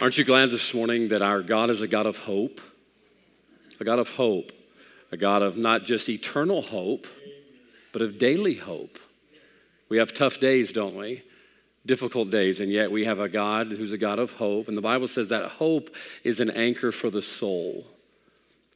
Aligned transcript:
Aren't 0.00 0.16
you 0.16 0.24
glad 0.24 0.50
this 0.50 0.72
morning 0.72 1.08
that 1.08 1.20
our 1.20 1.42
God 1.42 1.68
is 1.68 1.82
a 1.82 1.86
God 1.86 2.06
of 2.06 2.16
hope? 2.16 2.62
A 3.80 3.84
God 3.84 3.98
of 3.98 4.08
hope. 4.08 4.50
A 5.12 5.16
God 5.18 5.42
of 5.42 5.58
not 5.58 5.84
just 5.84 6.08
eternal 6.08 6.62
hope, 6.62 7.06
but 7.92 8.00
of 8.00 8.18
daily 8.18 8.54
hope. 8.54 8.98
We 9.90 9.98
have 9.98 10.14
tough 10.14 10.40
days, 10.40 10.72
don't 10.72 10.96
we? 10.96 11.22
Difficult 11.84 12.30
days, 12.30 12.60
and 12.62 12.72
yet 12.72 12.90
we 12.90 13.04
have 13.04 13.20
a 13.20 13.28
God 13.28 13.72
who's 13.72 13.92
a 13.92 13.98
God 13.98 14.18
of 14.18 14.30
hope. 14.32 14.68
And 14.68 14.76
the 14.76 14.82
Bible 14.82 15.06
says 15.06 15.28
that 15.28 15.44
hope 15.50 15.94
is 16.24 16.40
an 16.40 16.48
anchor 16.48 16.92
for 16.92 17.10
the 17.10 17.20
soul. 17.20 17.84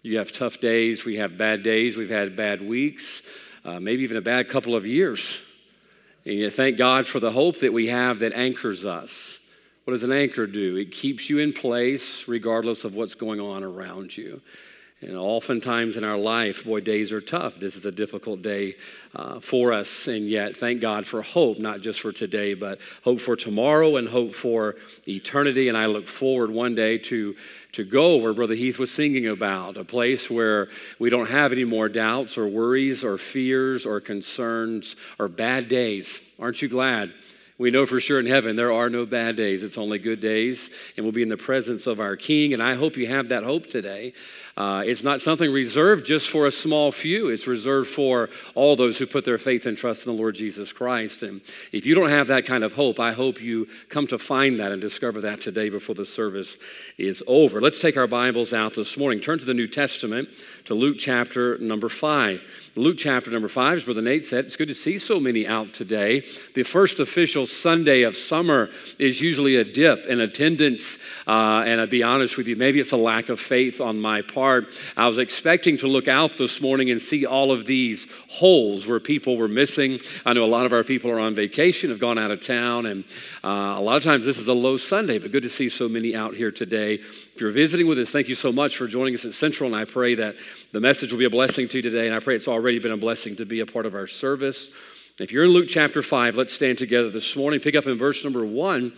You 0.03 0.19
have 0.19 0.31
tough 0.31 0.61
days, 0.61 1.07
we 1.07 1.17
have 1.17 1.39
bad 1.39 1.63
days, 1.63 1.97
we've 1.97 2.11
had 2.11 2.37
bad 2.37 2.61
weeks, 2.61 3.23
uh, 3.65 3.81
maybe 3.81 4.03
even 4.03 4.19
a 4.19 4.23
bad 4.23 4.51
couple 4.51 4.77
of 4.77 4.87
years. 4.87 5.41
And 6.27 6.35
you 6.35 6.51
thank 6.51 6.77
God 6.77 7.07
for 7.07 7.19
the 7.19 7.31
hope 7.31 7.61
that 7.61 7.73
we 7.73 7.87
have 7.87 8.19
that 8.19 8.35
anchors 8.35 8.85
us. 8.85 9.39
What 9.85 9.93
does 9.93 10.03
an 10.03 10.13
anchor 10.13 10.47
do? 10.47 10.77
It 10.77 10.93
keeps 10.93 11.29
you 11.29 11.39
in 11.39 11.53
place 11.53 12.27
regardless 12.27 12.85
of 12.85 12.95
what's 12.95 13.15
going 13.15 13.41
on 13.41 13.63
around 13.63 14.17
you. 14.17 14.41
And 15.03 15.17
oftentimes 15.17 15.97
in 15.97 16.05
our 16.05 16.17
life, 16.17 16.65
boy, 16.65 16.81
days 16.81 17.13
are 17.13 17.21
tough. 17.21 17.57
This 17.57 17.77
is 17.77 17.85
a 17.85 17.93
difficult 17.93 18.41
day 18.41 18.77
uh, 19.15 19.41
for 19.41 19.73
us. 19.73 20.09
And 20.09 20.27
yet, 20.27 20.57
thank 20.57 20.81
God 20.81 21.05
for 21.05 21.21
hope, 21.21 21.59
not 21.59 21.83
just 21.83 22.01
for 22.01 22.11
today, 22.11 22.55
but 22.55 22.79
hope 23.03 23.21
for 23.21 23.37
tomorrow 23.37 23.97
and 23.97 24.09
hope 24.09 24.35
for 24.35 24.77
eternity. 25.07 25.69
And 25.69 25.77
I 25.77 25.87
look 25.87 26.09
forward 26.09 26.51
one 26.51 26.75
day 26.75 26.97
to, 26.99 27.37
to 27.73 27.85
go 27.85 28.17
where 28.17 28.33
Brother 28.33 28.55
Heath 28.55 28.79
was 28.79 28.91
singing 28.91 29.27
about, 29.27 29.77
a 29.77 29.85
place 29.85 30.31
where 30.31 30.69
we 30.99 31.11
don't 31.11 31.29
have 31.29 31.53
any 31.53 31.65
more 31.65 31.91
doubts 31.91 32.39
or 32.39 32.47
worries 32.47 33.05
or 33.05 33.19
fears 33.19 33.85
or 33.85 34.01
concerns 34.01 34.97
or 35.19 35.29
bad 35.29 35.69
days. 35.69 36.23
Aren't 36.39 36.63
you 36.63 36.69
glad? 36.69 37.13
We 37.57 37.71
know 37.71 37.87
for 37.87 38.01
sure 38.01 38.19
in 38.19 38.27
heaven 38.27 38.57
there 38.57 38.73
are 38.73 38.91
no 38.91 39.07
bad 39.07 39.37
days. 39.37 39.63
It's 39.63 39.79
only 39.79 40.01
good 40.01 40.19
days, 40.19 40.71
and 40.97 41.07
we'll 41.07 41.13
be 41.13 41.23
in 41.23 41.29
the 41.29 41.37
presence 41.37 41.87
of 41.87 42.01
our 42.01 42.17
King. 42.17 42.53
And 42.53 42.61
I 42.61 42.75
hope 42.75 42.97
you 42.97 43.07
have 43.07 43.29
that 43.29 43.45
hope 43.45 43.67
today. 43.67 44.13
Uh, 44.57 44.83
it's 44.85 45.05
not 45.05 45.21
something 45.21 45.53
reserved 45.53 46.05
just 46.05 46.29
for 46.29 46.49
a 46.49 46.51
small 46.51 46.91
few, 46.91 47.29
it's 47.29 47.47
reserved 47.47 47.91
for 47.91 48.29
all 48.57 48.75
those 48.75 48.99
who 48.99 49.07
put 49.07 49.25
their 49.25 49.39
faith 49.39 49.67
and 49.67 49.77
trust 49.77 50.05
in 50.05 50.15
the 50.15 50.21
Lord 50.21 50.35
Jesus 50.35 50.73
Christ. 50.73 51.23
And 51.23 51.41
if 51.71 51.87
you 51.87 51.95
don't 51.95 52.11
have 52.11 52.27
that 52.27 52.45
kind 52.45 52.65
of 52.65 52.73
hope, 52.73 52.99
I 52.99 53.13
hope 53.13 53.41
you 53.41 53.69
come 53.89 54.09
to 54.09 54.19
find 54.19 54.59
that 54.59 54.73
and 54.73 54.81
discover 54.81 55.21
that 55.21 55.41
today 55.41 55.69
before 55.69 55.95
the 55.95 56.07
service 56.07 56.57
is 56.99 57.23
over. 57.29 57.61
Let's 57.61 57.81
take 57.81 57.97
our 57.97 58.09
Bibles 58.09 58.53
out 58.53 58.75
this 58.75 58.97
morning. 58.97 59.21
Turn 59.21 59.39
to 59.39 59.45
the 59.45 59.55
New 59.55 59.69
Testament, 59.69 60.29
to 60.65 60.75
Luke 60.75 60.97
chapter 60.99 61.59
number 61.59 61.89
5. 61.89 62.64
Luke 62.77 62.97
chapter 62.99 63.31
number 63.31 63.47
5, 63.47 63.77
as 63.77 63.85
Brother 63.85 64.03
Nate 64.03 64.25
said, 64.25 64.47
it's 64.47 64.57
good 64.57 64.67
to 64.67 64.75
see 64.75 64.99
so 64.99 65.21
many 65.21 65.47
out 65.47 65.73
today. 65.73 66.27
The 66.55 66.65
first 66.65 66.99
official 66.99 67.47
Sunday 67.47 68.03
of 68.03 68.17
summer 68.17 68.69
is 68.99 69.21
usually 69.21 69.55
a 69.55 69.63
dip 69.63 70.07
in 70.07 70.21
attendance. 70.21 70.99
Uh, 71.25 71.63
and 71.65 71.81
I'll 71.81 71.87
be 71.87 72.03
honest 72.03 72.37
with 72.37 72.49
you, 72.49 72.57
maybe 72.57 72.81
it's 72.81 72.91
a 72.91 72.97
lack 72.97 73.29
of 73.29 73.39
faith 73.39 73.81
on 73.81 74.01
my 74.01 74.23
part. 74.23 74.67
I 74.97 75.07
was 75.07 75.19
expecting 75.19 75.77
to 75.79 75.87
look 75.87 76.09
out 76.09 76.37
this 76.37 76.61
morning 76.61 76.91
and 76.91 77.01
see 77.01 77.25
all 77.25 77.53
of 77.53 77.65
these 77.65 78.09
holes 78.29 78.89
where 78.89 78.99
people 78.99 79.37
were 79.37 79.47
missing. 79.47 80.01
I 80.27 80.33
know 80.33 80.45
a 80.45 80.47
lot 80.47 80.67
of 80.67 80.73
our 80.73 80.83
people 80.83 81.13
are 81.13 81.21
on 81.21 81.37
vacation, 81.37 81.91
have 81.91 82.01
gone 82.01 82.19
out 82.19 82.33
of 82.33 82.45
town, 82.45 82.87
and 82.87 83.05
uh, 83.45 83.77
a 83.79 83.83
lot 83.83 83.99
of 83.99 84.03
times 84.03 84.27
this 84.27 84.39
is 84.39 84.49
a 84.49 84.53
low 84.53 84.79
Sunday, 84.79 85.21
but 85.21 85.31
good 85.31 85.45
to 85.45 85.49
see 85.49 85.69
so 85.69 85.89
many 85.89 86.17
out 86.17 86.35
here 86.35 86.51
today. 86.51 86.99
If 87.35 87.41
you're 87.41 87.51
visiting 87.51 87.89
with 87.89 87.99
us, 87.99 88.13
thank 88.13 88.29
you 88.29 88.37
so 88.37 88.53
much 88.53 88.77
for 88.77 88.87
joining 88.87 89.13
us 89.15 89.25
at 89.25 89.35
Central, 89.35 89.67
and 89.67 89.75
I 89.75 89.87
pray 89.87 90.15
that 90.15 90.37
the 90.71 90.79
message 90.79 91.11
will 91.11 91.19
be 91.19 91.25
a 91.25 91.31
blessing 91.31 91.67
to 91.67 91.79
you 91.79 91.83
today, 91.83 92.07
and 92.07 92.15
I 92.15 92.21
pray 92.21 92.37
it's 92.37 92.47
already 92.47 92.79
been 92.79 92.93
a 92.93 92.97
blessing 92.97 93.35
to 93.37 93.45
be 93.45 93.59
a 93.59 93.67
part 93.67 93.87
of 93.87 93.97
our 93.97 94.07
service. 94.07 94.71
If 95.19 95.33
you're 95.33 95.43
in 95.43 95.51
Luke 95.51 95.67
chapter 95.69 96.01
5, 96.01 96.37
let's 96.37 96.53
stand 96.53 96.79
together 96.79 97.11
this 97.11 97.35
morning. 97.35 97.59
Pick 97.59 97.75
up 97.75 97.89
in 97.89 97.99
verse 97.99 98.23
number 98.23 98.47
1. 98.47 98.93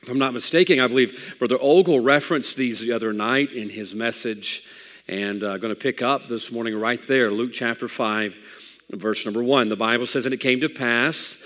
If 0.00 0.08
I'm 0.08 0.18
not 0.18 0.32
mistaken, 0.32 0.80
I 0.80 0.86
believe 0.86 1.36
Brother 1.38 1.58
Ogle 1.60 2.00
referenced 2.00 2.56
these 2.56 2.80
the 2.80 2.92
other 2.92 3.12
night 3.12 3.52
in 3.52 3.68
his 3.68 3.94
message, 3.94 4.64
and 5.06 5.42
I'm 5.42 5.50
uh, 5.50 5.56
going 5.58 5.74
to 5.74 5.78
pick 5.78 6.00
up 6.00 6.26
this 6.26 6.50
morning 6.50 6.74
right 6.74 7.06
there, 7.06 7.30
Luke 7.30 7.52
chapter 7.52 7.86
5, 7.86 8.34
verse 8.92 9.26
number 9.26 9.42
1. 9.42 9.68
The 9.68 9.76
Bible 9.76 10.06
says, 10.06 10.24
And 10.24 10.32
it 10.32 10.40
came 10.40 10.62
to 10.62 10.70
pass 10.70 11.36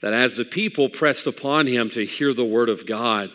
that 0.00 0.12
as 0.12 0.36
the 0.36 0.44
people 0.44 0.88
pressed 0.88 1.26
upon 1.26 1.66
him 1.66 1.90
to 1.90 2.06
hear 2.06 2.32
the 2.32 2.44
word 2.44 2.68
of 2.68 2.86
God, 2.86 3.32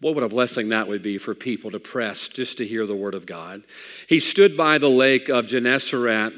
what 0.00 0.14
what 0.14 0.24
a 0.24 0.28
blessing 0.28 0.70
that 0.70 0.88
would 0.88 1.02
be 1.02 1.18
for 1.18 1.34
people 1.34 1.70
to 1.70 1.78
press 1.78 2.28
just 2.28 2.58
to 2.58 2.66
hear 2.66 2.86
the 2.86 2.96
word 2.96 3.14
of 3.14 3.26
God. 3.26 3.62
He 4.08 4.18
stood 4.18 4.56
by 4.56 4.78
the 4.78 4.88
lake 4.88 5.28
of 5.28 5.46
Gennesaret 5.46 6.32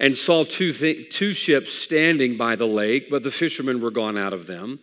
and 0.00 0.16
saw 0.16 0.44
two, 0.44 0.72
th- 0.72 1.14
two 1.14 1.32
ships 1.32 1.72
standing 1.72 2.36
by 2.36 2.56
the 2.56 2.66
lake, 2.66 3.08
but 3.08 3.22
the 3.22 3.30
fishermen 3.30 3.80
were 3.80 3.90
gone 3.90 4.18
out 4.18 4.32
of 4.32 4.46
them 4.46 4.80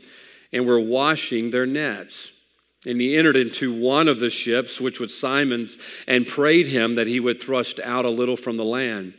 and 0.52 0.66
were 0.66 0.80
washing 0.80 1.52
their 1.52 1.66
nets. 1.66 2.32
And 2.86 3.00
he 3.00 3.16
entered 3.16 3.38
into 3.38 3.74
one 3.74 4.08
of 4.08 4.20
the 4.20 4.30
ships, 4.30 4.82
which 4.82 5.00
was 5.00 5.18
Simon's, 5.18 5.78
and 6.08 6.28
prayed 6.28 6.68
him 6.68 6.96
that 6.96 7.08
he 7.08 7.20
would 7.20 7.42
thrust 7.42 7.80
out 7.80 8.06
a 8.06 8.10
little 8.10 8.38
from 8.38 8.58
the 8.58 8.66
land. 8.66 9.14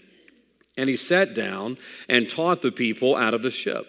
And 0.76 0.88
he 0.88 0.96
sat 0.96 1.34
down 1.34 1.78
and 2.08 2.28
taught 2.28 2.62
the 2.62 2.72
people 2.72 3.16
out 3.16 3.32
of 3.32 3.42
the 3.42 3.50
ship. 3.50 3.86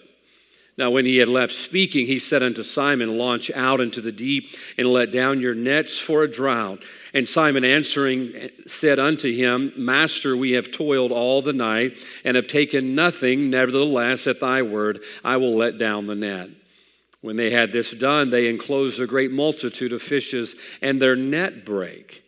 Now, 0.77 0.89
when 0.89 1.05
he 1.05 1.17
had 1.17 1.29
left 1.29 1.53
speaking, 1.53 2.05
he 2.05 2.19
said 2.19 2.43
unto 2.43 2.61
Simon, 2.61 3.17
Launch 3.17 3.49
out 3.51 3.79
into 3.79 4.01
the 4.01 4.11
deep 4.11 4.51
and 4.77 4.91
let 4.91 5.09
down 5.09 5.39
your 5.39 5.55
nets 5.55 5.97
for 5.97 6.23
a 6.23 6.31
drought. 6.31 6.83
And 7.13 7.27
Simon 7.27 7.63
answering 7.63 8.49
said 8.67 8.99
unto 8.99 9.33
him, 9.33 9.71
Master, 9.77 10.35
we 10.35 10.51
have 10.51 10.71
toiled 10.71 11.13
all 11.13 11.41
the 11.41 11.53
night 11.53 11.97
and 12.25 12.35
have 12.35 12.47
taken 12.47 12.93
nothing. 12.93 13.49
Nevertheless, 13.49 14.27
at 14.27 14.41
thy 14.41 14.63
word, 14.63 15.01
I 15.23 15.37
will 15.37 15.55
let 15.55 15.77
down 15.77 16.07
the 16.07 16.15
net. 16.15 16.49
When 17.21 17.37
they 17.37 17.51
had 17.51 17.71
this 17.71 17.91
done, 17.91 18.29
they 18.29 18.47
enclosed 18.47 18.99
a 18.99 19.07
great 19.07 19.31
multitude 19.31 19.93
of 19.93 20.01
fishes, 20.03 20.55
and 20.81 21.01
their 21.01 21.15
net 21.15 21.65
brake. 21.65 22.24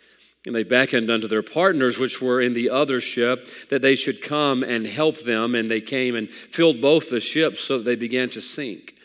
And 0.48 0.56
they 0.56 0.64
beckoned 0.64 1.12
unto 1.12 1.28
their 1.28 1.44
partners, 1.44 2.00
which 2.00 2.22
were 2.22 2.40
in 2.40 2.54
the 2.54 2.70
other 2.70 3.02
ship, 3.02 3.50
that 3.70 3.82
they 3.82 3.96
should 3.96 4.22
come 4.22 4.64
and 4.64 4.88
help 4.88 5.20
them. 5.26 5.56
And 5.56 5.70
they 5.70 5.82
came 5.82 6.16
and 6.16 6.30
filled 6.30 6.80
both 6.80 7.10
the 7.10 7.20
ships, 7.20 7.60
so 7.60 7.78
that 7.78 7.84
they 7.84 7.98
began 7.98 8.30
to 8.30 8.42
sink. 8.42 8.96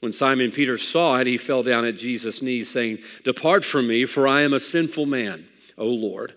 When 0.00 0.14
Simon 0.14 0.50
Peter 0.52 0.78
saw 0.78 1.16
it, 1.16 1.26
he 1.26 1.36
fell 1.36 1.62
down 1.62 1.84
at 1.84 1.98
Jesus' 1.98 2.40
knees, 2.40 2.70
saying, 2.70 3.00
Depart 3.24 3.62
from 3.62 3.86
me, 3.86 4.06
for 4.06 4.26
I 4.26 4.40
am 4.40 4.54
a 4.54 4.60
sinful 4.60 5.04
man, 5.04 5.46
O 5.76 5.84
Lord. 5.84 6.32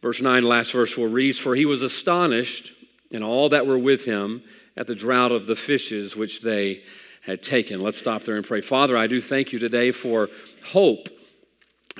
Verse 0.00 0.22
9, 0.22 0.44
last 0.44 0.72
verse 0.72 0.96
will 0.96 1.08
read, 1.08 1.36
For 1.36 1.54
he 1.54 1.66
was 1.66 1.82
astonished, 1.82 2.72
and 3.12 3.22
all 3.22 3.50
that 3.50 3.66
were 3.66 3.78
with 3.78 4.06
him, 4.06 4.42
at 4.78 4.86
the 4.86 4.94
drought 4.94 5.30
of 5.30 5.46
the 5.46 5.56
fishes 5.56 6.16
which 6.16 6.40
they 6.40 6.84
had 7.20 7.42
taken. 7.42 7.82
Let's 7.82 7.98
stop 7.98 8.22
there 8.22 8.36
and 8.36 8.46
pray. 8.46 8.62
Father, 8.62 8.96
I 8.96 9.08
do 9.08 9.20
thank 9.20 9.52
you 9.52 9.58
today 9.58 9.92
for 9.92 10.30
hope 10.64 11.10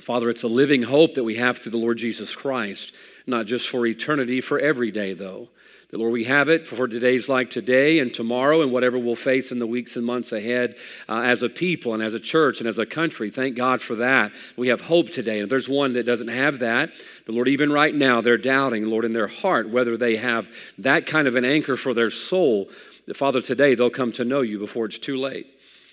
Father, 0.02 0.30
it's 0.30 0.42
a 0.42 0.48
living 0.48 0.82
hope 0.82 1.14
that 1.14 1.24
we 1.24 1.36
have 1.36 1.58
through 1.58 1.72
the 1.72 1.78
Lord 1.78 1.98
Jesus 1.98 2.34
Christ, 2.34 2.92
not 3.26 3.46
just 3.46 3.68
for 3.68 3.86
eternity, 3.86 4.40
for 4.40 4.58
every 4.58 4.90
day, 4.90 5.12
though. 5.12 5.48
The 5.90 5.98
Lord, 5.98 6.12
we 6.12 6.24
have 6.24 6.48
it 6.48 6.68
for 6.68 6.86
today's 6.86 7.28
like 7.28 7.50
today 7.50 7.98
and 7.98 8.14
tomorrow 8.14 8.62
and 8.62 8.70
whatever 8.70 8.96
we'll 8.96 9.16
face 9.16 9.50
in 9.50 9.58
the 9.58 9.66
weeks 9.66 9.96
and 9.96 10.06
months 10.06 10.30
ahead 10.30 10.76
uh, 11.08 11.22
as 11.22 11.42
a 11.42 11.48
people 11.48 11.94
and 11.94 12.02
as 12.02 12.14
a 12.14 12.20
church 12.20 12.60
and 12.60 12.68
as 12.68 12.78
a 12.78 12.86
country. 12.86 13.28
Thank 13.28 13.56
God 13.56 13.82
for 13.82 13.96
that. 13.96 14.30
We 14.56 14.68
have 14.68 14.82
hope 14.82 15.10
today. 15.10 15.40
And 15.40 15.44
if 15.44 15.50
there's 15.50 15.68
one 15.68 15.94
that 15.94 16.06
doesn't 16.06 16.28
have 16.28 16.60
that, 16.60 16.92
the 17.26 17.32
Lord, 17.32 17.48
even 17.48 17.72
right 17.72 17.94
now, 17.94 18.20
they're 18.20 18.38
doubting, 18.38 18.86
Lord, 18.86 19.04
in 19.04 19.12
their 19.12 19.26
heart, 19.26 19.68
whether 19.68 19.96
they 19.96 20.16
have 20.16 20.48
that 20.78 21.06
kind 21.06 21.26
of 21.26 21.34
an 21.34 21.44
anchor 21.44 21.74
for 21.74 21.92
their 21.92 22.10
soul. 22.10 22.68
Father, 23.14 23.42
today 23.42 23.74
they'll 23.74 23.90
come 23.90 24.12
to 24.12 24.24
know 24.24 24.42
you 24.42 24.60
before 24.60 24.84
it's 24.84 24.98
too 24.98 25.16
late. 25.16 25.48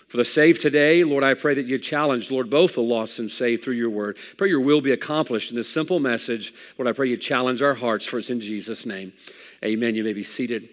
For 0.07 0.17
the 0.17 0.25
saved 0.25 0.61
today, 0.61 1.03
Lord, 1.03 1.23
I 1.25 1.33
pray 1.33 1.53
that 1.55 1.65
you 1.65 1.77
challenge, 1.77 2.31
Lord, 2.31 2.49
both 2.49 2.75
the 2.75 2.81
lost 2.81 3.19
and 3.19 3.29
saved 3.29 3.63
through 3.63 3.75
your 3.75 3.89
word. 3.89 4.17
Pray 4.37 4.47
your 4.47 4.61
will 4.61 4.79
be 4.79 4.91
accomplished 4.91 5.51
in 5.51 5.57
this 5.57 5.69
simple 5.69 5.99
message. 5.99 6.53
Lord, 6.77 6.87
I 6.87 6.93
pray 6.93 7.09
you 7.09 7.17
challenge 7.17 7.61
our 7.61 7.73
hearts 7.73 8.05
for 8.05 8.17
it's 8.17 8.29
in 8.29 8.39
Jesus' 8.39 8.85
name. 8.85 9.11
Amen. 9.65 9.95
You 9.95 10.05
may 10.05 10.13
be 10.13 10.23
seated. 10.23 10.69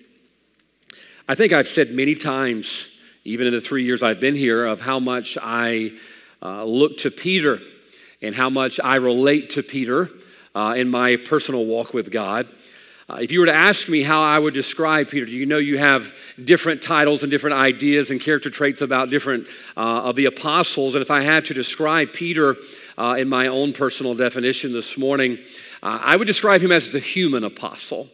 I 1.28 1.34
think 1.34 1.52
I've 1.52 1.66
said 1.66 1.90
many 1.90 2.14
times, 2.14 2.88
even 3.24 3.48
in 3.48 3.52
the 3.52 3.60
three 3.60 3.84
years 3.84 4.04
I've 4.04 4.20
been 4.20 4.36
here, 4.36 4.64
of 4.66 4.80
how 4.80 5.00
much 5.00 5.36
I 5.42 5.92
uh, 6.40 6.64
look 6.64 6.98
to 6.98 7.10
Peter 7.10 7.58
and 8.22 8.36
how 8.36 8.50
much 8.50 8.78
I 8.78 8.96
relate 8.96 9.50
to 9.50 9.64
Peter 9.64 10.10
uh, 10.54 10.74
in 10.76 10.88
my 10.88 11.16
personal 11.16 11.64
walk 11.64 11.92
with 11.92 12.12
God. 12.12 12.46
Uh, 13.06 13.18
if 13.20 13.30
you 13.30 13.40
were 13.40 13.46
to 13.46 13.54
ask 13.54 13.86
me 13.86 14.02
how 14.02 14.22
I 14.22 14.38
would 14.38 14.54
describe 14.54 15.10
Peter, 15.10 15.26
do 15.26 15.32
you 15.32 15.44
know 15.44 15.58
you 15.58 15.76
have 15.76 16.10
different 16.42 16.80
titles 16.80 17.22
and 17.22 17.30
different 17.30 17.56
ideas 17.56 18.10
and 18.10 18.18
character 18.18 18.48
traits 18.48 18.80
about 18.80 19.10
different 19.10 19.46
uh, 19.76 20.04
of 20.04 20.16
the 20.16 20.24
apostles? 20.24 20.94
And 20.94 21.02
if 21.02 21.10
I 21.10 21.20
had 21.20 21.44
to 21.46 21.54
describe 21.54 22.14
Peter 22.14 22.56
uh, 22.96 23.16
in 23.18 23.28
my 23.28 23.48
own 23.48 23.74
personal 23.74 24.14
definition 24.14 24.72
this 24.72 24.96
morning, 24.96 25.38
uh, 25.82 25.98
I 26.02 26.16
would 26.16 26.26
describe 26.26 26.62
him 26.62 26.72
as 26.72 26.88
the 26.88 26.98
human 26.98 27.44
apostle. 27.44 28.08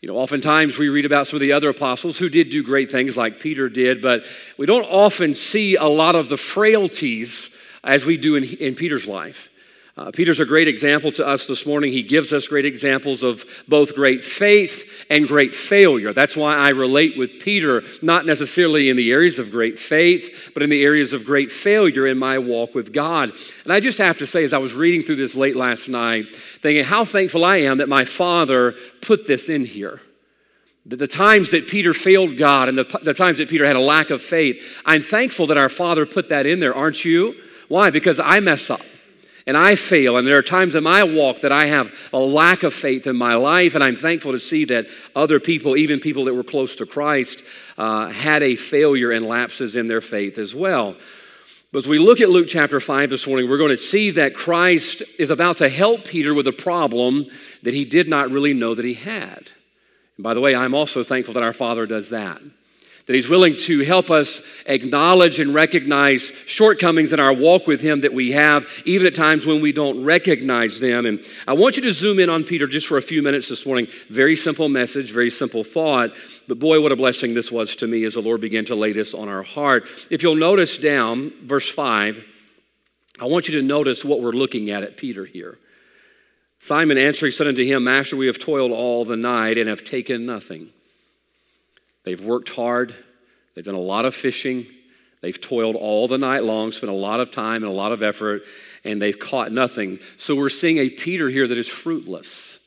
You 0.00 0.08
know, 0.08 0.16
oftentimes 0.16 0.78
we 0.78 0.88
read 0.88 1.06
about 1.06 1.28
some 1.28 1.36
of 1.36 1.40
the 1.40 1.52
other 1.52 1.68
apostles 1.68 2.18
who 2.18 2.28
did 2.28 2.50
do 2.50 2.64
great 2.64 2.90
things 2.90 3.16
like 3.16 3.38
Peter 3.38 3.68
did, 3.68 4.02
but 4.02 4.24
we 4.56 4.66
don't 4.66 4.84
often 4.84 5.36
see 5.36 5.76
a 5.76 5.86
lot 5.86 6.16
of 6.16 6.28
the 6.28 6.36
frailties 6.36 7.50
as 7.84 8.04
we 8.04 8.16
do 8.16 8.34
in, 8.34 8.44
in 8.44 8.74
Peter's 8.74 9.06
life. 9.06 9.48
Uh, 9.98 10.12
Peter's 10.12 10.38
a 10.38 10.44
great 10.44 10.68
example 10.68 11.10
to 11.10 11.26
us 11.26 11.46
this 11.46 11.66
morning. 11.66 11.92
He 11.92 12.04
gives 12.04 12.32
us 12.32 12.46
great 12.46 12.64
examples 12.64 13.24
of 13.24 13.44
both 13.66 13.96
great 13.96 14.24
faith 14.24 14.88
and 15.10 15.26
great 15.26 15.56
failure. 15.56 16.12
That's 16.12 16.36
why 16.36 16.54
I 16.54 16.68
relate 16.68 17.18
with 17.18 17.40
Peter, 17.40 17.82
not 18.00 18.24
necessarily 18.24 18.90
in 18.90 18.96
the 18.96 19.10
areas 19.10 19.40
of 19.40 19.50
great 19.50 19.76
faith, 19.76 20.52
but 20.54 20.62
in 20.62 20.70
the 20.70 20.84
areas 20.84 21.12
of 21.12 21.24
great 21.24 21.50
failure 21.50 22.06
in 22.06 22.16
my 22.16 22.38
walk 22.38 22.76
with 22.76 22.92
God. 22.92 23.32
And 23.64 23.72
I 23.72 23.80
just 23.80 23.98
have 23.98 24.18
to 24.18 24.26
say, 24.26 24.44
as 24.44 24.52
I 24.52 24.58
was 24.58 24.72
reading 24.72 25.02
through 25.02 25.16
this 25.16 25.34
late 25.34 25.56
last 25.56 25.88
night, 25.88 26.26
thinking 26.62 26.84
how 26.84 27.04
thankful 27.04 27.44
I 27.44 27.56
am 27.56 27.78
that 27.78 27.88
my 27.88 28.04
father 28.04 28.76
put 29.02 29.26
this 29.26 29.48
in 29.48 29.64
here. 29.64 30.00
The, 30.86 31.08
times 31.08 31.50
that 31.50 31.66
Peter 31.66 31.92
failed 31.92 32.38
God 32.38 32.68
and 32.68 32.78
the, 32.78 32.84
the 33.02 33.14
times 33.14 33.38
that 33.38 33.48
Peter 33.48 33.66
had 33.66 33.74
a 33.74 33.80
lack 33.80 34.10
of 34.10 34.22
faith, 34.22 34.62
I'm 34.86 35.02
thankful 35.02 35.48
that 35.48 35.58
our 35.58 35.68
father 35.68 36.06
put 36.06 36.28
that 36.28 36.46
in 36.46 36.60
there, 36.60 36.74
aren't 36.74 37.04
you? 37.04 37.34
Why? 37.66 37.90
Because 37.90 38.20
I 38.20 38.38
mess 38.38 38.70
up 38.70 38.80
and 39.48 39.56
I 39.56 39.76
fail. 39.76 40.18
And 40.18 40.28
there 40.28 40.36
are 40.36 40.42
times 40.42 40.74
in 40.74 40.84
my 40.84 41.02
walk 41.02 41.40
that 41.40 41.52
I 41.52 41.64
have 41.66 41.90
a 42.12 42.18
lack 42.18 42.64
of 42.64 42.74
faith 42.74 43.06
in 43.06 43.16
my 43.16 43.34
life. 43.34 43.74
And 43.74 43.82
I'm 43.82 43.96
thankful 43.96 44.32
to 44.32 44.40
see 44.40 44.66
that 44.66 44.88
other 45.16 45.40
people, 45.40 45.74
even 45.74 46.00
people 46.00 46.24
that 46.24 46.34
were 46.34 46.44
close 46.44 46.76
to 46.76 46.86
Christ, 46.86 47.42
uh, 47.78 48.08
had 48.08 48.42
a 48.42 48.56
failure 48.56 49.10
and 49.10 49.24
lapses 49.24 49.74
in 49.74 49.88
their 49.88 50.02
faith 50.02 50.36
as 50.36 50.54
well. 50.54 50.96
But 51.72 51.78
as 51.78 51.88
we 51.88 51.98
look 51.98 52.20
at 52.20 52.28
Luke 52.28 52.46
chapter 52.46 52.78
5 52.78 53.08
this 53.08 53.26
morning, 53.26 53.48
we're 53.48 53.56
going 53.56 53.70
to 53.70 53.78
see 53.78 54.10
that 54.12 54.36
Christ 54.36 55.02
is 55.18 55.30
about 55.30 55.56
to 55.58 55.70
help 55.70 56.04
Peter 56.04 56.34
with 56.34 56.46
a 56.46 56.52
problem 56.52 57.26
that 57.62 57.72
he 57.72 57.86
did 57.86 58.06
not 58.06 58.30
really 58.30 58.52
know 58.52 58.74
that 58.74 58.84
he 58.84 58.94
had. 58.94 59.50
And 60.18 60.24
by 60.24 60.34
the 60.34 60.42
way, 60.42 60.54
I'm 60.54 60.74
also 60.74 61.02
thankful 61.02 61.32
that 61.34 61.42
our 61.42 61.54
Father 61.54 61.86
does 61.86 62.10
that 62.10 62.42
that 63.08 63.14
He's 63.14 63.28
willing 63.30 63.56
to 63.56 63.80
help 63.80 64.10
us 64.10 64.42
acknowledge 64.66 65.40
and 65.40 65.54
recognize 65.54 66.30
shortcomings 66.44 67.14
in 67.14 67.18
our 67.18 67.32
walk 67.32 67.66
with 67.66 67.80
Him 67.80 68.02
that 68.02 68.12
we 68.12 68.32
have, 68.32 68.66
even 68.84 69.06
at 69.06 69.14
times 69.14 69.46
when 69.46 69.62
we 69.62 69.72
don't 69.72 70.04
recognize 70.04 70.78
them. 70.78 71.06
And 71.06 71.26
I 71.46 71.54
want 71.54 71.76
you 71.76 71.82
to 71.84 71.92
zoom 71.92 72.18
in 72.18 72.28
on 72.28 72.44
Peter 72.44 72.66
just 72.66 72.86
for 72.86 72.98
a 72.98 73.02
few 73.02 73.22
minutes 73.22 73.48
this 73.48 73.64
morning. 73.64 73.88
Very 74.10 74.36
simple 74.36 74.68
message, 74.68 75.10
very 75.10 75.30
simple 75.30 75.64
thought. 75.64 76.10
But 76.46 76.58
boy, 76.58 76.82
what 76.82 76.92
a 76.92 76.96
blessing 76.96 77.32
this 77.32 77.50
was 77.50 77.74
to 77.76 77.86
me 77.86 78.04
as 78.04 78.12
the 78.12 78.20
Lord 78.20 78.42
began 78.42 78.66
to 78.66 78.74
lay 78.74 78.92
this 78.92 79.14
on 79.14 79.26
our 79.30 79.42
heart. 79.42 79.88
If 80.10 80.22
you'll 80.22 80.34
notice 80.34 80.76
down, 80.76 81.32
verse 81.42 81.68
5, 81.68 82.22
I 83.20 83.24
want 83.24 83.48
you 83.48 83.54
to 83.54 83.62
notice 83.62 84.04
what 84.04 84.20
we're 84.20 84.32
looking 84.32 84.68
at 84.68 84.82
at 84.82 84.98
Peter 84.98 85.24
here. 85.24 85.58
Simon 86.58 86.98
answering 86.98 87.32
said 87.32 87.46
unto 87.46 87.64
him, 87.64 87.84
Master, 87.84 88.16
we 88.16 88.26
have 88.26 88.38
toiled 88.38 88.72
all 88.72 89.06
the 89.06 89.16
night 89.16 89.56
and 89.56 89.70
have 89.70 89.82
taken 89.82 90.26
nothing. 90.26 90.68
They've 92.08 92.18
worked 92.18 92.48
hard, 92.48 92.94
they've 93.54 93.62
done 93.62 93.74
a 93.74 93.78
lot 93.78 94.06
of 94.06 94.14
fishing, 94.14 94.66
they've 95.20 95.38
toiled 95.38 95.76
all 95.76 96.08
the 96.08 96.16
night 96.16 96.42
long, 96.42 96.72
spent 96.72 96.90
a 96.90 96.96
lot 96.96 97.20
of 97.20 97.30
time 97.30 97.62
and 97.62 97.70
a 97.70 97.76
lot 97.76 97.92
of 97.92 98.02
effort, 98.02 98.44
and 98.82 99.02
they've 99.02 99.18
caught 99.18 99.52
nothing. 99.52 99.98
So 100.16 100.34
we're 100.34 100.48
seeing 100.48 100.78
a 100.78 100.88
Peter 100.88 101.28
here 101.28 101.46
that 101.46 101.58
is 101.58 101.68
fruitless. 101.68 102.60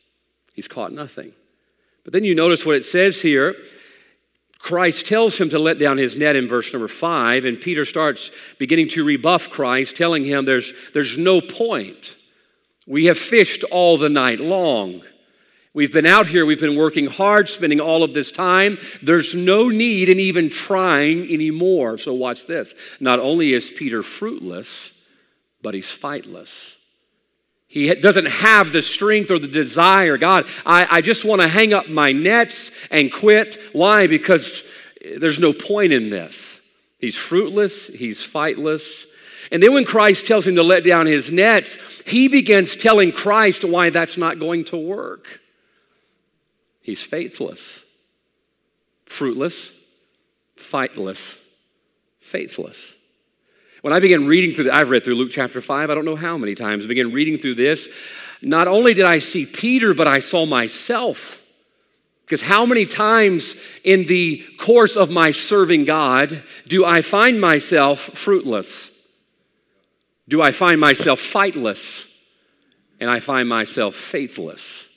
He's 0.54 0.68
caught 0.68 0.94
nothing. 0.94 1.34
But 2.04 2.14
then 2.14 2.24
you 2.24 2.36
notice 2.36 2.68
what 2.68 2.76
it 2.76 2.86
says 2.86 3.20
here. 3.20 3.56
Christ 4.60 5.08
tells 5.08 5.40
him 5.40 5.50
to 5.50 5.58
let 5.58 5.80
down 5.80 5.98
his 5.98 6.16
net 6.16 6.36
in 6.36 6.48
verse 6.48 6.72
number 6.72 6.88
five, 6.88 7.44
and 7.44 7.60
Peter 7.60 7.84
starts 7.84 8.30
beginning 8.60 8.90
to 8.90 9.04
rebuff 9.04 9.50
Christ, 9.50 9.96
telling 9.96 10.24
him 10.24 10.46
there's, 10.46 10.72
there's 10.94 11.18
no 11.18 11.42
point. 11.42 12.16
We 12.86 13.06
have 13.06 13.18
fished 13.18 13.64
all 13.72 13.98
the 13.98 14.08
night 14.08 14.40
long. 14.40 15.02
We've 15.74 15.92
been 15.92 16.06
out 16.06 16.28
here, 16.28 16.46
we've 16.46 16.60
been 16.60 16.76
working 16.76 17.08
hard, 17.08 17.48
spending 17.48 17.80
all 17.80 18.04
of 18.04 18.14
this 18.14 18.30
time. 18.32 18.78
There's 19.02 19.34
no 19.34 19.70
need 19.70 20.10
in 20.10 20.20
even 20.20 20.50
trying 20.50 21.32
anymore. 21.32 21.98
So, 21.98 22.14
watch 22.14 22.46
this. 22.46 22.76
Not 23.00 23.20
only 23.20 23.54
is 23.54 23.72
Peter 23.72 24.04
fruitless, 24.04 24.92
but 25.62 25.74
he's 25.74 25.90
fightless. 25.90 26.78
He 27.68 27.94
doesn't 27.96 28.26
have 28.26 28.74
the 28.74 28.82
strength 28.82 29.32
or 29.32 29.40
the 29.40 29.48
desire. 29.48 30.18
God, 30.18 30.50
I, 30.66 30.98
I 30.98 31.02
just 31.02 31.24
want 31.24 31.42
to 31.42 31.48
hang 31.48 31.74
up 31.74 31.88
my 31.88 32.12
nets 32.12 32.70
and 32.90 33.12
quit. 33.12 33.58
Why? 33.72 34.08
Because 34.08 34.64
eh, 35.02 35.20
there's 35.20 35.40
no 35.40 35.54
point 35.54 35.94
in 35.94 36.10
this. 36.10 36.60
He's 37.00 37.16
fruitless, 37.16 37.88
he's 37.88 38.22
fightless. 38.22 39.08
And 39.54 39.64
then 39.64 39.74
when 39.74 39.86
Christ 39.86 40.28
tells 40.28 40.46
him 40.46 40.56
to 40.56 40.64
let 40.64 40.84
down 40.84 41.06
his 41.06 41.32
nets, 41.32 41.78
he 42.06 42.28
begins 42.28 42.76
telling 42.76 43.14
Christ 43.14 43.64
why 43.64 43.90
that's 43.90 44.18
not 44.18 44.38
going 44.38 44.66
to 44.66 44.78
work. 44.78 45.40
He's 46.82 47.02
faithless, 47.02 47.84
fruitless, 49.06 49.72
fightless, 50.56 51.38
faithless. 52.20 52.96
When 53.82 53.94
I 53.94 54.00
began 54.00 54.28
reading 54.28 54.56
through, 54.56 54.66
the, 54.66 54.76
I've 54.76 54.90
read 54.90 55.04
through 55.04 55.16
Luke 55.16 55.32
chapter 55.32 55.62
5, 55.62 55.90
I 55.90 55.96
don't 55.96 56.06
know 56.06 56.16
how 56.16 56.38
many 56.38 56.56
times, 56.56 56.86
I 56.86 56.88
began 56.88 57.12
reading 57.12 57.38
through 57.40 57.56
this. 57.56 57.90
Not 58.42 58.68
only 58.68 58.94
did 58.94 59.06
I 59.06 59.20
see 59.20 59.46
Peter, 59.46 59.94
but 59.94 60.08
I 60.08 60.20
saw 60.20 60.46
myself. 60.46 61.42
Because 62.26 62.42
how 62.42 62.66
many 62.66 62.86
times 62.86 63.56
in 63.84 64.06
the 64.06 64.46
course 64.58 64.96
of 64.96 65.10
my 65.10 65.32
serving 65.32 65.86
God 65.86 66.44
do 66.68 66.86
I 66.86 67.02
find 67.02 67.42
myself 67.42 68.00
fruitless? 68.00 68.92
Do 70.28 70.42
I 70.42 70.52
find 70.52 70.80
myself 70.80 71.20
fightless? 71.20 72.08
And 73.00 73.10
I 73.10 73.20
find 73.20 73.50
myself 73.50 73.96
faithless? 73.96 74.88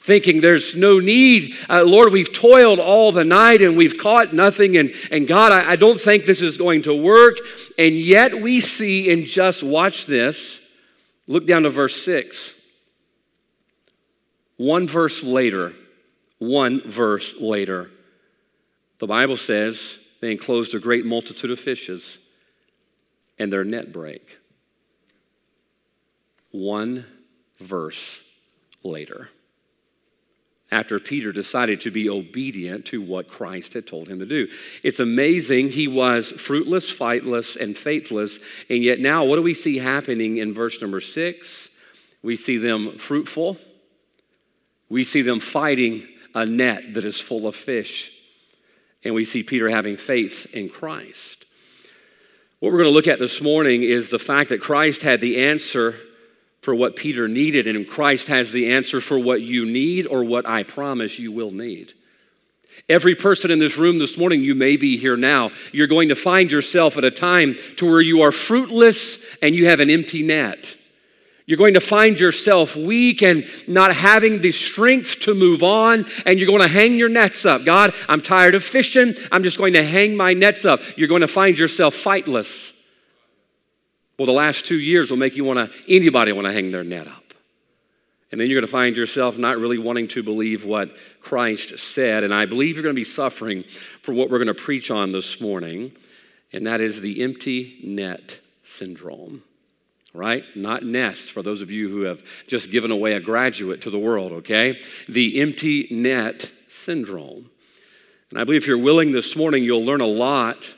Thinking 0.00 0.40
there's 0.40 0.74
no 0.74 0.98
need. 0.98 1.54
Uh, 1.68 1.84
Lord, 1.84 2.12
we've 2.12 2.32
toiled 2.32 2.78
all 2.78 3.12
the 3.12 3.24
night 3.24 3.60
and 3.60 3.76
we've 3.76 3.98
caught 3.98 4.32
nothing. 4.32 4.78
And, 4.78 4.94
and 5.10 5.28
God, 5.28 5.52
I, 5.52 5.72
I 5.72 5.76
don't 5.76 6.00
think 6.00 6.24
this 6.24 6.40
is 6.40 6.56
going 6.56 6.82
to 6.82 6.94
work. 6.94 7.36
And 7.78 7.94
yet 7.94 8.40
we 8.40 8.60
see 8.60 9.12
and 9.12 9.26
just, 9.26 9.62
watch 9.62 10.06
this, 10.06 10.58
look 11.26 11.46
down 11.46 11.64
to 11.64 11.70
verse 11.70 12.02
6. 12.02 12.54
One 14.56 14.88
verse 14.88 15.22
later, 15.22 15.74
one 16.38 16.80
verse 16.88 17.34
later, 17.38 17.90
the 18.98 19.06
Bible 19.06 19.36
says 19.36 19.98
they 20.20 20.32
enclosed 20.32 20.74
a 20.74 20.78
great 20.78 21.04
multitude 21.04 21.50
of 21.50 21.60
fishes 21.60 22.18
and 23.38 23.52
their 23.52 23.64
net 23.64 23.92
break. 23.92 24.38
One 26.52 27.04
verse 27.58 28.22
later 28.82 29.28
after 30.70 31.00
Peter 31.00 31.32
decided 31.32 31.80
to 31.80 31.90
be 31.90 32.08
obedient 32.08 32.86
to 32.86 33.02
what 33.02 33.28
Christ 33.28 33.74
had 33.74 33.86
told 33.86 34.08
him 34.08 34.20
to 34.20 34.26
do. 34.26 34.48
It's 34.82 35.00
amazing. 35.00 35.70
He 35.70 35.88
was 35.88 36.30
fruitless, 36.32 36.88
fightless, 36.88 37.56
and 37.56 37.76
faithless. 37.76 38.38
And 38.68 38.82
yet, 38.82 39.00
now, 39.00 39.24
what 39.24 39.36
do 39.36 39.42
we 39.42 39.54
see 39.54 39.78
happening 39.78 40.38
in 40.38 40.54
verse 40.54 40.80
number 40.80 41.00
six? 41.00 41.68
We 42.22 42.36
see 42.36 42.58
them 42.58 42.98
fruitful. 42.98 43.56
We 44.88 45.04
see 45.04 45.22
them 45.22 45.40
fighting 45.40 46.06
a 46.34 46.46
net 46.46 46.94
that 46.94 47.04
is 47.04 47.20
full 47.20 47.46
of 47.48 47.56
fish. 47.56 48.12
And 49.02 49.14
we 49.14 49.24
see 49.24 49.42
Peter 49.42 49.68
having 49.68 49.96
faith 49.96 50.46
in 50.52 50.68
Christ. 50.68 51.46
What 52.60 52.72
we're 52.72 52.78
going 52.78 52.90
to 52.90 52.94
look 52.94 53.08
at 53.08 53.18
this 53.18 53.40
morning 53.40 53.82
is 53.82 54.10
the 54.10 54.18
fact 54.18 54.50
that 54.50 54.60
Christ 54.60 55.02
had 55.02 55.20
the 55.20 55.44
answer 55.46 55.96
for 56.60 56.74
what 56.74 56.96
Peter 56.96 57.26
needed, 57.26 57.66
and 57.66 57.88
Christ 57.88 58.28
has 58.28 58.52
the 58.52 58.72
answer 58.72 59.00
for 59.00 59.18
what 59.18 59.40
you 59.40 59.64
need 59.64 60.06
or 60.06 60.24
what 60.24 60.46
I 60.46 60.62
promise 60.62 61.18
you 61.18 61.32
will 61.32 61.50
need. 61.50 61.94
Every 62.88 63.14
person 63.14 63.50
in 63.50 63.58
this 63.58 63.76
room 63.76 63.98
this 63.98 64.16
morning, 64.16 64.42
you 64.42 64.54
may 64.54 64.76
be 64.76 64.96
here 64.96 65.16
now. 65.16 65.50
You're 65.72 65.86
going 65.86 66.08
to 66.08 66.16
find 66.16 66.50
yourself 66.50 66.96
at 66.96 67.04
a 67.04 67.10
time 67.10 67.56
to 67.76 67.86
where 67.86 68.00
you 68.00 68.22
are 68.22 68.32
fruitless 68.32 69.18
and 69.42 69.54
you 69.54 69.66
have 69.66 69.80
an 69.80 69.90
empty 69.90 70.22
net. 70.22 70.76
You're 71.46 71.58
going 71.58 71.74
to 71.74 71.80
find 71.80 72.18
yourself 72.18 72.76
weak 72.76 73.22
and 73.22 73.44
not 73.66 73.94
having 73.94 74.40
the 74.40 74.52
strength 74.52 75.20
to 75.20 75.34
move 75.34 75.64
on, 75.64 76.06
and 76.24 76.38
you're 76.38 76.46
going 76.46 76.62
to 76.62 76.68
hang 76.68 76.94
your 76.94 77.08
nets 77.08 77.44
up. 77.44 77.64
God, 77.64 77.92
I'm 78.08 78.20
tired 78.20 78.54
of 78.54 78.62
fishing. 78.62 79.14
I'm 79.32 79.42
just 79.42 79.58
going 79.58 79.72
to 79.72 79.82
hang 79.82 80.16
my 80.16 80.32
nets 80.32 80.64
up. 80.64 80.80
You're 80.96 81.08
going 81.08 81.22
to 81.22 81.28
find 81.28 81.58
yourself 81.58 81.96
fightless. 81.96 82.72
Well, 84.20 84.26
the 84.26 84.32
last 84.32 84.66
two 84.66 84.78
years 84.78 85.10
will 85.10 85.16
make 85.16 85.34
you 85.34 85.44
want 85.44 85.72
to, 85.72 85.78
anybody 85.88 86.30
want 86.32 86.46
to 86.46 86.52
hang 86.52 86.72
their 86.72 86.84
net 86.84 87.06
up. 87.06 87.32
And 88.30 88.38
then 88.38 88.50
you're 88.50 88.60
going 88.60 88.66
to 88.66 88.70
find 88.70 88.94
yourself 88.94 89.38
not 89.38 89.56
really 89.56 89.78
wanting 89.78 90.08
to 90.08 90.22
believe 90.22 90.62
what 90.62 90.94
Christ 91.22 91.78
said. 91.78 92.22
And 92.22 92.34
I 92.34 92.44
believe 92.44 92.76
you're 92.76 92.82
going 92.82 92.94
to 92.94 93.00
be 93.00 93.02
suffering 93.02 93.64
for 94.02 94.12
what 94.12 94.28
we're 94.28 94.36
going 94.36 94.48
to 94.48 94.52
preach 94.54 94.90
on 94.90 95.12
this 95.12 95.40
morning, 95.40 95.92
and 96.52 96.66
that 96.66 96.82
is 96.82 97.00
the 97.00 97.22
empty 97.22 97.80
net 97.82 98.40
syndrome. 98.62 99.42
Right? 100.12 100.44
Not 100.54 100.84
nest, 100.84 101.32
for 101.32 101.42
those 101.42 101.62
of 101.62 101.70
you 101.70 101.88
who 101.88 102.02
have 102.02 102.22
just 102.46 102.70
given 102.70 102.90
away 102.90 103.14
a 103.14 103.20
graduate 103.20 103.80
to 103.80 103.90
the 103.90 103.98
world, 103.98 104.32
okay? 104.32 104.82
The 105.08 105.40
empty 105.40 105.88
net 105.90 106.50
syndrome. 106.68 107.48
And 108.28 108.38
I 108.38 108.44
believe 108.44 108.64
if 108.64 108.68
you're 108.68 108.76
willing 108.76 109.12
this 109.12 109.34
morning, 109.34 109.64
you'll 109.64 109.86
learn 109.86 110.02
a 110.02 110.06
lot 110.06 110.74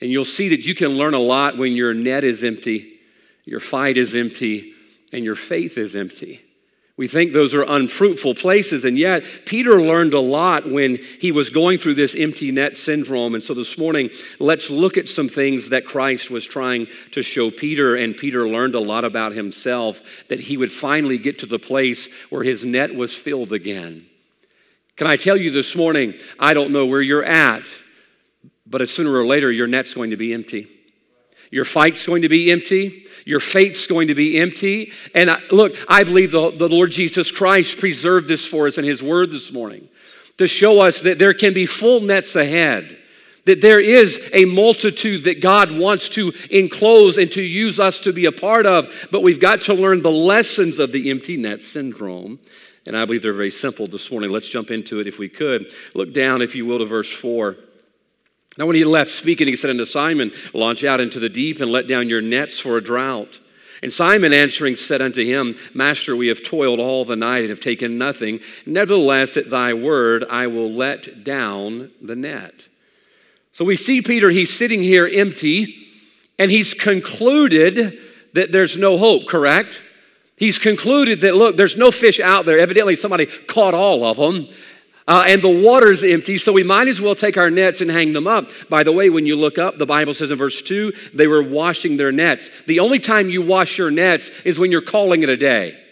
and 0.00 0.10
you'll 0.10 0.24
see 0.24 0.48
that 0.50 0.64
you 0.64 0.74
can 0.74 0.90
learn 0.96 1.14
a 1.14 1.18
lot 1.18 1.58
when 1.58 1.72
your 1.72 1.94
net 1.94 2.24
is 2.24 2.44
empty, 2.44 2.98
your 3.44 3.60
fight 3.60 3.96
is 3.96 4.14
empty, 4.14 4.72
and 5.12 5.24
your 5.24 5.34
faith 5.34 5.78
is 5.78 5.96
empty. 5.96 6.42
We 6.98 7.06
think 7.06 7.32
those 7.32 7.54
are 7.54 7.62
unfruitful 7.62 8.34
places, 8.34 8.84
and 8.84 8.98
yet 8.98 9.24
Peter 9.46 9.80
learned 9.80 10.14
a 10.14 10.20
lot 10.20 10.68
when 10.68 10.98
he 11.20 11.30
was 11.30 11.48
going 11.48 11.78
through 11.78 11.94
this 11.94 12.16
empty 12.16 12.50
net 12.50 12.76
syndrome. 12.76 13.36
And 13.36 13.44
so 13.44 13.54
this 13.54 13.78
morning, 13.78 14.10
let's 14.40 14.68
look 14.68 14.98
at 14.98 15.08
some 15.08 15.28
things 15.28 15.68
that 15.68 15.86
Christ 15.86 16.28
was 16.28 16.44
trying 16.44 16.88
to 17.12 17.22
show 17.22 17.52
Peter, 17.52 17.94
and 17.94 18.16
Peter 18.16 18.48
learned 18.48 18.74
a 18.74 18.80
lot 18.80 19.04
about 19.04 19.30
himself 19.30 20.02
that 20.28 20.40
he 20.40 20.56
would 20.56 20.72
finally 20.72 21.18
get 21.18 21.38
to 21.38 21.46
the 21.46 21.60
place 21.60 22.08
where 22.30 22.42
his 22.42 22.64
net 22.64 22.92
was 22.92 23.14
filled 23.14 23.52
again. 23.52 24.04
Can 24.96 25.06
I 25.06 25.16
tell 25.16 25.36
you 25.36 25.52
this 25.52 25.76
morning, 25.76 26.14
I 26.40 26.52
don't 26.52 26.72
know 26.72 26.84
where 26.84 27.00
you're 27.00 27.24
at, 27.24 27.68
but 28.70 28.86
sooner 28.88 29.12
or 29.12 29.26
later, 29.26 29.50
your 29.50 29.66
net's 29.66 29.94
going 29.94 30.10
to 30.10 30.16
be 30.16 30.32
empty. 30.32 30.68
Your 31.50 31.64
fight's 31.64 32.06
going 32.06 32.22
to 32.22 32.28
be 32.28 32.50
empty. 32.50 33.06
Your 33.24 33.40
faith's 33.40 33.86
going 33.86 34.08
to 34.08 34.14
be 34.14 34.38
empty. 34.38 34.92
And 35.14 35.30
I, 35.30 35.40
look, 35.50 35.76
I 35.88 36.04
believe 36.04 36.32
the, 36.32 36.50
the 36.50 36.68
Lord 36.68 36.90
Jesus 36.90 37.32
Christ 37.32 37.78
preserved 37.78 38.28
this 38.28 38.46
for 38.46 38.66
us 38.66 38.78
in 38.78 38.84
His 38.84 39.02
Word 39.02 39.30
this 39.30 39.52
morning 39.52 39.88
to 40.36 40.46
show 40.46 40.80
us 40.80 41.00
that 41.02 41.18
there 41.18 41.34
can 41.34 41.52
be 41.52 41.66
full 41.66 42.00
nets 42.00 42.36
ahead, 42.36 42.96
that 43.44 43.60
there 43.60 43.80
is 43.80 44.20
a 44.32 44.44
multitude 44.44 45.24
that 45.24 45.40
God 45.42 45.72
wants 45.72 46.08
to 46.10 46.32
enclose 46.50 47.18
and 47.18 47.30
to 47.32 47.42
use 47.42 47.80
us 47.80 48.00
to 48.00 48.12
be 48.12 48.26
a 48.26 48.32
part 48.32 48.64
of, 48.64 49.08
but 49.10 49.22
we've 49.22 49.40
got 49.40 49.62
to 49.62 49.74
learn 49.74 50.02
the 50.02 50.10
lessons 50.10 50.78
of 50.78 50.92
the 50.92 51.10
empty 51.10 51.36
net 51.36 51.62
syndrome. 51.62 52.38
And 52.86 52.96
I 52.96 53.04
believe 53.04 53.22
they're 53.22 53.32
very 53.32 53.50
simple 53.50 53.86
this 53.86 54.10
morning. 54.10 54.30
Let's 54.30 54.48
jump 54.48 54.70
into 54.70 55.00
it 55.00 55.06
if 55.06 55.18
we 55.18 55.28
could. 55.28 55.74
Look 55.94 56.14
down, 56.14 56.40
if 56.40 56.54
you 56.54 56.64
will, 56.64 56.78
to 56.78 56.86
verse 56.86 57.12
4. 57.12 57.56
Now, 58.58 58.66
when 58.66 58.76
he 58.76 58.84
left 58.84 59.12
speaking, 59.12 59.46
he 59.46 59.54
said 59.54 59.70
unto 59.70 59.84
Simon, 59.84 60.32
Launch 60.52 60.82
out 60.82 61.00
into 61.00 61.20
the 61.20 61.28
deep 61.28 61.60
and 61.60 61.70
let 61.70 61.86
down 61.86 62.08
your 62.08 62.20
nets 62.20 62.58
for 62.58 62.76
a 62.76 62.82
drought. 62.82 63.40
And 63.82 63.92
Simon 63.92 64.32
answering 64.32 64.74
said 64.74 65.00
unto 65.00 65.24
him, 65.24 65.54
Master, 65.72 66.16
we 66.16 66.26
have 66.26 66.42
toiled 66.42 66.80
all 66.80 67.04
the 67.04 67.14
night 67.14 67.42
and 67.42 67.50
have 67.50 67.60
taken 67.60 67.96
nothing. 67.96 68.40
Nevertheless, 68.66 69.36
at 69.36 69.50
thy 69.50 69.72
word, 69.72 70.24
I 70.28 70.48
will 70.48 70.72
let 70.72 71.22
down 71.22 71.92
the 72.02 72.16
net. 72.16 72.66
So 73.52 73.64
we 73.64 73.76
see 73.76 74.02
Peter, 74.02 74.30
he's 74.30 74.52
sitting 74.52 74.82
here 74.82 75.06
empty, 75.06 75.86
and 76.38 76.50
he's 76.50 76.74
concluded 76.74 77.98
that 78.32 78.50
there's 78.50 78.76
no 78.76 78.98
hope, 78.98 79.28
correct? 79.28 79.84
He's 80.36 80.58
concluded 80.58 81.20
that, 81.20 81.36
look, 81.36 81.56
there's 81.56 81.76
no 81.76 81.92
fish 81.92 82.18
out 82.18 82.46
there. 82.46 82.58
Evidently, 82.58 82.96
somebody 82.96 83.26
caught 83.26 83.74
all 83.74 84.04
of 84.04 84.16
them. 84.16 84.48
Uh, 85.08 85.24
and 85.26 85.42
the 85.42 85.48
water's 85.48 86.04
empty, 86.04 86.36
so 86.36 86.52
we 86.52 86.62
might 86.62 86.86
as 86.86 87.00
well 87.00 87.14
take 87.14 87.38
our 87.38 87.50
nets 87.50 87.80
and 87.80 87.90
hang 87.90 88.12
them 88.12 88.26
up. 88.26 88.50
By 88.68 88.82
the 88.82 88.92
way, 88.92 89.08
when 89.08 89.24
you 89.24 89.36
look 89.36 89.56
up, 89.56 89.78
the 89.78 89.86
Bible 89.86 90.12
says 90.12 90.30
in 90.30 90.36
verse 90.36 90.60
2, 90.60 90.92
they 91.14 91.26
were 91.26 91.42
washing 91.42 91.96
their 91.96 92.12
nets. 92.12 92.50
The 92.66 92.80
only 92.80 92.98
time 92.98 93.30
you 93.30 93.40
wash 93.40 93.78
your 93.78 93.90
nets 93.90 94.30
is 94.44 94.58
when 94.58 94.70
you're 94.70 94.82
calling 94.82 95.22
it 95.22 95.30
a 95.30 95.36
day. 95.36 95.82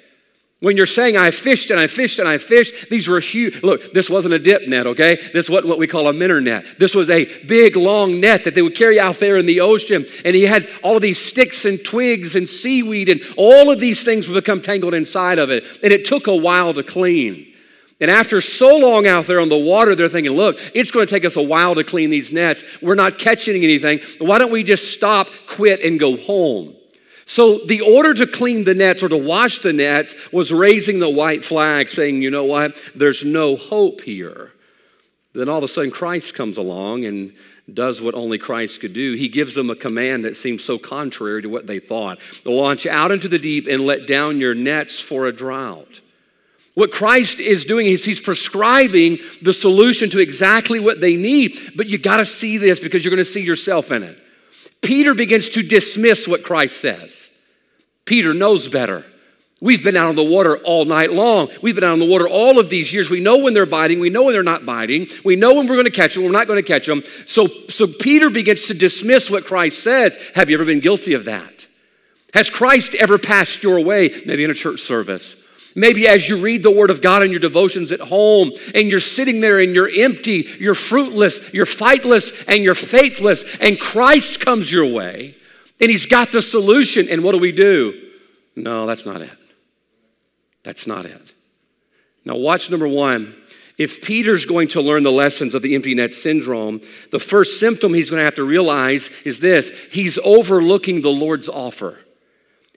When 0.60 0.76
you're 0.76 0.84
saying, 0.84 1.16
I 1.16 1.30
fished 1.30 1.70
and 1.70 1.80
I 1.80 1.86
fished 1.86 2.18
and 2.18 2.28
I 2.28 2.36
fished, 2.36 2.90
these 2.90 3.08
were 3.08 3.20
huge. 3.20 3.62
Look, 3.62 3.94
this 3.94 4.10
wasn't 4.10 4.34
a 4.34 4.38
dip 4.38 4.68
net, 4.68 4.86
okay? 4.86 5.30
This 5.32 5.48
wasn't 5.48 5.68
what 5.68 5.78
we 5.78 5.86
call 5.86 6.08
a 6.08 6.12
minnow 6.12 6.40
net. 6.40 6.78
This 6.78 6.94
was 6.94 7.08
a 7.08 7.24
big, 7.44 7.74
long 7.76 8.20
net 8.20 8.44
that 8.44 8.54
they 8.54 8.62
would 8.62 8.76
carry 8.76 9.00
out 9.00 9.18
there 9.18 9.38
in 9.38 9.46
the 9.46 9.60
ocean. 9.60 10.06
And 10.26 10.36
he 10.36 10.42
had 10.42 10.68
all 10.82 10.96
of 10.96 11.02
these 11.02 11.18
sticks 11.18 11.64
and 11.64 11.82
twigs 11.82 12.36
and 12.36 12.46
seaweed, 12.46 13.08
and 13.08 13.22
all 13.38 13.70
of 13.70 13.80
these 13.80 14.04
things 14.04 14.28
would 14.28 14.34
become 14.34 14.60
tangled 14.60 14.92
inside 14.92 15.38
of 15.38 15.50
it. 15.50 15.64
And 15.82 15.90
it 15.90 16.04
took 16.04 16.26
a 16.26 16.36
while 16.36 16.74
to 16.74 16.82
clean. 16.82 17.54
And 17.98 18.10
after 18.10 18.40
so 18.42 18.76
long 18.76 19.06
out 19.06 19.26
there 19.26 19.40
on 19.40 19.48
the 19.48 19.56
water, 19.56 19.94
they're 19.94 20.08
thinking, 20.08 20.34
look, 20.34 20.58
it's 20.74 20.90
going 20.90 21.06
to 21.06 21.10
take 21.10 21.24
us 21.24 21.36
a 21.36 21.42
while 21.42 21.74
to 21.74 21.84
clean 21.84 22.10
these 22.10 22.30
nets. 22.30 22.62
We're 22.82 22.94
not 22.94 23.18
catching 23.18 23.64
anything. 23.64 24.00
Why 24.18 24.38
don't 24.38 24.52
we 24.52 24.62
just 24.62 24.92
stop, 24.92 25.30
quit, 25.46 25.80
and 25.80 25.98
go 25.98 26.16
home? 26.16 26.74
So, 27.24 27.58
the 27.66 27.80
order 27.80 28.14
to 28.14 28.26
clean 28.26 28.64
the 28.64 28.74
nets 28.74 29.02
or 29.02 29.08
to 29.08 29.16
wash 29.16 29.58
the 29.58 29.72
nets 29.72 30.14
was 30.30 30.52
raising 30.52 31.00
the 31.00 31.10
white 31.10 31.44
flag, 31.44 31.88
saying, 31.88 32.22
you 32.22 32.30
know 32.30 32.44
what? 32.44 32.76
There's 32.94 33.24
no 33.24 33.56
hope 33.56 34.02
here. 34.02 34.52
Then 35.32 35.48
all 35.48 35.58
of 35.58 35.64
a 35.64 35.68
sudden, 35.68 35.90
Christ 35.90 36.34
comes 36.34 36.56
along 36.56 37.04
and 37.04 37.34
does 37.72 38.00
what 38.00 38.14
only 38.14 38.38
Christ 38.38 38.80
could 38.80 38.92
do. 38.92 39.14
He 39.14 39.28
gives 39.28 39.54
them 39.54 39.70
a 39.70 39.74
command 39.74 40.24
that 40.24 40.36
seems 40.36 40.62
so 40.62 40.78
contrary 40.78 41.42
to 41.42 41.48
what 41.48 41.66
they 41.66 41.80
thought. 41.80 42.18
Launch 42.44 42.86
out 42.86 43.10
into 43.10 43.28
the 43.28 43.38
deep 43.38 43.66
and 43.66 43.86
let 43.86 44.06
down 44.06 44.40
your 44.40 44.54
nets 44.54 45.00
for 45.00 45.26
a 45.26 45.32
drought. 45.32 46.00
What 46.76 46.92
Christ 46.92 47.40
is 47.40 47.64
doing 47.64 47.86
is 47.86 48.04
he's 48.04 48.20
prescribing 48.20 49.18
the 49.40 49.54
solution 49.54 50.10
to 50.10 50.18
exactly 50.18 50.78
what 50.78 51.00
they 51.00 51.16
need. 51.16 51.72
But 51.74 51.88
you 51.88 51.96
got 51.96 52.18
to 52.18 52.26
see 52.26 52.58
this 52.58 52.78
because 52.80 53.02
you're 53.02 53.14
going 53.14 53.24
to 53.24 53.24
see 53.24 53.40
yourself 53.40 53.90
in 53.90 54.02
it. 54.02 54.22
Peter 54.82 55.14
begins 55.14 55.48
to 55.48 55.62
dismiss 55.62 56.28
what 56.28 56.44
Christ 56.44 56.76
says. 56.76 57.30
Peter 58.04 58.34
knows 58.34 58.68
better. 58.68 59.06
We've 59.58 59.82
been 59.82 59.96
out 59.96 60.08
on 60.08 60.16
the 60.16 60.22
water 60.22 60.58
all 60.58 60.84
night 60.84 61.10
long. 61.10 61.48
We've 61.62 61.74
been 61.74 61.82
out 61.82 61.94
on 61.94 61.98
the 61.98 62.04
water 62.04 62.28
all 62.28 62.58
of 62.58 62.68
these 62.68 62.92
years. 62.92 63.08
We 63.08 63.20
know 63.20 63.38
when 63.38 63.54
they're 63.54 63.64
biting. 63.64 63.98
We 63.98 64.10
know 64.10 64.24
when 64.24 64.34
they're 64.34 64.42
not 64.42 64.66
biting. 64.66 65.08
We 65.24 65.34
know 65.34 65.54
when 65.54 65.66
we're 65.66 65.76
going 65.76 65.86
to 65.86 65.90
catch 65.90 66.14
them. 66.14 66.24
We're 66.24 66.30
not 66.30 66.46
going 66.46 66.62
to 66.62 66.68
catch 66.68 66.84
them. 66.84 67.04
So, 67.24 67.48
so 67.70 67.86
Peter 67.86 68.28
begins 68.28 68.66
to 68.66 68.74
dismiss 68.74 69.30
what 69.30 69.46
Christ 69.46 69.82
says. 69.82 70.14
Have 70.34 70.50
you 70.50 70.58
ever 70.58 70.66
been 70.66 70.80
guilty 70.80 71.14
of 71.14 71.24
that? 71.24 71.66
Has 72.34 72.50
Christ 72.50 72.94
ever 72.96 73.16
passed 73.16 73.62
your 73.62 73.80
way, 73.80 74.10
maybe 74.26 74.44
in 74.44 74.50
a 74.50 74.54
church 74.54 74.80
service? 74.82 75.36
Maybe 75.76 76.08
as 76.08 76.26
you 76.26 76.38
read 76.38 76.62
the 76.62 76.70
Word 76.70 76.90
of 76.90 77.02
God 77.02 77.22
in 77.22 77.30
your 77.30 77.38
devotions 77.38 77.92
at 77.92 78.00
home 78.00 78.50
and 78.74 78.90
you're 78.90 78.98
sitting 78.98 79.40
there 79.40 79.60
and 79.60 79.74
you're 79.74 79.90
empty, 79.94 80.48
you're 80.58 80.74
fruitless, 80.74 81.38
you're 81.52 81.66
fightless, 81.66 82.32
and 82.48 82.64
you're 82.64 82.74
faithless, 82.74 83.44
and 83.60 83.78
Christ 83.78 84.40
comes 84.40 84.72
your 84.72 84.86
way 84.86 85.36
and 85.78 85.90
He's 85.90 86.06
got 86.06 86.32
the 86.32 86.40
solution. 86.40 87.08
And 87.10 87.22
what 87.22 87.32
do 87.32 87.38
we 87.38 87.52
do? 87.52 88.10
No, 88.56 88.86
that's 88.86 89.04
not 89.04 89.20
it. 89.20 89.38
That's 90.62 90.86
not 90.86 91.04
it. 91.04 91.34
Now, 92.24 92.36
watch 92.36 92.70
number 92.70 92.88
one. 92.88 93.36
If 93.78 94.00
Peter's 94.00 94.46
going 94.46 94.68
to 94.68 94.80
learn 94.80 95.02
the 95.02 95.12
lessons 95.12 95.54
of 95.54 95.60
the 95.60 95.74
empty 95.74 95.94
net 95.94 96.14
syndrome, 96.14 96.80
the 97.10 97.20
first 97.20 97.60
symptom 97.60 97.92
he's 97.92 98.08
going 98.08 98.20
to 98.20 98.24
have 98.24 98.36
to 98.36 98.44
realize 98.44 99.10
is 99.26 99.40
this 99.40 99.70
he's 99.90 100.18
overlooking 100.24 101.02
the 101.02 101.10
Lord's 101.10 101.50
offer. 101.50 101.98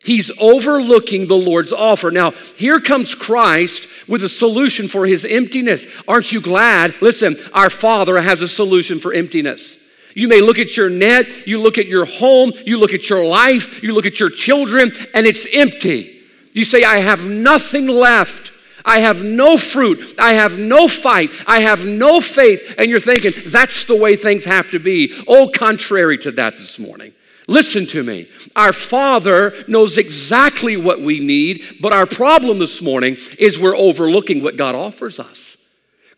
He's 0.03 0.32
overlooking 0.39 1.27
the 1.27 1.36
Lord's 1.38 1.74
offer. 1.74 2.10
Now, 2.10 2.32
here 2.32 2.79
comes 2.79 3.15
Christ 3.15 3.88
with 4.08 4.24
a 4.24 4.29
solution 4.29 4.88
for 4.88 5.06
his 5.06 5.25
emptiness. 5.25 5.86
Aren't 6.08 6.32
you 6.32 6.39
glad? 6.39 6.96
Listen, 7.01 7.38
our 7.53 7.70
Father 7.70 8.20
has 8.20 8.41
a 8.41 8.48
solution 8.48 9.00
for 9.00 9.13
emptiness. 9.13 9.75
You 10.15 10.27
may 10.27 10.41
look 10.41 10.58
at 10.58 10.75
your 10.75 10.89
net, 10.89 11.48
you 11.48 11.60
look 11.60 11.77
at 11.77 11.88
your 11.88 12.06
home, 12.06 12.51
you 12.65 12.77
look 12.77 12.94
at 12.94 13.10
your 13.10 13.25
life, 13.25 13.84
you 13.84 13.94
look 13.94 14.06
at 14.06 14.20
your 14.20 14.29
children, 14.29 14.91
and 15.13 15.27
it's 15.27 15.46
empty. 15.53 16.22
You 16.53 16.65
say, 16.65 16.84
I 16.84 17.00
have 17.00 17.25
nothing 17.25 17.88
left. 17.88 18.51
I 18.84 19.01
have 19.01 19.24
no 19.24 19.58
fruit. 19.58 20.15
I 20.18 20.34
have 20.34 20.58
no 20.58 20.88
fight. 20.88 21.29
I 21.46 21.60
have 21.60 21.86
no 21.86 22.22
faith. 22.22 22.74
And 22.77 22.89
you're 22.89 23.00
thinking, 23.00 23.34
that's 23.51 23.86
the 23.86 23.96
way 23.96 24.15
things 24.15 24.46
have 24.46 24.72
to 24.72 24.79
be. 24.79 25.24
Oh, 25.27 25.51
contrary 25.53 26.18
to 26.20 26.32
that 26.32 26.58
this 26.58 26.79
morning. 26.79 27.13
Listen 27.50 27.88
to 27.88 28.03
me. 28.03 28.29
Our 28.56 28.72
Father 28.72 29.56
knows 29.68 29.98
exactly 29.98 30.77
what 30.77 31.01
we 31.01 31.20
need, 31.20 31.79
but 31.82 31.91
our 31.91 32.06
problem 32.06 32.60
this 32.60 32.79
morning 32.79 33.18
is 33.39 33.58
we're 33.58 33.75
overlooking 33.75 34.44
what 34.44 34.56
God 34.56 34.75
offers 34.75 35.20
us. 35.20 35.58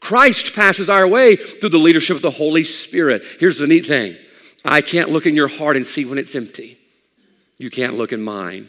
Christ 0.01 0.53
passes 0.53 0.89
our 0.89 1.07
way 1.07 1.37
through 1.37 1.69
the 1.69 1.77
leadership 1.77 2.17
of 2.17 2.21
the 2.21 2.31
Holy 2.31 2.65
Spirit. 2.65 3.23
Here's 3.39 3.57
the 3.57 3.65
neat 3.65 3.87
thing 3.87 4.17
I 4.65 4.81
can't 4.81 5.09
look 5.09 5.25
in 5.25 5.33
your 5.33 5.47
heart 5.47 5.77
and 5.77 5.87
see 5.87 6.03
when 6.03 6.17
it's 6.17 6.35
empty. 6.35 6.77
You 7.57 7.69
can't 7.69 7.97
look 7.97 8.11
in 8.11 8.21
mine. 8.21 8.67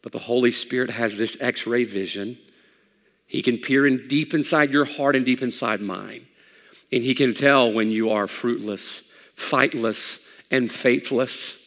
But 0.00 0.12
the 0.12 0.18
Holy 0.18 0.52
Spirit 0.52 0.88
has 0.88 1.18
this 1.18 1.36
x 1.40 1.66
ray 1.66 1.84
vision. 1.84 2.38
He 3.26 3.42
can 3.42 3.58
peer 3.58 3.86
in 3.86 4.08
deep 4.08 4.32
inside 4.32 4.72
your 4.72 4.86
heart 4.86 5.14
and 5.14 5.26
deep 5.26 5.42
inside 5.42 5.82
mine. 5.82 6.26
And 6.90 7.02
He 7.02 7.14
can 7.14 7.34
tell 7.34 7.70
when 7.70 7.90
you 7.90 8.12
are 8.12 8.28
fruitless, 8.28 9.02
fightless, 9.34 10.18
and 10.50 10.72
faithless. 10.72 11.58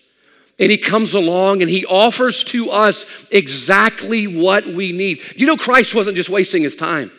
And 0.60 0.70
he 0.70 0.78
comes 0.78 1.14
along 1.14 1.62
and 1.62 1.72
he 1.72 1.86
offers 1.86 2.44
to 2.46 2.70
us 2.70 3.06
exactly 3.32 4.28
what 4.28 4.68
we 4.68 4.92
need. 4.92 5.22
You 5.36 5.46
know, 5.46 5.56
Christ 5.56 5.96
wasn't 5.96 6.18
just 6.18 6.30
wasting 6.30 6.64
his 6.64 6.76
time. 6.76 7.12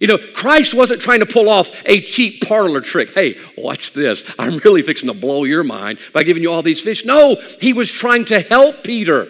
You 0.00 0.06
know, 0.06 0.18
Christ 0.18 0.72
wasn't 0.72 1.02
trying 1.02 1.20
to 1.20 1.26
pull 1.26 1.50
off 1.50 1.70
a 1.84 2.00
cheap 2.00 2.46
parlor 2.46 2.80
trick. 2.80 3.12
Hey, 3.12 3.38
watch 3.58 3.92
this. 3.92 4.24
I'm 4.38 4.56
really 4.58 4.80
fixing 4.80 5.08
to 5.08 5.14
blow 5.14 5.44
your 5.44 5.62
mind 5.62 5.98
by 6.14 6.22
giving 6.22 6.42
you 6.42 6.50
all 6.50 6.62
these 6.62 6.80
fish. 6.80 7.04
No, 7.04 7.36
he 7.60 7.74
was 7.74 7.92
trying 7.92 8.24
to 8.26 8.40
help 8.40 8.82
Peter. 8.82 9.28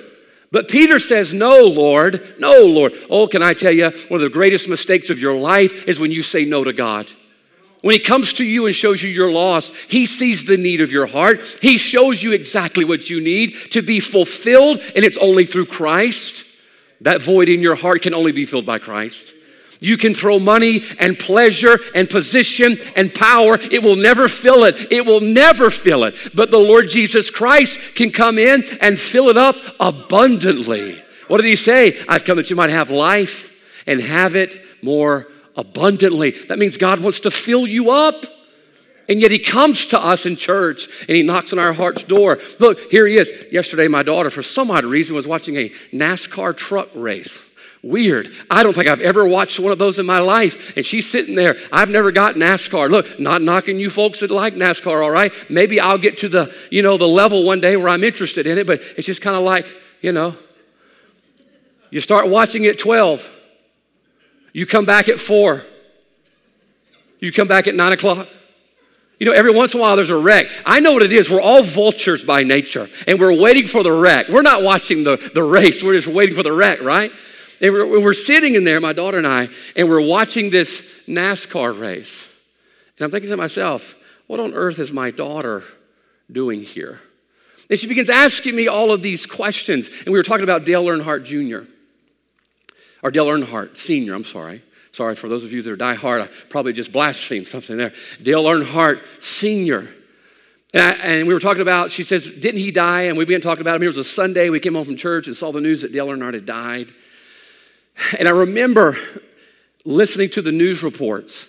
But 0.53 0.69
Peter 0.69 1.01
says, 1.01 1.35
No, 1.35 1.65
Lord. 1.65 2.35
No, 2.39 2.65
Lord. 2.65 2.93
Oh, 3.11 3.27
can 3.27 3.43
I 3.43 3.53
tell 3.53 3.73
you, 3.73 3.91
one 4.09 4.21
of 4.21 4.25
the 4.25 4.31
greatest 4.31 4.69
mistakes 4.69 5.11
of 5.11 5.19
your 5.19 5.37
life 5.37 5.89
is 5.89 5.99
when 5.99 6.13
you 6.13 6.23
say 6.23 6.45
no 6.45 6.63
to 6.63 6.73
God. 6.73 7.11
When 7.83 7.95
he 7.95 7.99
comes 7.99 8.35
to 8.35 8.45
you 8.45 8.67
and 8.67 8.75
shows 8.75 9.03
you 9.03 9.09
your 9.09 9.33
loss, 9.33 9.73
he 9.89 10.05
sees 10.05 10.45
the 10.45 10.59
need 10.59 10.81
of 10.81 10.93
your 10.93 11.07
heart. 11.07 11.59
He 11.63 11.79
shows 11.79 12.23
you 12.23 12.33
exactly 12.33 12.85
what 12.85 13.09
you 13.09 13.21
need 13.21 13.57
to 13.71 13.81
be 13.81 14.01
fulfilled, 14.01 14.81
and 14.95 15.05
it's 15.05 15.17
only 15.17 15.47
through 15.47 15.67
Christ. 15.67 16.45
That 17.01 17.23
void 17.23 17.49
in 17.49 17.61
your 17.61 17.77
heart 17.77 18.03
can 18.03 18.13
only 18.13 18.33
be 18.33 18.45
filled 18.45 18.67
by 18.67 18.79
Christ. 18.79 19.33
You 19.83 19.97
can 19.97 20.13
throw 20.13 20.39
money 20.39 20.85
and 20.99 21.19
pleasure 21.19 21.79
and 21.95 22.09
position 22.09 22.79
and 22.95 23.15
power. 23.15 23.59
It 23.59 23.83
will 23.83 23.97
never 23.97 24.29
fill 24.29 24.65
it. 24.65 24.93
It 24.93 25.07
will 25.07 25.23
never 25.23 25.71
fill 25.71 26.05
it. 26.05 26.15
But 26.35 26.51
the 26.51 26.59
Lord 26.59 26.89
Jesus 26.89 27.31
Christ 27.31 27.81
can 27.95 28.11
come 28.11 28.39
in 28.39 28.63
and 28.83 29.01
fill 29.01 29.31
it 29.31 29.39
up 29.39 29.57
abundantly. 29.81 31.03
What 31.29 31.39
did 31.39 31.47
he 31.47 31.57
say? 31.57 31.99
I've 32.07 32.27
come 32.27 32.37
that 32.37 32.51
you 32.51 32.57
might 32.57 32.69
have 32.69 32.91
life 32.91 33.53
and 33.87 34.03
have 34.03 34.37
it 34.37 34.61
more 34.83 35.29
abundantly. 35.57 36.31
That 36.31 36.59
means 36.59 36.77
God 36.77 37.01
wants 37.01 37.21
to 37.21 37.31
fill 37.31 37.67
you 37.67 37.91
up. 37.91 38.25
And 39.09 39.21
yet 39.21 39.33
he 39.33 39.41
comes 39.41 39.87
to 39.87 40.01
us 40.01 40.25
in 40.25 40.37
church 40.37 40.89
and 41.01 41.17
he 41.17 41.25
knocks 41.25 41.53
on 41.53 41.59
our 41.59 41.73
heart's 41.73 42.05
door. 42.05 42.39
Look, 42.61 42.93
here 42.93 43.09
he 43.09 43.17
is. 43.17 43.33
Yesterday, 43.51 43.89
my 43.89 44.05
daughter, 44.05 44.31
for 44.31 44.43
some 44.43 44.71
odd 44.71 44.85
reason, 44.85 45.17
was 45.17 45.27
watching 45.27 45.57
a 45.57 45.71
NASCAR 45.93 46.57
truck 46.57 46.89
race. 46.95 47.43
Weird. 47.83 48.31
I 48.49 48.63
don't 48.63 48.75
think 48.75 48.89
I've 48.89 49.01
ever 49.01 49.27
watched 49.27 49.59
one 49.59 49.73
of 49.73 49.79
those 49.79 49.99
in 49.99 50.07
my 50.07 50.21
life. 50.21 50.77
And 50.77 50.87
she's 50.87 51.11
sitting 51.11 51.35
there. 51.35 51.57
I've 51.73 51.89
never 51.89 52.13
got 52.13 52.37
NASCAR. 52.37 52.89
Look, 52.89 53.19
not 53.19 53.43
knocking 53.43 53.81
you 53.81 53.91
folks 53.91 54.21
that 54.21 54.31
like 54.31 54.55
NASCAR, 54.55 55.03
all 55.03 55.11
right? 55.11 55.33
Maybe 55.51 55.81
I'll 55.81 55.99
get 55.99 56.19
to 56.19 56.29
the, 56.29 56.55
you 56.71 56.83
know, 56.83 56.97
the 56.97 57.09
level 57.09 57.43
one 57.43 57.61
day 57.61 57.77
where 57.77 57.89
I'm 57.89 58.05
interested 58.05 58.47
in 58.47 58.59
it, 58.59 58.67
but 58.67 58.81
it's 58.97 59.07
just 59.07 59.23
kind 59.23 59.37
of 59.37 59.43
like, 59.43 59.67
you 60.03 60.13
know, 60.13 60.37
you 61.91 62.01
start 62.01 62.29
watching 62.29 62.67
at 62.67 62.79
12. 62.79 63.29
You 64.53 64.67
come 64.67 64.85
back 64.85 65.09
at 65.09 65.21
4. 65.21 65.65
You 67.21 67.33
come 67.33 67.49
back 67.49 67.67
at 67.67 67.75
9 67.75 67.93
o'clock. 67.93 68.29
You 69.19 69.27
know, 69.27 69.33
every 69.33 69.53
once 69.53 69.75
in 69.75 69.81
a 69.81 69.83
while 69.83 69.97
there's 69.97 70.11
a 70.11 70.17
wreck. 70.17 70.47
I 70.65 70.81
know 70.81 70.93
what 70.93 71.03
it 71.03 71.13
is. 71.13 71.29
We're 71.29 71.43
all 71.43 71.63
vultures 71.63 72.25
by 72.25 72.43
nature, 72.43 72.89
and 73.07 73.21
we're 73.21 73.39
waiting 73.39 73.67
for 73.67 73.83
the 73.83 73.93
wreck. 73.93 74.29
We're 74.31 74.41
not 74.41 74.63
watching 74.63 75.05
the, 75.05 75.19
the 75.35 75.43
race, 75.43 75.83
we're 75.83 75.95
just 75.95 76.09
waiting 76.09 76.35
for 76.35 76.43
the 76.43 76.53
wreck, 76.53 76.81
right? 76.81 77.13
And 77.61 77.73
we're, 77.75 78.01
we're 78.01 78.15
sitting 78.15 78.55
in 78.55 78.65
there, 78.65 78.81
my 78.81 78.95
daughter 78.95 79.19
and 79.19 79.27
I, 79.27 79.51
and 79.77 79.91
we're 79.91 80.01
watching 80.01 80.49
this 80.49 80.83
NASCAR 81.07 81.79
race. 81.79 82.27
And 82.97 83.05
I'm 83.05 83.11
thinking 83.11 83.29
to 83.29 83.37
myself, 83.37 83.95
what 84.27 84.41
on 84.41 84.55
earth 84.55 84.79
is 84.79 84.91
my 84.91 85.11
daughter 85.11 85.65
doing 86.33 86.63
here? 86.63 87.01
And 87.69 87.79
she 87.79 87.87
begins 87.87 88.09
asking 88.09 88.57
me 88.57 88.69
all 88.69 88.91
of 88.91 89.03
these 89.03 89.27
questions. 89.27 89.89
And 89.89 90.07
we 90.07 90.13
were 90.13 90.23
talking 90.23 90.45
about 90.45 90.65
Dale 90.65 90.85
Earnhardt 90.85 91.25
Jr., 91.25 91.71
or 93.03 93.11
Dale 93.11 93.27
Earnhardt 93.27 93.77
Sr., 93.77 94.15
I'm 94.15 94.25
sorry. 94.25 94.63
Sorry 94.93 95.15
for 95.15 95.29
those 95.29 95.45
of 95.45 95.53
you 95.53 95.63
that 95.63 95.71
are 95.71 95.77
die-hard, 95.77 96.23
I 96.23 96.29
probably 96.49 96.73
just 96.73 96.93
blasphemed 96.93 97.49
something 97.49 97.77
there. 97.77 97.93
Dale 98.23 98.45
Earnhardt 98.45 99.03
Sr. 99.21 99.89
And, 100.73 100.83
I, 100.83 100.91
and, 100.91 101.29
we 101.29 101.35
were 101.35 101.41
talking 101.41 101.63
about, 101.63 101.91
she 101.91 102.03
says, 102.03 102.25
didn't 102.25 102.61
he 102.61 102.71
die? 102.71 103.03
And 103.03 103.17
we 103.17 103.25
began 103.25 103.41
talking 103.41 103.63
about 103.63 103.77
him. 103.77 103.83
It 103.83 103.87
was 103.87 103.97
a 103.97 104.05
Sunday. 104.05 104.51
We 104.51 104.61
came 104.61 104.75
home 104.75 104.85
from 104.85 104.97
church 104.97 105.27
and 105.27 105.37
saw 105.37 105.53
the 105.53 105.61
news 105.61 105.83
that 105.83 105.93
Dale 105.93 106.09
Earnhardt 106.09 106.35
had 106.35 106.47
died. 106.47 106.93
And 108.19 108.29
I 108.29 108.31
remember 108.31 108.97
listening 109.85 110.31
to 110.31 110.43
the 110.43 110.53
news 110.53 110.83
reports 110.83 111.49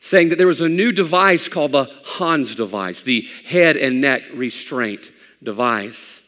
saying 0.00 0.28
that 0.28 0.36
there 0.36 0.46
was 0.46 0.60
a 0.60 0.68
new 0.68 0.92
device 0.92 1.48
called 1.48 1.72
the 1.72 1.90
Hans 2.04 2.54
device, 2.54 3.02
the 3.02 3.26
head 3.44 3.76
and 3.76 4.00
neck 4.00 4.22
restraint 4.34 5.10
device. 5.42 6.22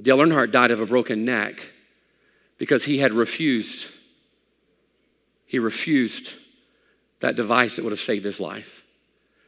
Dale 0.00 0.18
Earnhardt 0.18 0.52
died 0.52 0.70
of 0.70 0.80
a 0.80 0.86
broken 0.86 1.24
neck 1.24 1.72
because 2.58 2.84
he 2.84 2.98
had 2.98 3.12
refused 3.12 3.90
he 5.46 5.58
refused 5.60 6.34
that 7.20 7.36
device 7.36 7.76
that 7.76 7.84
would 7.84 7.92
have 7.92 8.00
saved 8.00 8.24
his 8.24 8.40
life. 8.40 8.82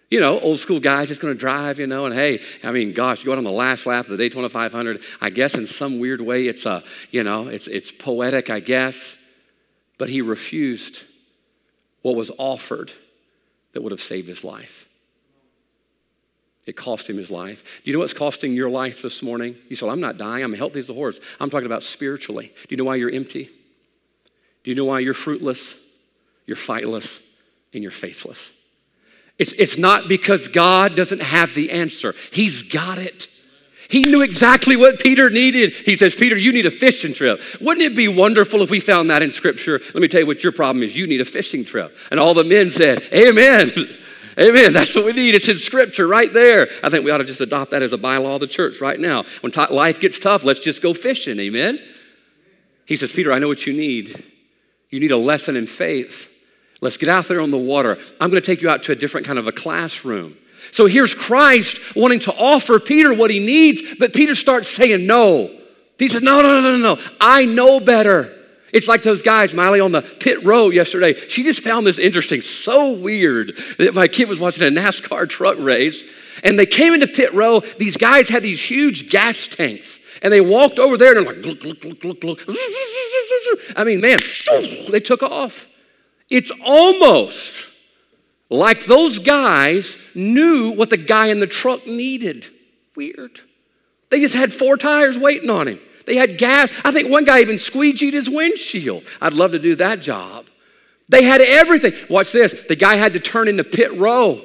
You 0.08 0.20
know, 0.20 0.38
old 0.38 0.60
school 0.60 0.78
guys 0.78 1.08
just 1.08 1.20
to 1.20 1.34
drive, 1.34 1.80
you 1.80 1.88
know, 1.88 2.06
and 2.06 2.14
hey, 2.14 2.40
I 2.62 2.70
mean, 2.70 2.92
gosh, 2.92 3.20
you 3.20 3.26
go 3.26 3.32
out 3.32 3.38
on 3.38 3.44
the 3.44 3.50
last 3.50 3.86
lap 3.86 4.04
of 4.04 4.12
the 4.12 4.16
Daytona 4.16 4.48
500. 4.48 5.02
I 5.20 5.30
guess 5.30 5.56
in 5.56 5.66
some 5.66 5.98
weird 5.98 6.20
way 6.20 6.46
it's 6.46 6.64
a, 6.64 6.84
you 7.10 7.24
know, 7.24 7.48
it's 7.48 7.66
it's 7.66 7.90
poetic, 7.90 8.50
I 8.50 8.60
guess, 8.60 9.16
but 9.98 10.08
he 10.08 10.22
refused 10.22 11.02
what 12.02 12.14
was 12.14 12.30
offered 12.38 12.92
that 13.72 13.82
would 13.82 13.92
have 13.92 14.02
saved 14.02 14.28
his 14.28 14.44
life. 14.44 14.85
It 16.66 16.76
cost 16.76 17.08
him 17.08 17.16
his 17.16 17.30
life. 17.30 17.62
Do 17.84 17.90
you 17.90 17.96
know 17.96 18.00
what's 18.00 18.12
costing 18.12 18.52
your 18.52 18.68
life 18.68 19.00
this 19.00 19.22
morning? 19.22 19.56
You 19.68 19.76
said, 19.76 19.88
I'm 19.88 20.00
not 20.00 20.18
dying. 20.18 20.42
I'm 20.42 20.52
healthy 20.52 20.80
as 20.80 20.90
a 20.90 20.94
horse. 20.94 21.20
I'm 21.38 21.48
talking 21.48 21.66
about 21.66 21.84
spiritually. 21.84 22.52
Do 22.62 22.66
you 22.70 22.76
know 22.76 22.84
why 22.84 22.96
you're 22.96 23.10
empty? 23.10 23.50
Do 24.64 24.70
you 24.70 24.74
know 24.74 24.84
why 24.84 24.98
you're 24.98 25.14
fruitless? 25.14 25.76
you're 26.46 26.56
fightless, 26.56 27.20
and 27.74 27.82
you're 27.82 27.92
faithless. 27.92 28.52
It's, 29.38 29.52
it's 29.54 29.76
not 29.76 30.08
because 30.08 30.48
God 30.48 30.96
doesn't 30.96 31.20
have 31.20 31.54
the 31.54 31.70
answer, 31.72 32.14
He's 32.32 32.62
got 32.62 32.98
it. 32.98 33.28
He 33.88 34.02
knew 34.02 34.20
exactly 34.20 34.74
what 34.74 34.98
Peter 34.98 35.30
needed. 35.30 35.72
He 35.72 35.94
says, 35.94 36.12
Peter, 36.12 36.36
you 36.36 36.52
need 36.52 36.66
a 36.66 36.72
fishing 36.72 37.14
trip. 37.14 37.40
Wouldn't 37.60 37.86
it 37.86 37.94
be 37.94 38.08
wonderful 38.08 38.62
if 38.62 38.68
we 38.68 38.80
found 38.80 39.10
that 39.10 39.22
in 39.22 39.30
Scripture? 39.30 39.80
Let 39.94 40.02
me 40.02 40.08
tell 40.08 40.18
you 40.18 40.26
what 40.26 40.42
your 40.42 40.52
problem 40.52 40.82
is. 40.82 40.98
You 40.98 41.06
need 41.06 41.20
a 41.20 41.24
fishing 41.24 41.64
trip. 41.64 41.96
And 42.10 42.18
all 42.18 42.34
the 42.34 42.42
men 42.42 42.68
said, 42.68 43.04
Amen. 43.12 43.70
Amen. 44.38 44.72
That's 44.72 44.94
what 44.94 45.04
we 45.04 45.12
need. 45.12 45.34
It's 45.34 45.48
in 45.48 45.56
Scripture 45.56 46.06
right 46.06 46.30
there. 46.30 46.68
I 46.82 46.90
think 46.90 47.04
we 47.04 47.10
ought 47.10 47.18
to 47.18 47.24
just 47.24 47.40
adopt 47.40 47.70
that 47.70 47.82
as 47.82 47.94
a 47.94 47.98
bylaw 47.98 48.34
of 48.34 48.40
the 48.40 48.46
church 48.46 48.80
right 48.80 49.00
now. 49.00 49.24
When 49.40 49.50
t- 49.50 49.66
life 49.70 49.98
gets 49.98 50.18
tough, 50.18 50.44
let's 50.44 50.60
just 50.60 50.82
go 50.82 50.92
fishing. 50.92 51.38
Amen. 51.40 51.78
He 52.84 52.96
says, 52.96 53.12
Peter, 53.12 53.32
I 53.32 53.38
know 53.38 53.48
what 53.48 53.66
you 53.66 53.72
need. 53.72 54.22
You 54.90 55.00
need 55.00 55.10
a 55.10 55.16
lesson 55.16 55.56
in 55.56 55.66
faith. 55.66 56.30
Let's 56.82 56.98
get 56.98 57.08
out 57.08 57.28
there 57.28 57.40
on 57.40 57.50
the 57.50 57.58
water. 57.58 57.98
I'm 58.20 58.30
going 58.30 58.42
to 58.42 58.46
take 58.46 58.60
you 58.60 58.68
out 58.68 58.82
to 58.84 58.92
a 58.92 58.94
different 58.94 59.26
kind 59.26 59.38
of 59.38 59.48
a 59.48 59.52
classroom. 59.52 60.36
So 60.70 60.86
here's 60.86 61.14
Christ 61.14 61.80
wanting 61.94 62.20
to 62.20 62.34
offer 62.34 62.78
Peter 62.78 63.14
what 63.14 63.30
he 63.30 63.40
needs, 63.40 63.82
but 63.98 64.12
Peter 64.12 64.34
starts 64.34 64.68
saying 64.68 65.06
no. 65.06 65.58
He 65.98 66.08
says, 66.08 66.22
No, 66.22 66.42
no, 66.42 66.60
no, 66.60 66.76
no, 66.76 66.94
no. 66.94 67.02
I 67.20 67.44
know 67.46 67.80
better. 67.80 68.35
It's 68.76 68.88
like 68.88 69.02
those 69.02 69.22
guys, 69.22 69.54
Miley, 69.54 69.80
on 69.80 69.92
the 69.92 70.02
pit 70.02 70.44
row 70.44 70.68
yesterday. 70.68 71.14
She 71.28 71.42
just 71.42 71.64
found 71.64 71.86
this 71.86 71.98
interesting, 71.98 72.42
so 72.42 72.92
weird 72.92 73.58
that 73.78 73.94
my 73.94 74.06
kid 74.06 74.28
was 74.28 74.38
watching 74.38 74.64
a 74.64 74.70
NASCAR 74.70 75.26
truck 75.30 75.56
race, 75.58 76.04
and 76.44 76.58
they 76.58 76.66
came 76.66 76.92
into 76.92 77.06
pit 77.06 77.32
row. 77.32 77.60
These 77.78 77.96
guys 77.96 78.28
had 78.28 78.42
these 78.42 78.62
huge 78.62 79.08
gas 79.08 79.48
tanks, 79.48 79.98
and 80.20 80.30
they 80.30 80.42
walked 80.42 80.78
over 80.78 80.98
there 80.98 81.16
and 81.16 81.26
they're 81.26 81.34
like, 81.36 81.46
look, 81.46 81.64
look, 81.64 81.84
look, 81.84 82.04
look, 82.04 82.22
look. 82.22 82.42
I 83.74 83.84
mean, 83.84 84.02
man, 84.02 84.18
they 84.90 85.00
took 85.00 85.22
off. 85.22 85.66
It's 86.28 86.52
almost 86.62 87.68
like 88.50 88.84
those 88.84 89.20
guys 89.20 89.96
knew 90.14 90.72
what 90.72 90.90
the 90.90 90.98
guy 90.98 91.28
in 91.28 91.40
the 91.40 91.46
truck 91.46 91.86
needed. 91.86 92.46
Weird. 92.94 93.40
They 94.10 94.20
just 94.20 94.34
had 94.34 94.52
four 94.52 94.76
tires 94.76 95.18
waiting 95.18 95.48
on 95.48 95.66
him. 95.66 95.80
They 96.06 96.16
had 96.16 96.38
gas. 96.38 96.70
I 96.84 96.92
think 96.92 97.10
one 97.10 97.24
guy 97.24 97.40
even 97.40 97.56
squeegeed 97.56 98.12
his 98.12 98.30
windshield. 98.30 99.04
I'd 99.20 99.34
love 99.34 99.52
to 99.52 99.58
do 99.58 99.74
that 99.76 100.00
job. 100.00 100.46
They 101.08 101.24
had 101.24 101.40
everything. 101.40 101.92
Watch 102.08 102.32
this. 102.32 102.54
The 102.68 102.76
guy 102.76 102.96
had 102.96 103.12
to 103.12 103.20
turn 103.20 103.48
into 103.48 103.64
pit 103.64 103.96
row. 103.96 104.42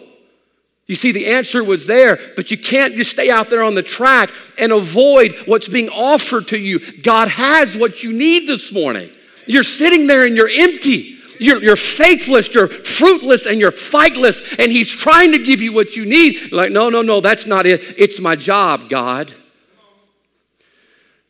You 0.88 0.96
see, 0.96 1.12
the 1.12 1.28
answer 1.28 1.64
was 1.64 1.88
there, 1.88 2.20
but 2.36 2.52
you 2.52 2.58
can't 2.58 2.98
just 2.98 3.12
stay 3.12 3.30
out 3.32 3.50
there 3.50 3.64
on 3.64 3.76
the 3.76 3.84
track 3.84 4.30
and 4.58 4.72
avoid 4.72 5.36
what's 5.46 5.70
being 5.70 5.90
offered 5.90 6.50
to 6.50 6.58
you. 6.58 7.02
God 7.02 7.30
has 7.30 7.78
what 7.78 8.04
you 8.04 8.12
need 8.12 8.48
this 8.48 8.72
morning. 8.72 9.12
You're 9.48 9.64
sitting 9.64 10.08
there 10.08 10.26
and 10.26 10.36
you're 10.36 10.50
empty. 10.50 11.18
You're, 11.40 11.64
you're 11.64 11.76
faithless, 11.76 12.54
you're 12.54 12.68
fruitless, 12.68 13.48
and 13.48 13.60
you're 13.60 13.72
fightless, 13.72 14.42
and 14.60 14.72
He's 14.72 14.90
trying 14.90 15.32
to 15.32 15.40
give 15.40 15.60
you 15.60 15.74
what 15.74 15.96
you 15.96 16.06
need. 16.06 16.52
Like, 16.52 16.72
no, 16.72 16.90
no, 16.90 17.02
no, 17.02 17.20
that's 17.20 17.48
not 17.48 17.66
it. 17.66 17.96
It's 17.98 18.20
my 18.20 18.36
job, 18.36 18.90
God. 18.90 19.34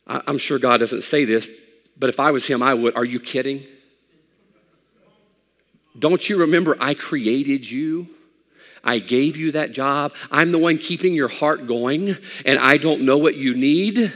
I'm 0.06 0.38
sure 0.38 0.58
God 0.58 0.78
doesn't 0.78 1.02
say 1.02 1.24
this, 1.24 1.48
but 1.96 2.08
if 2.08 2.18
I 2.18 2.30
was 2.30 2.46
Him, 2.46 2.62
I 2.62 2.74
would. 2.74 2.96
Are 2.96 3.04
you 3.04 3.20
kidding? 3.20 3.64
Don't 5.98 6.28
you 6.28 6.38
remember 6.38 6.76
I 6.80 6.94
created 6.94 7.70
you? 7.70 8.08
I 8.84 8.98
gave 8.98 9.36
you 9.36 9.52
that 9.52 9.72
job. 9.72 10.12
I'm 10.30 10.50
the 10.50 10.58
one 10.58 10.78
keeping 10.78 11.14
your 11.14 11.28
heart 11.28 11.66
going, 11.66 12.16
and 12.44 12.58
I 12.58 12.78
don't 12.78 13.02
know 13.02 13.18
what 13.18 13.36
you 13.36 13.54
need. 13.54 14.12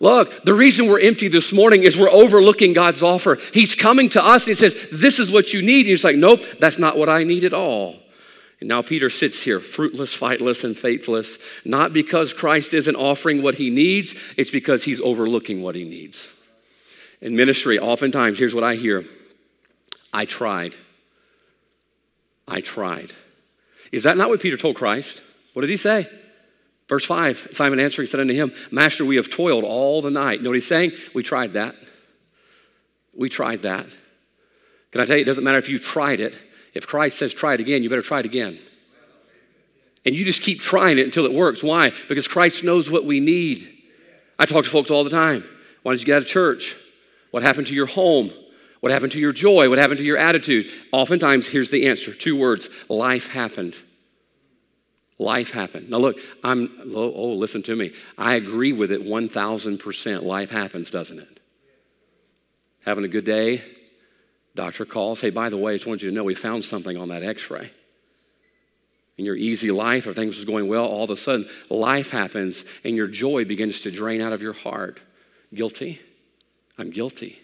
Look, 0.00 0.44
the 0.44 0.54
reason 0.54 0.88
we're 0.88 1.00
empty 1.00 1.28
this 1.28 1.52
morning 1.52 1.84
is 1.84 1.96
we're 1.96 2.10
overlooking 2.10 2.72
God's 2.72 3.02
offer. 3.02 3.38
He's 3.54 3.74
coming 3.74 4.08
to 4.10 4.22
us 4.22 4.42
and 4.42 4.48
He 4.48 4.54
says, 4.54 4.76
This 4.92 5.18
is 5.18 5.30
what 5.30 5.54
you 5.54 5.62
need. 5.62 5.80
And 5.80 5.88
He's 5.88 6.04
like, 6.04 6.16
Nope, 6.16 6.42
that's 6.60 6.78
not 6.78 6.98
what 6.98 7.08
I 7.08 7.22
need 7.22 7.44
at 7.44 7.54
all. 7.54 7.96
And 8.60 8.68
now 8.68 8.80
Peter 8.82 9.10
sits 9.10 9.42
here, 9.42 9.60
fruitless, 9.60 10.14
fightless, 10.14 10.64
and 10.64 10.76
faithless, 10.76 11.38
not 11.64 11.92
because 11.92 12.32
Christ 12.32 12.72
isn't 12.72 12.96
offering 12.96 13.42
what 13.42 13.56
he 13.56 13.68
needs, 13.68 14.14
it's 14.36 14.50
because 14.50 14.84
he's 14.84 15.00
overlooking 15.00 15.62
what 15.62 15.74
he 15.74 15.84
needs. 15.84 16.32
In 17.20 17.36
ministry, 17.36 17.78
oftentimes, 17.78 18.38
here's 18.38 18.54
what 18.54 18.64
I 18.64 18.76
hear 18.76 19.04
I 20.12 20.24
tried. 20.24 20.74
I 22.48 22.60
tried. 22.60 23.12
Is 23.92 24.04
that 24.04 24.16
not 24.16 24.28
what 24.28 24.40
Peter 24.40 24.56
told 24.56 24.76
Christ? 24.76 25.22
What 25.52 25.62
did 25.62 25.70
he 25.70 25.76
say? 25.76 26.08
Verse 26.88 27.04
5 27.04 27.48
Simon 27.52 27.80
answering 27.80 28.06
said 28.06 28.20
unto 28.20 28.34
him, 28.34 28.52
Master, 28.70 29.04
we 29.04 29.16
have 29.16 29.28
toiled 29.28 29.64
all 29.64 30.00
the 30.00 30.10
night. 30.10 30.38
You 30.38 30.44
know 30.44 30.50
what 30.50 30.54
he's 30.54 30.66
saying? 30.66 30.92
We 31.14 31.22
tried 31.22 31.54
that. 31.54 31.74
We 33.14 33.28
tried 33.28 33.62
that. 33.62 33.86
Can 34.92 35.00
I 35.00 35.04
tell 35.04 35.16
you, 35.16 35.22
it 35.22 35.26
doesn't 35.26 35.44
matter 35.44 35.58
if 35.58 35.68
you 35.68 35.78
tried 35.78 36.20
it. 36.20 36.38
If 36.76 36.86
Christ 36.86 37.18
says 37.18 37.34
try 37.34 37.54
it 37.54 37.60
again, 37.60 37.82
you 37.82 37.88
better 37.88 38.02
try 38.02 38.20
it 38.20 38.26
again. 38.26 38.58
And 40.04 40.14
you 40.14 40.24
just 40.24 40.42
keep 40.42 40.60
trying 40.60 40.98
it 40.98 41.04
until 41.04 41.26
it 41.26 41.32
works. 41.32 41.62
Why? 41.62 41.92
Because 42.08 42.28
Christ 42.28 42.62
knows 42.62 42.88
what 42.90 43.04
we 43.04 43.18
need. 43.18 43.68
I 44.38 44.46
talk 44.46 44.64
to 44.64 44.70
folks 44.70 44.90
all 44.90 45.02
the 45.02 45.10
time. 45.10 45.44
Why 45.82 45.92
did 45.92 46.00
you 46.00 46.06
get 46.06 46.16
out 46.16 46.22
of 46.22 46.28
church? 46.28 46.76
What 47.32 47.42
happened 47.42 47.66
to 47.68 47.74
your 47.74 47.86
home? 47.86 48.30
What 48.80 48.92
happened 48.92 49.12
to 49.12 49.20
your 49.20 49.32
joy? 49.32 49.68
What 49.68 49.78
happened 49.78 49.98
to 49.98 50.04
your 50.04 50.18
attitude? 50.18 50.70
Oftentimes, 50.92 51.46
here's 51.48 51.70
the 51.70 51.88
answer 51.88 52.14
two 52.14 52.36
words 52.36 52.68
life 52.88 53.28
happened. 53.28 53.76
Life 55.18 55.50
happened. 55.50 55.88
Now, 55.88 55.96
look, 55.96 56.18
I'm, 56.44 56.70
oh, 56.94 57.12
oh, 57.12 57.32
listen 57.32 57.62
to 57.64 57.74
me. 57.74 57.92
I 58.18 58.34
agree 58.34 58.72
with 58.74 58.92
it 58.92 59.02
1000%. 59.02 60.22
Life 60.22 60.50
happens, 60.50 60.90
doesn't 60.90 61.18
it? 61.18 61.40
Having 62.84 63.04
a 63.04 63.08
good 63.08 63.24
day, 63.24 63.64
Doctor 64.56 64.84
calls, 64.84 65.20
hey, 65.20 65.30
by 65.30 65.48
the 65.48 65.56
way, 65.56 65.72
I 65.72 65.76
just 65.76 65.86
wanted 65.86 66.02
you 66.02 66.10
to 66.10 66.14
know 66.14 66.24
we 66.24 66.34
found 66.34 66.64
something 66.64 66.96
on 66.96 67.10
that 67.10 67.22
x 67.22 67.50
ray. 67.50 67.70
In 69.16 69.24
your 69.24 69.36
easy 69.36 69.70
life, 69.70 70.06
or 70.06 70.12
things 70.12 70.36
was 70.36 70.44
going 70.44 70.68
well, 70.68 70.84
all 70.84 71.04
of 71.04 71.10
a 71.10 71.16
sudden 71.16 71.48
life 71.70 72.10
happens 72.10 72.64
and 72.84 72.96
your 72.96 73.06
joy 73.06 73.44
begins 73.44 73.82
to 73.82 73.90
drain 73.90 74.20
out 74.20 74.32
of 74.32 74.42
your 74.42 74.52
heart. 74.52 75.00
Guilty? 75.54 76.00
I'm 76.76 76.90
guilty. 76.90 77.38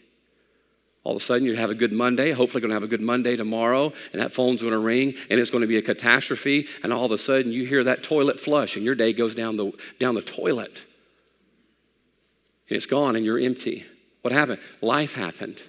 All 1.05 1.17
of 1.17 1.17
a 1.17 1.25
sudden, 1.25 1.47
you 1.47 1.57
have 1.57 1.71
a 1.71 1.75
good 1.75 1.93
Monday, 1.93 2.31
hopefully, 2.31 2.61
going 2.61 2.71
to 2.71 2.77
have 2.77 2.85
a 2.85 2.89
good 2.89 3.01
Monday 3.01 3.35
tomorrow, 3.35 3.93
and 4.13 4.23
that 4.23 4.33
phone's 4.33 4.63
going 4.63 4.73
to 4.73 4.79
ring, 4.79 5.15
and 5.29 5.41
it's 5.41 5.51
going 5.51 5.63
to 5.63 5.67
be 5.67 5.77
a 5.77 5.83
catastrophe. 5.83 6.69
And 6.85 6.93
all 6.93 7.07
of 7.07 7.11
a 7.11 7.19
sudden, 7.19 7.51
you 7.51 7.67
hear 7.67 7.83
that 7.83 8.05
toilet 8.05 8.39
flush, 8.39 8.77
and 8.77 8.85
your 8.85 8.95
day 8.95 9.13
goes 9.13 9.35
down 9.35 9.57
the, 9.57 9.73
down 9.99 10.15
the 10.15 10.23
toilet. 10.23 10.85
And 12.69 12.77
it's 12.77 12.87
gone, 12.87 13.17
and 13.17 13.25
you're 13.25 13.39
empty. 13.39 13.85
What 14.21 14.31
happened? 14.31 14.61
Life 14.81 15.15
happened. 15.15 15.61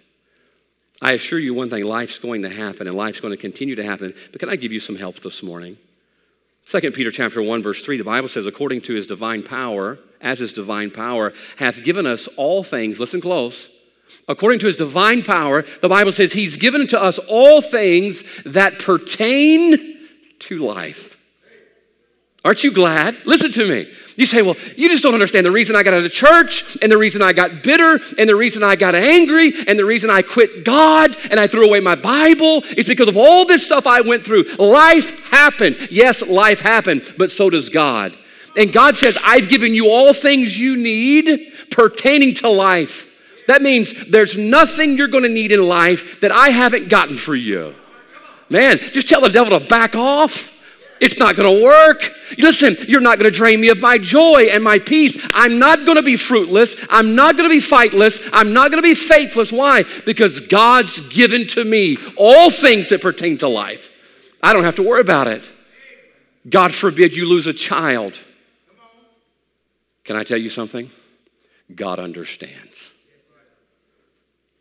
I 1.02 1.14
assure 1.14 1.40
you 1.40 1.54
one 1.54 1.70
thing 1.70 1.84
life's 1.84 2.20
going 2.20 2.44
to 2.44 2.50
happen, 2.50 2.88
and 2.88 2.96
life's 2.96 3.20
going 3.20 3.34
to 3.34 3.42
continue 3.42 3.76
to 3.76 3.84
happen. 3.84 4.14
But 4.32 4.40
can 4.40 4.50
I 4.50 4.56
give 4.56 4.72
you 4.72 4.80
some 4.80 4.96
help 4.96 5.20
this 5.20 5.44
morning? 5.44 5.78
2 6.66 6.92
Peter 6.92 7.12
chapter 7.12 7.42
1, 7.42 7.62
verse 7.62 7.84
3, 7.84 7.98
the 7.98 8.04
Bible 8.06 8.30
says, 8.30 8.46
according 8.46 8.82
to 8.82 8.94
his 8.94 9.08
divine 9.08 9.44
power, 9.44 10.00
as 10.22 10.40
his 10.40 10.54
divine 10.54 10.92
power, 10.92 11.34
hath 11.58 11.84
given 11.84 12.08
us 12.08 12.28
all 12.38 12.64
things, 12.64 13.00
listen 13.00 13.20
close 13.20 13.70
According 14.28 14.60
to 14.60 14.68
his 14.68 14.78
divine 14.78 15.24
power, 15.24 15.64
the 15.82 15.90
Bible 15.90 16.12
says 16.12 16.34
he's 16.34 16.58
given 16.58 16.88
to 16.88 17.02
us 17.02 17.20
all 17.20 17.62
things 17.62 18.24
that 18.46 18.80
pertain 18.80 20.00
to 20.40 20.58
life. 20.58 21.13
Aren't 22.46 22.64
you 22.64 22.72
glad? 22.72 23.26
Listen 23.26 23.54
to 23.54 23.66
me. 23.66 23.90
You 24.18 24.26
say, 24.26 24.42
well, 24.42 24.58
you 24.76 24.90
just 24.90 25.02
don't 25.02 25.14
understand 25.14 25.46
the 25.46 25.52
reason 25.52 25.78
I 25.78 25.84
got 25.84 25.94
out 25.94 26.04
of 26.04 26.12
church, 26.12 26.78
and 26.82 26.92
the 26.92 26.98
reason 26.98 27.22
I 27.22 27.32
got 27.32 27.64
bitter, 27.64 28.00
and 28.18 28.28
the 28.28 28.36
reason 28.36 28.64
I 28.64 28.76
got 28.76 28.96
angry, 28.96 29.54
and 29.66 29.80
the 29.80 29.86
reason 29.86 30.10
I 30.10 30.22
quit 30.24 30.66
God, 30.66 31.16
and 31.32 31.40
I 31.40 31.48
threw 31.48 31.66
away 31.66 31.80
my 31.80 31.96
Bible 31.96 32.64
is 32.78 32.86
because 32.86 33.08
of 33.08 33.16
all 33.16 33.46
this 33.46 33.66
stuff 33.66 33.88
I 33.88 34.02
went 34.02 34.26
through. 34.26 34.44
Life 34.56 35.30
happened. 35.30 35.88
Yes, 35.90 36.22
life 36.22 36.60
happened, 36.60 37.16
but 37.18 37.32
so 37.32 37.50
does 37.50 37.70
God. 37.70 38.18
And 38.58 38.74
God 38.74 38.96
says, 38.98 39.18
I've 39.24 39.50
given 39.50 39.74
you 39.74 39.90
all 39.90 40.14
things 40.14 40.60
you 40.60 40.76
need 40.76 41.54
pertaining 41.72 42.36
to 42.36 42.50
life. 42.50 43.08
That 43.48 43.62
means 43.62 43.94
there's 44.10 44.38
nothing 44.38 44.98
you're 44.98 45.08
going 45.08 45.24
to 45.24 45.30
need 45.30 45.52
in 45.52 45.68
life 45.68 46.20
that 46.22 46.32
I 46.32 46.50
haven't 46.50 46.90
gotten 46.90 47.18
for 47.18 47.36
you. 47.36 47.74
Man, 48.50 48.78
just 48.78 49.10
tell 49.10 49.22
the 49.22 49.30
devil 49.30 49.58
to 49.58 49.66
back 49.66 49.96
off. 49.96 50.53
It's 51.04 51.18
not 51.18 51.36
going 51.36 51.54
to 51.54 51.62
work. 51.62 52.14
Listen, 52.38 52.78
you're 52.88 53.02
not 53.02 53.20
going 53.20 53.30
to 53.30 53.38
drain 53.38 53.60
me 53.60 53.68
of 53.68 53.82
my 53.82 53.98
joy 53.98 54.44
and 54.44 54.64
my 54.64 54.80
peace. 54.80 55.18
I'm 55.34 55.60
not 55.60 55.86
going 55.86 55.98
to 55.98 56.02
be 56.02 56.16
fruitless. 56.16 56.78
I'm 56.90 57.14
not 57.14 57.36
going 57.36 57.50
to 57.50 57.54
be 57.54 57.60
fightless. 57.60 58.22
I'm 58.32 58.54
not 58.54 58.72
going 58.72 58.82
to 58.82 58.88
be 58.88 58.96
faithless. 58.96 59.52
Why? 59.52 59.84
Because 60.06 60.40
God's 60.40 61.02
given 61.02 61.46
to 61.48 61.66
me 61.66 61.98
all 62.16 62.50
things 62.50 62.88
that 62.88 63.02
pertain 63.02 63.38
to 63.40 63.50
life. 63.50 63.92
I 64.42 64.54
don't 64.54 64.64
have 64.64 64.76
to 64.76 64.84
worry 64.84 65.02
about 65.02 65.28
it. 65.28 65.52
God 66.50 66.74
forbid 66.74 67.18
you 67.18 67.26
lose 67.26 67.48
a 67.48 67.54
child. 67.54 68.18
Can 70.06 70.16
I 70.16 70.24
tell 70.24 70.38
you 70.38 70.50
something? 70.50 70.90
God 71.76 72.00
understands. 72.00 72.83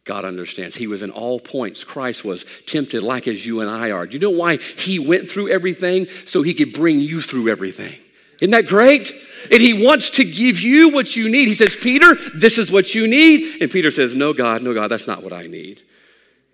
God 0.05 0.25
understands. 0.25 0.75
He 0.75 0.89
was 0.89 1.03
in 1.03 1.11
all 1.11 1.39
points. 1.39 1.85
Christ 1.85 2.25
was 2.25 2.45
tempted 2.67 3.03
like 3.03 3.29
as 3.29 3.47
you 3.47 3.61
and 3.61 3.71
I 3.71 3.93
are. 3.93 4.07
Do 4.07 4.15
you 4.15 4.21
know 4.21 4.37
why 4.37 4.57
he 4.57 4.99
went 4.99 5.31
through 5.31 5.51
everything? 5.51 6.09
So 6.27 6.43
he 6.43 6.55
could 6.55 6.73
bring 6.73 7.01
you 7.01 7.23
through 7.23 7.49
everything. 7.49 7.97
Isn't 8.41 8.51
that 8.51 8.67
great? 8.67 9.15
And 9.53 9.63
he 9.63 9.73
wants 9.73 10.11
to 10.13 10.25
give 10.25 10.61
you 10.61 10.89
what 10.89 11.15
you 11.15 11.29
need. 11.29 11.47
He 11.47 11.55
says, 11.55 11.77
Peter, 11.77 12.17
this 12.35 12.59
is 12.59 12.73
what 12.73 12.93
you 12.95 13.07
need. 13.07 13.63
And 13.63 13.71
Peter 13.71 13.93
says, 13.93 14.17
No, 14.17 14.33
God, 14.33 14.63
no, 14.63 14.75
God, 14.75 14.89
that's 14.89 15.07
not 15.07 15.23
what 15.23 15.33
I 15.33 15.47
need. 15.47 15.83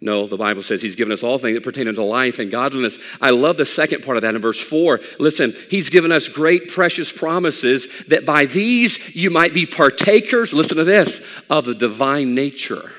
No, 0.01 0.29
the 0.29 0.37
Bible 0.37 0.63
says 0.63 0.81
he's 0.81 0.95
given 0.95 1.13
us 1.13 1.25
all 1.25 1.39
things 1.39 1.57
that 1.57 1.65
pertain 1.65 1.89
unto 1.89 2.03
life 2.03 2.39
and 2.39 2.53
godliness. 2.53 2.99
I 3.21 3.31
love 3.31 3.57
the 3.57 3.67
second 3.67 4.05
part 4.05 4.17
of 4.17 4.23
that 4.23 4.35
in 4.35 4.41
verse 4.41 4.61
4. 4.61 5.01
Listen, 5.19 5.55
he's 5.71 5.89
given 5.89 6.13
us 6.13 6.29
great, 6.29 6.71
precious 6.71 7.13
promises 7.13 7.89
that 8.07 8.25
by 8.25 8.47
these 8.47 8.99
you 9.17 9.31
might 9.31 9.55
be 9.55 9.67
partakers, 9.67 10.53
listen 10.53 10.77
to 10.77 10.85
this, 10.85 11.21
of 11.51 11.65
the 11.65 11.75
divine 11.75 12.35
nature. 12.35 12.93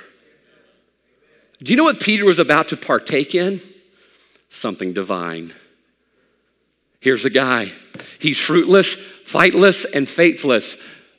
Do 1.62 1.74
you 1.74 1.78
know 1.78 1.84
what 1.84 2.00
Peter 2.00 2.26
was 2.26 2.40
about 2.40 2.70
to 2.70 2.78
partake 2.78 3.36
in? 3.36 3.62
Something 4.50 4.94
divine. 4.94 5.54
Here's 7.02 7.26
a 7.26 7.30
guy. 7.30 7.72
He's 8.18 8.40
fruitless, 8.40 8.96
fightless, 9.26 9.86
and 9.86 10.08
faithless, 10.08 10.78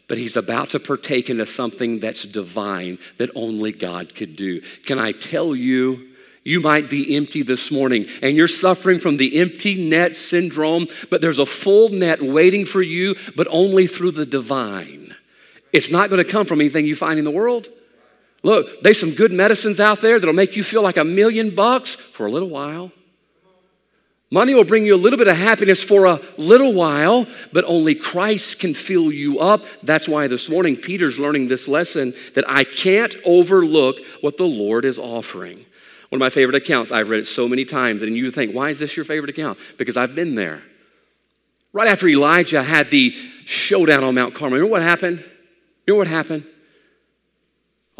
but 0.09 0.18
he's 0.18 0.37
about 0.37 0.70
to 0.70 0.81
partake 0.81 1.31
into 1.31 1.46
something 1.46 2.00
that's 2.00 2.24
divine 2.24 2.98
that 3.18 3.31
only 3.35 3.72
God 3.72 4.14
could 4.14 4.37
do. 4.37 4.61
Can 4.87 4.98
I 4.98 5.12
tell 5.12 5.55
you? 5.55 6.09
You 6.42 6.61
might 6.61 6.88
be 6.88 7.16
empty 7.16 7.42
this 7.42 7.70
morning 7.70 8.07
and 8.22 8.35
you're 8.35 8.48
suffering 8.48 8.98
from 8.98 9.18
the 9.18 9.38
empty 9.38 9.88
net 9.88 10.16
syndrome, 10.16 10.87
but 11.11 11.20
there's 11.20 11.38
a 11.38 11.44
full 11.44 11.90
net 11.90 12.22
waiting 12.22 12.64
for 12.64 12.81
you, 12.81 13.14
but 13.37 13.46
only 13.50 13.87
through 13.87 14.12
the 14.12 14.24
divine. 14.24 15.14
It's 15.72 15.90
not 15.90 16.09
going 16.09 16.24
to 16.24 16.31
come 16.31 16.46
from 16.46 16.61
anything 16.61 16.87
you 16.87 16.96
find 16.96 17.18
in 17.18 17.26
the 17.26 17.31
world. 17.31 17.68
Look, 18.42 18.83
there's 18.83 18.98
some 18.98 19.12
good 19.12 19.33
medicines 19.33 19.81
out 19.81 20.00
there 20.00 20.18
that'll 20.18 20.35
make 20.35 20.57
you 20.57 20.64
feel 20.64 20.83
like 20.83 20.96
a 20.96 21.05
million 21.05 21.55
bucks 21.55 21.94
for 21.94 22.26
a 22.26 22.31
little 22.31 22.48
while. 22.48 22.90
Money 24.33 24.55
will 24.55 24.64
bring 24.64 24.87
you 24.87 24.94
a 24.94 24.96
little 24.96 25.18
bit 25.18 25.26
of 25.26 25.37
happiness 25.37 25.83
for 25.83 26.05
a 26.05 26.20
little 26.38 26.72
while, 26.72 27.26
but 27.53 27.64
only 27.66 27.96
Christ 27.96 28.61
can 28.61 28.74
fill 28.74 29.11
you 29.11 29.40
up. 29.40 29.64
That's 29.83 30.09
why 30.09 30.29
this 30.29 30.48
morning 30.48 30.76
Peter's 30.76 31.18
learning 31.18 31.48
this 31.48 31.66
lesson 31.66 32.14
that 32.35 32.48
I 32.48 32.62
can't 32.62 33.16
overlook 33.24 33.96
what 34.20 34.37
the 34.37 34.46
Lord 34.46 34.85
is 34.85 35.00
offering. 35.00 35.66
One 36.11 36.18
of 36.18 36.20
my 36.20 36.31
favorite 36.31 36.55
accounts, 36.55 36.92
I've 36.92 37.09
read 37.09 37.20
it 37.20 37.26
so 37.26 37.48
many 37.48 37.64
times, 37.64 38.03
and 38.03 38.16
you 38.16 38.31
think, 38.31 38.55
why 38.55 38.70
is 38.70 38.79
this 38.79 38.96
your 38.96 39.05
favorite 39.05 39.31
account? 39.31 39.59
Because 39.79 39.96
I've 39.96 40.14
been 40.14 40.37
there. 40.37 40.62
Right 41.72 41.88
after 41.88 42.09
Elijah 42.09 42.62
had 42.62 42.90
the 42.90 43.14
showdown 43.44 44.05
on 44.05 44.14
Mount 44.14 44.35
Carmel, 44.35 44.59
remember 44.59 44.72
what 44.72 44.83
happened? 44.83 45.24
Remember 45.87 45.98
what 45.98 46.09
happened? 46.09 46.44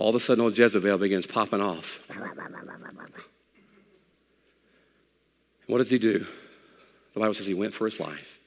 All 0.01 0.09
of 0.09 0.15
a 0.15 0.21
sudden 0.21 0.43
old 0.43 0.57
Jezebel 0.57 0.97
begins 0.97 1.27
popping 1.27 1.61
off. 1.61 2.01
What 5.67 5.79
does 5.79 5.91
he 5.91 5.99
do? 5.99 6.27
The 7.13 7.21
Bible 7.21 7.35
says 7.35 7.47
he 7.47 7.53
went 7.53 7.75
for 7.75 7.85
his 7.85 8.01
life. 8.01 8.39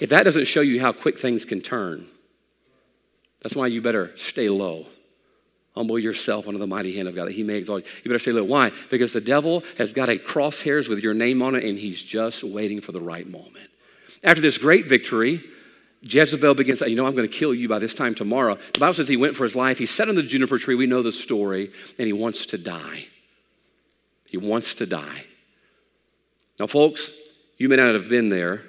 If 0.00 0.10
that 0.10 0.22
doesn't 0.22 0.46
show 0.46 0.60
you 0.60 0.80
how 0.80 0.92
quick 0.92 1.18
things 1.18 1.44
can 1.44 1.60
turn, 1.60 2.06
that's 3.40 3.56
why 3.56 3.66
you 3.66 3.82
better 3.82 4.12
stay 4.16 4.48
low. 4.48 4.86
Humble 5.74 5.98
yourself 5.98 6.46
under 6.46 6.58
the 6.58 6.66
mighty 6.66 6.94
hand 6.94 7.08
of 7.08 7.16
God 7.16 7.26
that 7.26 7.34
He 7.34 7.42
may 7.42 7.56
exalt 7.56 7.84
you. 7.84 7.90
You 8.04 8.08
better 8.08 8.18
stay 8.20 8.32
low. 8.32 8.44
Why? 8.44 8.70
Because 8.88 9.12
the 9.12 9.20
devil 9.20 9.64
has 9.78 9.92
got 9.92 10.08
a 10.08 10.16
crosshairs 10.16 10.88
with 10.88 11.00
your 11.00 11.14
name 11.14 11.42
on 11.42 11.54
it 11.56 11.64
and 11.64 11.78
he's 11.78 12.02
just 12.02 12.44
waiting 12.44 12.80
for 12.80 12.92
the 12.92 13.00
right 13.00 13.28
moment. 13.28 13.70
After 14.22 14.40
this 14.40 14.58
great 14.58 14.86
victory, 14.86 15.42
Jezebel 16.02 16.54
begins, 16.54 16.80
you 16.80 16.96
know, 16.96 17.06
I'm 17.06 17.14
going 17.14 17.28
to 17.28 17.34
kill 17.34 17.54
you 17.54 17.68
by 17.68 17.78
this 17.78 17.94
time 17.94 18.14
tomorrow. 18.14 18.56
The 18.72 18.80
Bible 18.80 18.94
says 18.94 19.08
he 19.08 19.16
went 19.16 19.36
for 19.36 19.44
his 19.44 19.54
life. 19.54 19.78
He 19.78 19.86
sat 19.86 20.08
on 20.08 20.14
the 20.14 20.22
juniper 20.22 20.58
tree. 20.58 20.74
We 20.74 20.86
know 20.86 21.02
the 21.02 21.12
story. 21.12 21.72
And 21.98 22.06
he 22.06 22.12
wants 22.12 22.46
to 22.46 22.58
die. 22.58 23.06
He 24.24 24.38
wants 24.38 24.74
to 24.74 24.86
die. 24.86 25.24
Now, 26.58 26.66
folks, 26.66 27.10
you 27.58 27.68
may 27.68 27.76
not 27.76 27.94
have 27.94 28.08
been 28.08 28.30
there, 28.30 28.62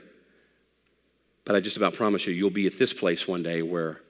but 1.46 1.56
I 1.56 1.62
just 1.62 1.78
about 1.78 1.94
promise 1.94 2.28
you, 2.28 2.34
you'll 2.34 2.50
be 2.50 2.67
at 2.67 2.78
this 2.78 2.94
place 2.94 3.28
one 3.28 3.44
day 3.44 3.62
where 3.62 4.02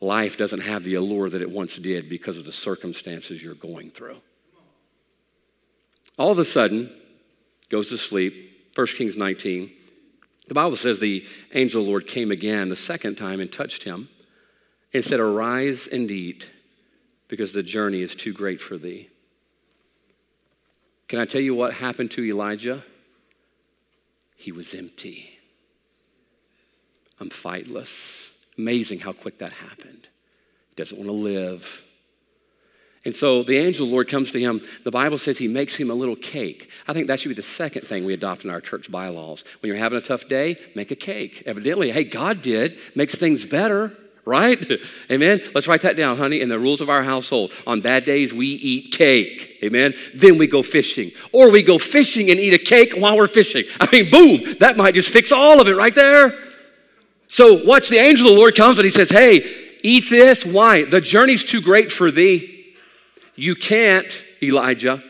life 0.00 0.36
doesn't 0.36 0.60
have 0.60 0.84
the 0.84 0.94
allure 0.94 1.28
that 1.28 1.42
it 1.42 1.50
once 1.50 1.76
did 1.76 2.08
because 2.08 2.36
of 2.36 2.44
the 2.44 2.52
circumstances 2.52 3.42
you're 3.42 3.54
going 3.54 3.90
through. 3.90 4.18
All 6.16 6.30
of 6.30 6.38
a 6.38 6.44
sudden, 6.44 6.92
goes 7.68 7.88
to 7.88 7.98
sleep. 7.98 8.70
1 8.74 8.86
Kings 8.88 9.16
19. 9.16 9.72
The 10.48 10.54
Bible 10.54 10.76
says 10.76 10.98
the 10.98 11.26
angel 11.52 11.82
of 11.82 11.86
the 11.86 11.90
Lord 11.90 12.06
came 12.06 12.30
again 12.30 12.70
the 12.70 12.76
second 12.76 13.16
time 13.16 13.38
and 13.40 13.52
touched 13.52 13.84
him 13.84 14.08
and 14.92 15.04
said, 15.04 15.20
Arise 15.20 15.86
and 15.86 16.10
eat, 16.10 16.50
because 17.28 17.52
the 17.52 17.62
journey 17.62 18.00
is 18.00 18.14
too 18.14 18.32
great 18.32 18.60
for 18.60 18.78
thee. 18.78 19.10
Can 21.06 21.18
I 21.18 21.26
tell 21.26 21.40
you 21.40 21.54
what 21.54 21.74
happened 21.74 22.10
to 22.12 22.24
Elijah? 22.24 22.82
He 24.36 24.52
was 24.52 24.74
empty. 24.74 25.38
I'm 27.20 27.30
fightless. 27.30 28.30
Amazing 28.56 29.00
how 29.00 29.12
quick 29.12 29.38
that 29.38 29.52
happened. 29.52 30.08
He 30.70 30.74
doesn't 30.76 30.96
want 30.96 31.08
to 31.08 31.12
live. 31.12 31.82
And 33.04 33.14
so 33.14 33.42
the 33.42 33.56
angel 33.56 33.84
of 33.84 33.90
the 33.90 33.94
Lord 33.94 34.08
comes 34.08 34.30
to 34.32 34.40
him. 34.40 34.60
The 34.84 34.90
Bible 34.90 35.18
says 35.18 35.38
he 35.38 35.48
makes 35.48 35.74
him 35.74 35.90
a 35.90 35.94
little 35.94 36.16
cake. 36.16 36.70
I 36.86 36.92
think 36.92 37.06
that 37.06 37.20
should 37.20 37.28
be 37.28 37.34
the 37.34 37.42
second 37.42 37.82
thing 37.82 38.04
we 38.04 38.12
adopt 38.12 38.44
in 38.44 38.50
our 38.50 38.60
church 38.60 38.90
bylaws. 38.90 39.44
When 39.60 39.68
you're 39.68 39.78
having 39.78 39.98
a 39.98 40.02
tough 40.02 40.28
day, 40.28 40.56
make 40.74 40.90
a 40.90 40.96
cake. 40.96 41.42
Evidently, 41.46 41.92
hey, 41.92 42.04
God 42.04 42.42
did, 42.42 42.76
makes 42.94 43.14
things 43.14 43.46
better, 43.46 43.92
right? 44.24 44.64
Amen. 45.10 45.40
Let's 45.54 45.68
write 45.68 45.82
that 45.82 45.96
down, 45.96 46.16
honey, 46.16 46.40
in 46.40 46.48
the 46.48 46.58
rules 46.58 46.80
of 46.80 46.90
our 46.90 47.02
household. 47.04 47.52
On 47.66 47.80
bad 47.80 48.04
days, 48.04 48.34
we 48.34 48.46
eat 48.46 48.92
cake. 48.92 49.58
Amen. 49.62 49.94
Then 50.14 50.36
we 50.36 50.46
go 50.48 50.62
fishing. 50.62 51.12
Or 51.32 51.50
we 51.50 51.62
go 51.62 51.78
fishing 51.78 52.30
and 52.30 52.40
eat 52.40 52.52
a 52.52 52.58
cake 52.58 52.94
while 52.94 53.16
we're 53.16 53.28
fishing. 53.28 53.64
I 53.80 53.88
mean, 53.90 54.10
boom, 54.10 54.56
that 54.58 54.76
might 54.76 54.94
just 54.94 55.10
fix 55.10 55.30
all 55.30 55.60
of 55.60 55.68
it 55.68 55.76
right 55.76 55.94
there. 55.94 56.36
So 57.28 57.64
watch 57.64 57.88
the 57.88 57.98
angel 57.98 58.26
of 58.26 58.32
the 58.32 58.38
Lord 58.38 58.56
comes 58.56 58.78
and 58.78 58.84
he 58.84 58.90
says, 58.90 59.10
Hey, 59.10 59.78
eat 59.82 60.10
this. 60.10 60.44
Why? 60.44 60.84
The 60.84 61.00
journey's 61.00 61.44
too 61.44 61.60
great 61.60 61.92
for 61.92 62.10
thee. 62.10 62.57
You 63.38 63.54
can't 63.54 64.24
Elijah. 64.42 65.02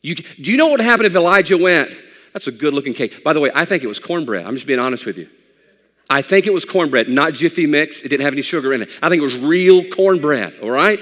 You, 0.00 0.14
do 0.14 0.50
you 0.50 0.56
know 0.56 0.68
what 0.68 0.80
happened 0.80 1.06
if 1.06 1.14
Elijah 1.14 1.58
went? 1.58 1.92
That's 2.32 2.46
a 2.46 2.52
good 2.52 2.72
looking 2.72 2.94
cake. 2.94 3.22
By 3.22 3.34
the 3.34 3.40
way, 3.40 3.50
I 3.54 3.66
think 3.66 3.84
it 3.84 3.88
was 3.88 3.98
cornbread. 3.98 4.46
I'm 4.46 4.54
just 4.54 4.66
being 4.66 4.78
honest 4.78 5.04
with 5.04 5.18
you. 5.18 5.28
I 6.08 6.22
think 6.22 6.46
it 6.46 6.52
was 6.52 6.64
cornbread, 6.64 7.10
not 7.10 7.34
Jiffy 7.34 7.66
Mix. 7.66 8.00
It 8.00 8.08
didn't 8.08 8.24
have 8.24 8.32
any 8.32 8.40
sugar 8.40 8.72
in 8.72 8.82
it. 8.82 8.90
I 9.02 9.10
think 9.10 9.20
it 9.20 9.24
was 9.24 9.36
real 9.36 9.84
cornbread, 9.90 10.60
all 10.62 10.70
right? 10.70 10.98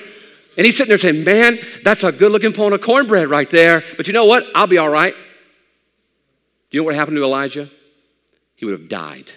And 0.57 0.67
he's 0.67 0.77
sitting 0.77 0.89
there 0.89 0.99
saying, 0.99 1.23
Man, 1.23 1.61
that's 1.85 2.03
a 2.03 2.11
good 2.11 2.33
looking 2.33 2.53
pound 2.53 2.75
of 2.75 2.81
cornbread 2.81 3.31
right 3.31 3.49
there. 3.49 3.85
But 3.97 4.09
you 4.09 4.13
know 4.13 4.25
what? 4.25 4.45
I'll 4.53 4.67
be 4.67 4.79
all 4.79 4.91
right. 4.91 5.15
Do 5.15 6.77
you 6.77 6.81
know 6.81 6.85
what 6.85 6.97
happened 6.97 7.17
to 7.17 7.25
Elijah? 7.25 7.71
He 8.57 8.65
would 8.65 8.79
have 8.79 8.89
died. 8.89 9.31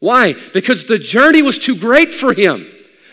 Why? 0.00 0.34
Because 0.52 0.84
the 0.84 0.98
journey 0.98 1.42
was 1.42 1.58
too 1.58 1.76
great 1.76 2.12
for 2.12 2.32
him. 2.32 2.66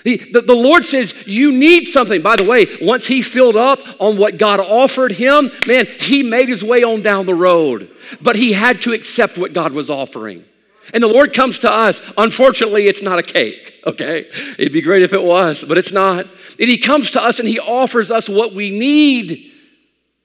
The, 0.05 0.17
the, 0.17 0.41
the, 0.41 0.55
Lord 0.55 0.85
says, 0.85 1.15
You 1.25 1.51
need 1.51 1.85
something. 1.87 2.21
By 2.21 2.35
the 2.35 2.43
way, 2.43 2.67
once 2.79 3.07
he 3.07 3.23
filled 3.23 3.57
up 3.57 3.81
on 3.99 4.17
what 4.17 4.37
God 4.37 4.59
offered 4.59 5.11
him, 5.11 5.49
man, 5.65 5.87
he 5.87 6.21
made 6.21 6.47
his 6.47 6.63
way 6.63 6.83
on 6.83 7.01
down 7.01 7.25
the 7.25 7.33
road. 7.33 7.89
But 8.21 8.35
he 8.35 8.53
had 8.53 8.81
to 8.81 8.93
accept 8.93 9.35
what 9.39 9.53
God 9.53 9.73
was 9.73 9.89
offering. 9.89 10.45
And 10.93 11.01
the 11.01 11.07
Lord 11.07 11.33
comes 11.33 11.57
to 11.59 11.73
us. 11.73 12.03
Unfortunately, 12.19 12.87
it's 12.87 13.01
not 13.01 13.17
a 13.17 13.23
cake, 13.23 13.81
okay? 13.87 14.27
It'd 14.59 14.71
be 14.71 14.81
great 14.81 15.01
if 15.01 15.11
it 15.11 15.23
was, 15.23 15.65
but 15.67 15.79
it's 15.79 15.91
not. 15.91 16.27
And 16.59 16.69
He 16.69 16.77
comes 16.77 17.09
to 17.11 17.23
us 17.23 17.39
and 17.39 17.49
He 17.49 17.59
offers 17.59 18.11
us 18.11 18.29
what 18.29 18.53
we 18.53 18.69
need. 18.69 19.51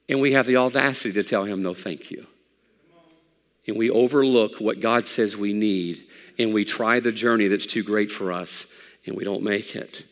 And 0.07 0.21
we 0.21 0.33
have 0.33 0.45
the 0.45 0.57
audacity 0.57 1.11
to 1.13 1.23
tell 1.23 1.43
Him, 1.43 1.63
no, 1.63 1.73
thank 1.73 2.11
you. 2.11 2.27
And 3.67 3.77
we 3.77 3.89
overlook 3.89 4.59
what 4.59 4.79
God 4.79 5.07
says 5.07 5.35
we 5.35 5.53
need. 5.53 6.03
And 6.37 6.53
we 6.53 6.65
try 6.65 6.99
the 6.99 7.11
journey 7.11 7.47
that's 7.47 7.65
too 7.65 7.81
great 7.81 8.11
for 8.11 8.31
us 8.31 8.67
and 9.05 9.15
we 9.15 9.23
don't 9.23 9.43
make 9.43 9.75
it. 9.75 10.03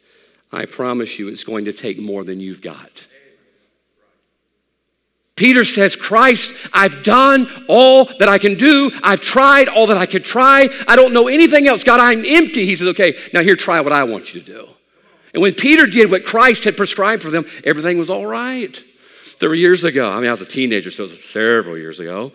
I 0.52 0.66
promise 0.66 1.20
you, 1.20 1.28
it's 1.28 1.44
going 1.44 1.66
to 1.66 1.74
take 1.74 2.00
more 2.00 2.24
than 2.24 2.40
you've 2.40 2.62
got. 2.62 3.08
Peter 5.36 5.64
says, 5.64 5.96
Christ, 5.96 6.54
I've 6.74 7.02
done 7.02 7.50
all 7.70 8.06
that 8.20 8.28
I 8.28 8.40
can 8.40 8.56
do. 8.56 8.92
I've 9.02 9.22
tried 9.22 9.70
all 9.70 9.88
that 9.88 9.98
I 9.98 10.06
could 10.06 10.26
try. 10.26 10.68
I 10.86 10.98
don't 10.98 11.14
know 11.14 11.30
anything 11.30 11.66
else. 11.66 11.84
God, 11.86 12.02
I'm 12.02 12.26
empty. 12.26 12.66
He 12.66 12.76
says, 12.76 12.88
okay, 12.88 13.18
now 13.34 13.42
here, 13.42 13.56
try 13.56 13.80
what 13.80 13.94
I 13.94 14.04
want 14.04 14.34
you 14.34 14.42
to 14.42 14.46
do. 14.46 14.68
And 15.34 15.42
when 15.42 15.54
Peter 15.54 15.86
did 15.86 16.12
what 16.12 16.26
Christ 16.26 16.66
had 16.66 16.76
prescribed 16.76 17.22
for 17.22 17.30
them, 17.30 17.46
everything 17.64 17.98
was 17.98 18.10
all 18.10 18.26
right. 18.26 18.84
Three 19.40 19.60
years 19.60 19.86
ago, 19.86 20.12
I 20.12 20.20
mean, 20.20 20.28
I 20.28 20.32
was 20.32 20.42
a 20.42 20.46
teenager, 20.46 20.92
so 20.92 21.04
it 21.04 21.12
was 21.12 21.24
several 21.24 21.78
years 21.78 22.02
ago. 22.02 22.34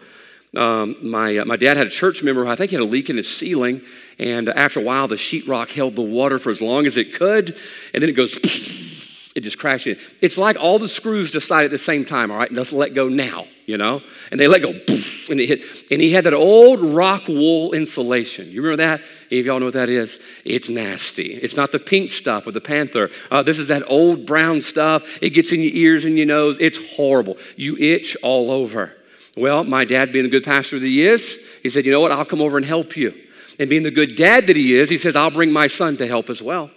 Um, 0.57 0.97
my, 1.03 1.38
uh, 1.38 1.45
my 1.45 1.57
dad 1.57 1.77
had 1.77 1.87
a 1.87 1.90
church 1.90 2.23
member, 2.23 2.45
who 2.45 2.51
I 2.51 2.57
think 2.57 2.71
he 2.71 2.77
had 2.77 2.83
a 2.83 2.87
leak 2.87 3.11
in 3.11 3.17
his 3.17 3.29
ceiling, 3.29 3.83
and 4.19 4.49
after 4.49 4.81
a 4.81 4.83
while, 4.83 5.09
the 5.09 5.17
sheetrock 5.17 5.71
held 5.71 5.97
the 5.97 6.03
water 6.03 6.38
for 6.38 6.51
as 6.51 6.61
long 6.61 6.87
as 6.87 6.97
it 6.97 7.14
could, 7.14 7.57
and 7.93 8.03
then 8.03 8.09
it 8.09 8.14
goes 8.14 8.38
it 9.35 9.40
just 9.40 9.59
crashed 9.59 9.88
in. 9.88 9.99
It's 10.21 10.38
like 10.38 10.57
all 10.61 10.79
the 10.79 10.88
screws 10.88 11.33
decide 11.33 11.64
at 11.64 11.73
the 11.73 11.79
same 11.79 12.05
time, 12.05 12.31
all 12.31 12.37
right, 12.37 12.53
let's 12.53 12.73
let 12.73 12.95
go 12.95 13.09
now, 13.09 13.47
you 13.67 13.77
know? 13.77 14.01
And 14.31 14.38
they 14.38 14.47
let 14.47 14.62
go, 14.62 14.71
and 15.29 15.40
it 15.40 15.47
hit. 15.49 15.90
And 15.90 16.01
he 16.01 16.12
had 16.12 16.25
that 16.25 16.35
old 16.35 16.81
rock 16.81 17.27
wool 17.27 17.73
insulation. 17.73 18.49
You 18.51 18.62
remember 18.62 18.83
that? 18.85 19.03
Any 19.33 19.40
of 19.40 19.47
y'all 19.47 19.59
know 19.59 19.67
what 19.67 19.75
that 19.75 19.88
is? 19.88 20.21
It's 20.45 20.69
nasty. 20.69 21.35
It's 21.35 21.57
not 21.57 21.73
the 21.73 21.81
pink 21.81 22.12
stuff 22.12 22.47
with 22.47 22.55
the 22.55 22.61
panther. 22.61 23.11
Uh, 23.29 23.43
this 23.43 23.59
is 23.59 23.69
that 23.69 23.83
old 23.88 24.25
brown 24.25 24.62
stuff. 24.62 25.03
It 25.21 25.31
gets 25.31 25.51
in 25.51 25.61
your 25.61 25.73
ears 25.73 26.05
and 26.05 26.17
your 26.17 26.27
nose. 26.27 26.57
It's 26.61 26.79
horrible. 26.95 27.37
You 27.57 27.77
itch 27.77 28.17
all 28.23 28.53
over. 28.53 28.95
Well, 29.37 29.64
my 29.64 29.85
dad, 29.85 30.12
being 30.12 30.25
the 30.25 30.31
good 30.31 30.44
pastor 30.44 30.79
that 30.79 30.87
he 30.87 31.05
is, 31.05 31.38
he 31.62 31.68
said, 31.68 31.85
you 31.87 31.92
know 31.92 32.01
what? 32.01 32.12
I'll 32.12 32.25
come 32.25 32.40
over 32.40 32.57
and 32.57 32.64
help 32.64 32.97
you. 32.97 33.14
And 33.59 33.68
being 33.68 33.83
the 33.83 33.90
good 33.90 34.16
dad 34.16 34.47
that 34.47 34.57
he 34.57 34.75
is, 34.75 34.88
he 34.88 34.99
says, 34.99 35.16
I'll 35.16 35.31
bring 35.31 35.53
my 35.53 35.66
son 35.66 35.97
to 35.99 36.07
help 36.07 36.31
as 36.31 36.40
well. 36.40 36.70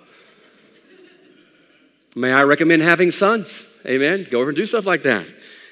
May 2.16 2.32
I 2.32 2.44
recommend 2.44 2.82
having 2.82 3.12
sons? 3.12 3.66
Amen. 3.86 4.28
Go 4.30 4.40
over 4.40 4.50
and 4.50 4.58
do 4.58 4.66
stuff 4.66 4.86
like 4.86 5.04
that. 5.04 5.28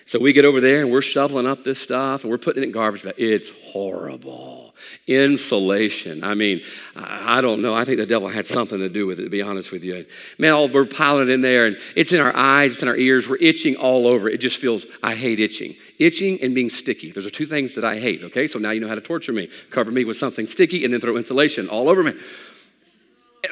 So 0.06 0.19
we 0.19 0.34
get 0.34 0.45
over 0.45 0.62
there 0.62 0.82
and 0.82 0.91
we're 0.91 1.02
shoveling 1.02 1.48
up 1.48 1.63
this 1.63 1.80
stuff 1.80 2.24
and 2.24 2.32
we're 2.32 2.38
putting 2.38 2.62
it 2.62 2.67
in 2.67 2.71
garbage 2.71 3.04
bag. 3.04 3.15
It's 3.17 3.50
horrible. 3.50 4.64
Insulation. 5.08 6.24
I 6.24 6.34
mean, 6.34 6.62
I 6.95 7.41
don't 7.41 7.62
know. 7.62 7.76
I 7.76 7.86
think 7.86 8.00
the 8.00 8.06
devil 8.06 8.28
had 8.28 8.48
something 8.48 8.80
to 8.80 8.89
do 8.89 9.06
with 9.06 9.19
it, 9.19 9.24
to 9.24 9.30
be 9.30 9.41
honest 9.41 9.71
with 9.71 9.84
you. 9.84 10.06
Man, 10.38 10.54
all, 10.54 10.67
we're 10.67 10.86
piling 10.86 11.30
in 11.30 11.41
there 11.41 11.67
and 11.67 11.78
it's 11.95 12.12
in 12.12 12.19
our 12.19 12.36
eyes, 12.36 12.74
it's 12.74 12.82
in 12.82 12.88
our 12.88 12.98
ears. 12.98 13.28
We're 13.28 13.38
itching 13.38 13.76
all 13.76 14.08
over. 14.08 14.30
It 14.30 14.39
just 14.39 14.58
feels, 14.58 14.86
I 15.04 15.15
hate 15.15 15.39
itching. 15.39 15.76
Itching 16.00 16.41
and 16.41 16.56
being 16.56 16.69
sticky. 16.69 17.12
Those 17.12 17.26
are 17.26 17.30
two 17.30 17.45
things 17.45 17.76
that 17.76 17.86
I 17.86 18.00
hate, 18.00 18.24
okay? 18.24 18.48
So 18.48 18.60
now 18.60 18.71
you 18.71 18.82
know 18.82 18.88
how 18.88 18.95
to 18.95 19.02
torture 19.02 19.32
me. 19.32 19.50
Cover 19.69 19.91
me 19.91 20.06
with 20.06 20.17
something 20.17 20.45
sticky 20.45 20.84
and 20.84 20.93
then 20.93 21.02
throw 21.02 21.17
insulation 21.17 21.69
all 21.69 21.89
over 21.89 22.04
me. 22.04 22.13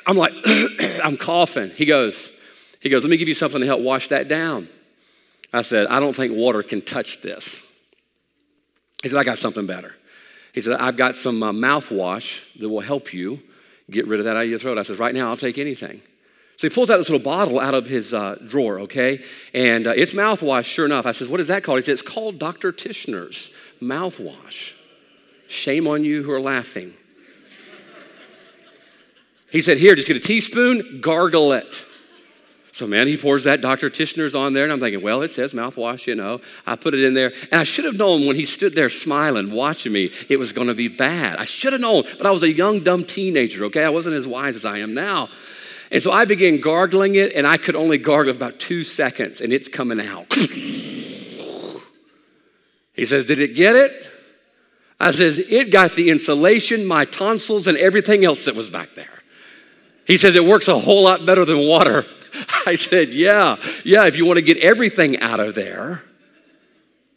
I'm 0.08 0.18
like, 0.18 0.34
I'm 1.04 1.18
coughing. 1.18 1.70
He 1.70 1.86
goes, 1.86 2.32
he 2.80 2.90
goes, 2.90 3.04
Let 3.04 3.10
me 3.10 3.18
give 3.18 3.28
you 3.28 3.34
something 3.34 3.62
to 3.62 3.66
help 3.66 3.82
wash 3.82 4.10
that 4.10 4.28
down. 4.28 4.68
I 5.54 5.62
said, 5.62 5.88
I 5.88 6.00
don't 6.00 6.16
think 6.16 6.36
water 6.36 6.64
can 6.64 6.82
touch 6.82 7.22
this. 7.22 7.62
He 9.02 9.10
said, 9.10 9.20
I 9.20 9.24
got 9.24 9.40
something 9.40 9.68
better. 9.68 9.96
He 10.54 10.62
said, 10.62 10.80
I've 10.80 10.96
got 10.96 11.16
some 11.16 11.42
uh, 11.44 11.52
mouthwash 11.52 12.42
that 12.60 12.70
will 12.70 12.80
help 12.80 13.12
you 13.12 13.42
get 13.90 14.08
rid 14.08 14.20
of 14.20 14.26
that 14.26 14.38
out 14.38 14.44
of 14.44 14.50
your 14.50 14.60
throat. 14.60 14.78
I 14.78 14.84
said, 14.84 15.00
Right 15.00 15.14
now, 15.14 15.30
I'll 15.30 15.38
take 15.38 15.58
anything. 15.58 16.02
So 16.58 16.70
he 16.70 16.74
pulls 16.74 16.92
out 16.92 16.98
this 16.98 17.10
little 17.10 17.24
bottle 17.24 17.60
out 17.60 17.74
of 17.74 17.88
his 17.88 18.14
uh, 18.14 18.38
drawer, 18.48 18.82
okay? 18.82 19.24
And 19.54 19.88
uh, 19.88 19.94
it's 19.96 20.14
mouthwash, 20.14 20.66
sure 20.66 20.86
enough. 20.86 21.08
I 21.08 21.12
said, 21.12 21.28
What 21.28 21.40
is 21.40 21.48
that 21.48 21.64
called? 21.64 21.80
He 21.80 21.82
said, 21.82 21.94
It's 21.94 22.04
called 22.04 22.38
Dr. 22.38 22.72
Tichenor's 22.72 23.50
mouthwash. 23.82 24.74
Shame 25.48 25.88
on 25.88 26.06
you 26.06 26.24
who 26.24 26.32
are 26.32 26.40
laughing. 26.40 26.94
He 29.52 29.60
said, 29.60 29.78
Here, 29.78 29.96
just 29.96 30.08
get 30.08 30.18
a 30.18 30.22
teaspoon, 30.22 31.02
gargle 31.02 31.52
it. 31.54 31.86
So, 32.74 32.88
man, 32.88 33.06
he 33.06 33.18
pours 33.18 33.44
that 33.44 33.62
Dr. 33.62 33.88
Tichenor's 33.92 34.34
on 34.34 34.54
there, 34.54 34.64
and 34.64 34.74
I'm 34.74 34.80
thinking, 34.80 35.04
well, 35.04 35.22
it 35.22 35.30
says 35.30 35.54
mouthwash, 35.54 36.08
you 36.08 36.16
know. 36.16 36.42
I 36.66 36.76
put 36.76 36.96
it 36.96 37.04
in 37.04 37.14
there, 37.14 37.32
and 37.52 37.62
I 37.62 37.66
should 37.66 37.86
have 37.86 37.98
known 37.98 38.26
when 38.26 38.36
he 38.36 38.48
stood 38.48 38.74
there 38.74 38.90
smiling, 38.90 39.52
watching 39.52 39.94
me, 39.94 40.12
it 40.28 40.38
was 40.38 40.54
going 40.54 40.70
to 40.70 40.74
be 40.74 40.88
bad. 40.88 41.38
I 41.38 41.44
should 41.44 41.74
have 41.74 41.82
known, 41.84 42.04
but 42.18 42.26
I 42.26 42.32
was 42.32 42.42
a 42.42 42.52
young, 42.52 42.80
dumb 42.80 43.06
teenager, 43.06 43.66
okay? 43.66 43.86
I 43.86 43.90
wasn't 43.90 44.16
as 44.16 44.26
wise 44.26 44.56
as 44.56 44.66
I 44.66 44.80
am 44.80 44.96
now. 44.96 45.30
And 45.92 46.02
so 46.02 46.12
I 46.12 46.26
began 46.26 46.62
gargling 46.62 47.14
it, 47.14 47.34
and 47.34 47.46
I 47.46 47.58
could 47.58 47.76
only 47.76 48.00
gargle 48.00 48.36
about 48.36 48.58
two 48.58 48.84
seconds, 48.84 49.40
and 49.40 49.54
it's 49.54 49.70
coming 49.70 50.02
out. 50.02 50.34
he 50.34 51.86
says, 53.06 53.28
Did 53.28 53.40
it 53.40 53.54
get 53.54 53.76
it? 53.76 54.10
I 55.00 55.12
says, 55.12 55.38
It 55.38 55.72
got 55.72 55.96
the 55.96 56.10
insulation, 56.10 56.88
my 56.88 57.06
tonsils, 57.06 57.68
and 57.68 57.78
everything 57.78 58.26
else 58.26 58.46
that 58.46 58.56
was 58.56 58.72
back 58.72 58.96
there. 58.96 59.22
He 60.08 60.18
says, 60.18 60.36
It 60.36 60.44
works 60.44 60.68
a 60.68 60.80
whole 60.80 61.04
lot 61.04 61.24
better 61.24 61.46
than 61.46 61.60
water. 61.68 62.08
I 62.66 62.76
said, 62.76 63.14
Yeah, 63.14 63.58
yeah, 63.84 64.06
if 64.06 64.18
you 64.18 64.26
want 64.26 64.38
to 64.38 64.42
get 64.42 64.58
everything 64.58 65.20
out 65.20 65.40
of 65.40 65.56
there. 65.56 66.04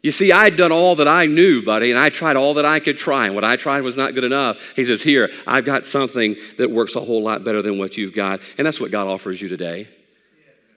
You 0.02 0.12
see, 0.12 0.30
I'd 0.30 0.56
done 0.56 0.70
all 0.70 0.94
that 0.96 1.08
I 1.08 1.26
knew, 1.26 1.64
buddy, 1.64 1.90
and 1.90 1.98
I 1.98 2.10
tried 2.10 2.36
all 2.36 2.54
that 2.54 2.64
I 2.64 2.78
could 2.78 2.96
try, 2.96 3.26
and 3.26 3.34
what 3.34 3.42
I 3.42 3.56
tried 3.56 3.82
was 3.82 3.96
not 3.96 4.14
good 4.14 4.22
enough. 4.22 4.58
He 4.76 4.84
says, 4.84 5.02
Here, 5.02 5.30
I've 5.46 5.64
got 5.64 5.84
something 5.84 6.36
that 6.58 6.70
works 6.70 6.94
a 6.94 7.00
whole 7.00 7.22
lot 7.22 7.44
better 7.44 7.60
than 7.60 7.78
what 7.78 7.96
you've 7.96 8.14
got. 8.14 8.40
And 8.56 8.66
that's 8.66 8.80
what 8.80 8.90
God 8.90 9.08
offers 9.08 9.40
you 9.40 9.48
today 9.48 9.88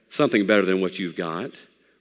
something 0.10 0.48
better 0.48 0.66
than 0.66 0.82
what 0.82 0.98
you've 0.98 1.16
got. 1.16 1.52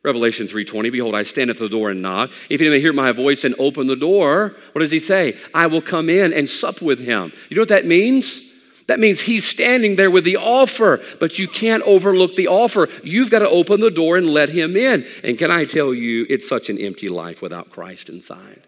Revelation 0.03 0.46
3:20 0.46 0.90
Behold 0.90 1.14
I 1.14 1.22
stand 1.22 1.51
at 1.51 1.59
the 1.59 1.68
door 1.68 1.90
and 1.90 2.01
knock 2.01 2.31
if 2.48 2.61
any 2.61 2.70
may 2.70 2.81
hear 2.81 2.92
my 2.92 3.12
voice 3.12 3.44
and 3.44 3.55
open 3.59 3.88
the 3.88 3.96
door 3.96 4.55
what 4.72 4.81
does 4.81 4.92
he 4.92 5.01
say 5.01 5.37
I 5.53 5.66
will 5.66 5.83
come 5.83 6.09
in 6.09 6.33
and 6.33 6.48
sup 6.48 6.81
with 6.81 7.01
him 7.01 7.33
you 7.51 7.57
know 7.57 7.62
what 7.62 7.68
that 7.68 7.85
means 7.85 8.40
that 8.88 8.98
means 8.98 9.20
he's 9.20 9.46
standing 9.46 9.96
there 9.96 10.11
with 10.11 10.24
the 10.24 10.38
offer, 10.38 11.01
but 11.20 11.38
you 11.38 11.46
can't 11.46 11.83
overlook 11.85 12.37
the 12.37 12.48
offer. 12.48 12.88
You've 13.05 13.31
got 13.31 13.40
to 13.40 13.48
open 13.48 13.81
the 13.81 13.90
door 13.90 14.16
and 14.16 14.29
let 14.29 14.48
him 14.48 14.77
in. 14.77 15.07
And 15.22 15.38
can 15.38 15.51
I 15.51 15.66
tell 15.66 15.92
you, 15.92 16.27
it's 16.29 16.48
such 16.48 16.70
an 16.70 16.79
empty 16.79 17.11
life 17.11 17.42
without 17.42 17.70
Christ 17.70 18.09
inside. 18.09 18.62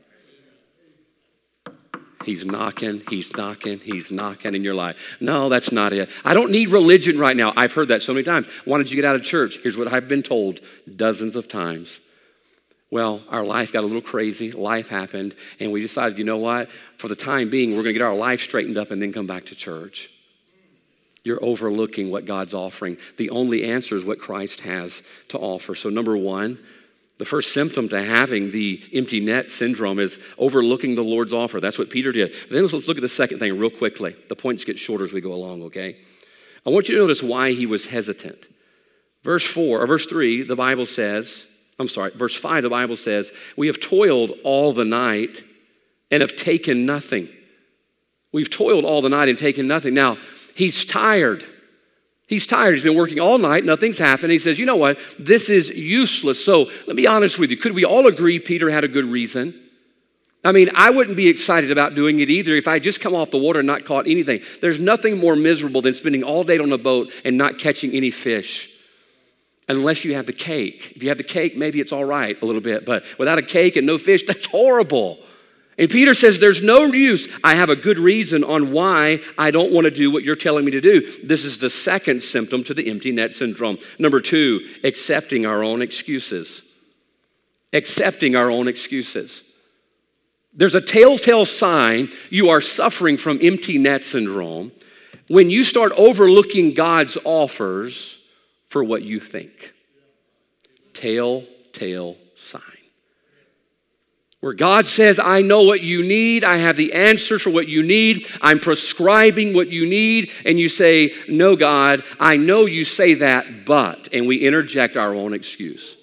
He's 2.27 2.45
knocking, 2.45 3.03
he's 3.09 3.35
knocking, 3.35 3.81
he's 3.81 4.13
knocking 4.13 4.55
in 4.55 4.63
your 4.63 4.75
life. 4.75 5.17
No, 5.21 5.49
that's 5.49 5.73
not 5.73 5.95
it. 5.95 6.11
I 6.23 6.35
don't 6.35 6.51
need 6.51 6.69
religion 6.69 7.19
right 7.19 7.35
now. 7.37 7.55
I've 7.57 7.73
heard 7.73 7.89
that 7.89 8.03
so 8.03 8.13
many 8.13 8.25
times. 8.25 8.47
Why 8.67 8.77
don't 8.77 8.91
you 8.91 8.97
get 8.97 9.07
out 9.07 9.15
of 9.15 9.23
church? 9.23 9.59
Here's 9.63 9.79
what 9.79 9.91
I've 9.91 10.07
been 10.07 10.23
told 10.23 10.61
dozens 10.97 11.35
of 11.35 11.49
times. 11.49 11.99
Well, 12.91 13.23
our 13.29 13.45
life 13.45 13.73
got 13.73 13.85
a 13.85 13.87
little 13.87 14.03
crazy. 14.03 14.51
Life 14.51 14.89
happened, 14.89 15.35
and 15.61 15.71
we 15.71 15.81
decided, 15.81 16.19
you 16.19 16.25
know 16.25 16.39
what? 16.39 16.69
For 16.97 17.07
the 17.07 17.17
time 17.17 17.49
being, 17.49 17.71
we're 17.71 17.85
going 17.85 17.95
to 17.95 17.99
get 17.99 18.03
our 18.03 18.17
life 18.17 18.43
straightened 18.43 18.77
up 18.77 18.91
and 18.91 19.01
then 19.01 19.13
come 19.13 19.29
back 19.29 19.47
to 19.47 19.55
church. 19.55 20.11
You're 21.23 21.43
overlooking 21.45 22.11
what 22.11 22.25
God's 22.25 22.55
offering. 22.55 22.97
The 23.17 23.31
only 23.31 23.65
answer 23.65 23.95
is 23.95 24.05
what 24.05 24.19
Christ 24.19 24.61
has 24.61 25.03
to 25.29 25.39
offer. 25.39 25.75
So, 25.75 25.89
number 25.89 26.17
one, 26.17 26.59
the 27.19 27.27
first 27.27 27.53
symptom 27.53 27.89
to 27.91 28.03
having 28.03 28.51
the 28.51 28.83
empty 28.95 29.21
net 29.21 29.51
syndrome 29.51 29.99
is 29.99 30.19
overlooking 30.39 30.95
the 30.95 31.05
Lord's 31.05 31.35
offer. 31.35 31.61
That's 31.61 31.79
what 31.79 31.91
Peter 31.91 32.13
did. 32.13 32.33
Then 32.51 32.67
let's 32.67 32.89
look 32.89 32.97
at 32.97 33.03
the 33.03 33.09
second 33.09 33.39
thing 33.39 33.59
real 33.59 33.71
quickly. 33.71 34.17
The 34.29 34.37
points 34.37 34.65
get 34.65 34.79
shorter 34.79 35.05
as 35.05 35.13
we 35.13 35.21
go 35.21 35.35
along, 35.35 35.63
okay? 35.65 35.99
I 36.67 36.71
want 36.71 36.89
you 36.89 36.95
to 36.95 37.03
notice 37.03 37.23
why 37.23 37.53
he 37.53 37.67
was 37.67 37.87
hesitant. 37.87 38.49
Verse 39.23 39.45
4 39.45 39.83
or 39.83 39.87
verse 39.87 40.07
3, 40.07 40.45
the 40.45 40.57
Bible 40.57 40.87
says, 40.87 41.45
I'm 41.81 41.89
sorry, 41.89 42.11
verse 42.11 42.35
5, 42.35 42.63
the 42.63 42.69
Bible 42.69 42.95
says, 42.95 43.33
We 43.57 43.67
have 43.69 43.81
toiled 43.81 44.33
all 44.45 44.75
the 44.75 44.85
night 44.85 45.43
and 46.11 46.21
have 46.21 46.37
taken 46.37 46.85
nothing. 46.85 47.31
We've 48.33 48.51
toiled 48.51 48.85
all 48.85 49.01
the 49.01 49.09
night 49.09 49.31
and 49.31 49.39
taken 49.39 49.67
nothing. 49.67 49.95
Now, 49.95 50.19
he's 50.55 50.85
tired. 50.85 51.43
He's 52.27 52.47
tired. 52.47 52.75
He's 52.75 52.85
been 52.85 52.97
working 52.97 53.19
all 53.19 53.39
night. 53.39 53.65
Nothing's 53.65 53.97
happened. 53.97 54.31
He 54.31 54.39
says, 54.39 54.59
You 54.59 54.67
know 54.67 54.77
what? 54.77 54.99
This 55.19 55.49
is 55.49 55.71
useless. 55.71 56.45
So 56.45 56.65
let 56.65 56.89
me 56.89 56.95
be 56.95 57.07
honest 57.07 57.39
with 57.39 57.51
you. 57.51 57.57
Could 57.57 57.73
we 57.73 57.87
all 57.87 58.07
agree 58.07 58.39
Peter 58.39 58.69
had 58.69 58.85
a 58.85 58.89
good 58.89 59.07
reason? 59.07 59.59
I 60.45 60.53
mean, 60.53 60.69
I 60.75 60.91
wouldn't 60.91 61.17
be 61.17 61.29
excited 61.29 61.71
about 61.71 61.95
doing 61.95 62.21
it 62.21 62.29
either 62.29 62.55
if 62.57 62.69
I 62.69 62.79
just 62.79 63.01
come 63.01 63.15
off 63.15 63.31
the 63.31 63.39
water 63.39 63.61
and 63.61 63.67
not 63.67 63.87
caught 63.87 64.07
anything. 64.07 64.43
There's 64.61 64.81
nothing 64.81 65.17
more 65.17 65.35
miserable 65.35 65.81
than 65.81 65.95
spending 65.95 66.25
all 66.25 66.45
day 66.45 66.59
on 66.59 66.73
a 66.73 66.79
boat 66.79 67.11
and 67.25 67.39
not 67.39 67.59
catching 67.59 67.93
any 67.93 68.11
fish. 68.11 68.69
Unless 69.71 70.05
you 70.05 70.17
have 70.17 70.27
the 70.27 70.33
cake. 70.33 70.95
If 70.97 71.03
you 71.05 71.11
have 71.11 71.19
the 71.19 71.25
cake, 71.25 71.57
maybe 71.57 71.81
it's 71.81 71.93
all 71.93 72.05
right 72.05 72.37
a 72.43 72.45
little 72.45 72.61
bit, 72.61 72.85
but 72.85 73.05
without 73.19 73.39
a 73.39 73.43
cake 73.43 73.77
and 73.77 73.87
no 73.87 73.99
fish, 73.99 74.25
that's 74.27 74.47
horrible. 74.47 75.21
And 75.79 75.89
Peter 75.89 76.13
says, 76.13 76.41
There's 76.41 76.61
no 76.61 76.87
use. 76.87 77.29
I 77.45 77.55
have 77.55 77.71
a 77.71 77.77
good 77.77 77.97
reason 77.97 78.43
on 78.43 78.73
why 78.73 79.21
I 79.39 79.53
don't 79.53 79.71
want 79.71 79.85
to 79.85 79.93
do 79.93 80.11
what 80.11 80.25
you're 80.25 80.35
telling 80.35 80.65
me 80.65 80.73
to 80.73 80.81
do. 80.81 81.13
This 81.23 81.45
is 81.45 81.59
the 81.59 81.71
second 81.71 82.25
symptom 82.25 82.65
to 82.65 82.75
the 82.75 82.91
empty 82.91 83.13
net 83.13 83.33
syndrome. 83.33 83.79
Number 83.97 84.21
two, 84.21 84.69
accepting 84.83 85.47
our 85.47 85.63
own 85.63 85.83
excuses. 85.83 86.63
Accepting 87.73 88.35
our 88.35 88.51
own 88.51 88.67
excuses. 88.67 89.45
There's 90.53 90.75
a 90.75 90.81
telltale 90.81 91.45
sign 91.45 92.11
you 92.29 92.49
are 92.49 92.61
suffering 92.61 93.17
from 93.17 93.39
empty 93.41 93.79
net 93.79 94.05
syndrome 94.05 94.73
when 95.29 95.49
you 95.49 95.63
start 95.63 95.93
overlooking 95.93 96.75
God's 96.75 97.17
offers 97.23 98.19
for 98.71 98.83
what 98.83 99.03
you 99.03 99.21
think. 99.21 99.75
Telltale 100.95 102.17
sign 102.35 102.63
where 104.41 104.55
God 104.55 104.89
says, 104.89 105.19
I 105.19 105.43
know 105.43 105.63
what 105.63 105.83
you 105.83 106.03
need, 106.03 106.45
I 106.45 106.57
have 106.57 106.77
the 106.77 106.95
answers 106.95 107.43
for 107.43 107.51
what 107.51 107.69
you 107.69 107.83
need, 107.83 108.27
I'm 108.41 108.59
prescribing 108.59 109.53
what 109.55 109.69
you 109.69 109.87
need, 109.87 110.33
and 110.47 110.59
you 110.59 110.69
say, 110.69 111.13
No, 111.29 111.57
God, 111.57 112.03
I 112.19 112.37
know 112.37 112.65
you 112.65 112.85
say 112.85 113.15
that, 113.15 113.67
but, 113.67 114.09
and 114.13 114.27
we 114.27 114.39
interject 114.39 114.97
our 114.97 115.15
own 115.15 115.35
excuse. 115.35 115.97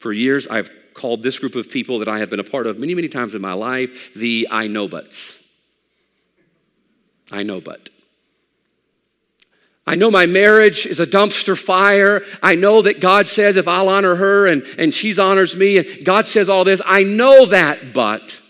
For 0.00 0.12
years, 0.12 0.48
I've 0.48 0.70
called 0.92 1.22
this 1.22 1.38
group 1.38 1.54
of 1.54 1.70
people 1.70 2.00
that 2.00 2.08
I 2.08 2.18
have 2.18 2.30
been 2.30 2.40
a 2.40 2.44
part 2.44 2.66
of 2.66 2.78
many, 2.78 2.94
many 2.94 3.08
times 3.08 3.34
in 3.34 3.40
my 3.40 3.52
life 3.52 4.12
the 4.14 4.48
I 4.50 4.66
know 4.66 4.88
buts. 4.88 5.38
I 7.30 7.42
know 7.42 7.60
but. 7.60 7.88
I 9.86 9.96
know 9.96 10.10
my 10.10 10.26
marriage 10.26 10.86
is 10.86 10.98
a 10.98 11.06
dumpster 11.06 11.62
fire. 11.62 12.22
I 12.42 12.54
know 12.54 12.82
that 12.82 13.00
God 13.00 13.28
says 13.28 13.56
if 13.56 13.68
I'll 13.68 13.88
honor 13.88 14.14
her 14.14 14.46
and, 14.46 14.62
and 14.78 14.94
she 14.94 15.18
honors 15.18 15.56
me, 15.56 15.78
and 15.78 16.04
God 16.04 16.26
says 16.26 16.48
all 16.48 16.64
this. 16.64 16.80
I 16.84 17.02
know 17.02 17.46
that, 17.46 17.92
but. 17.92 18.40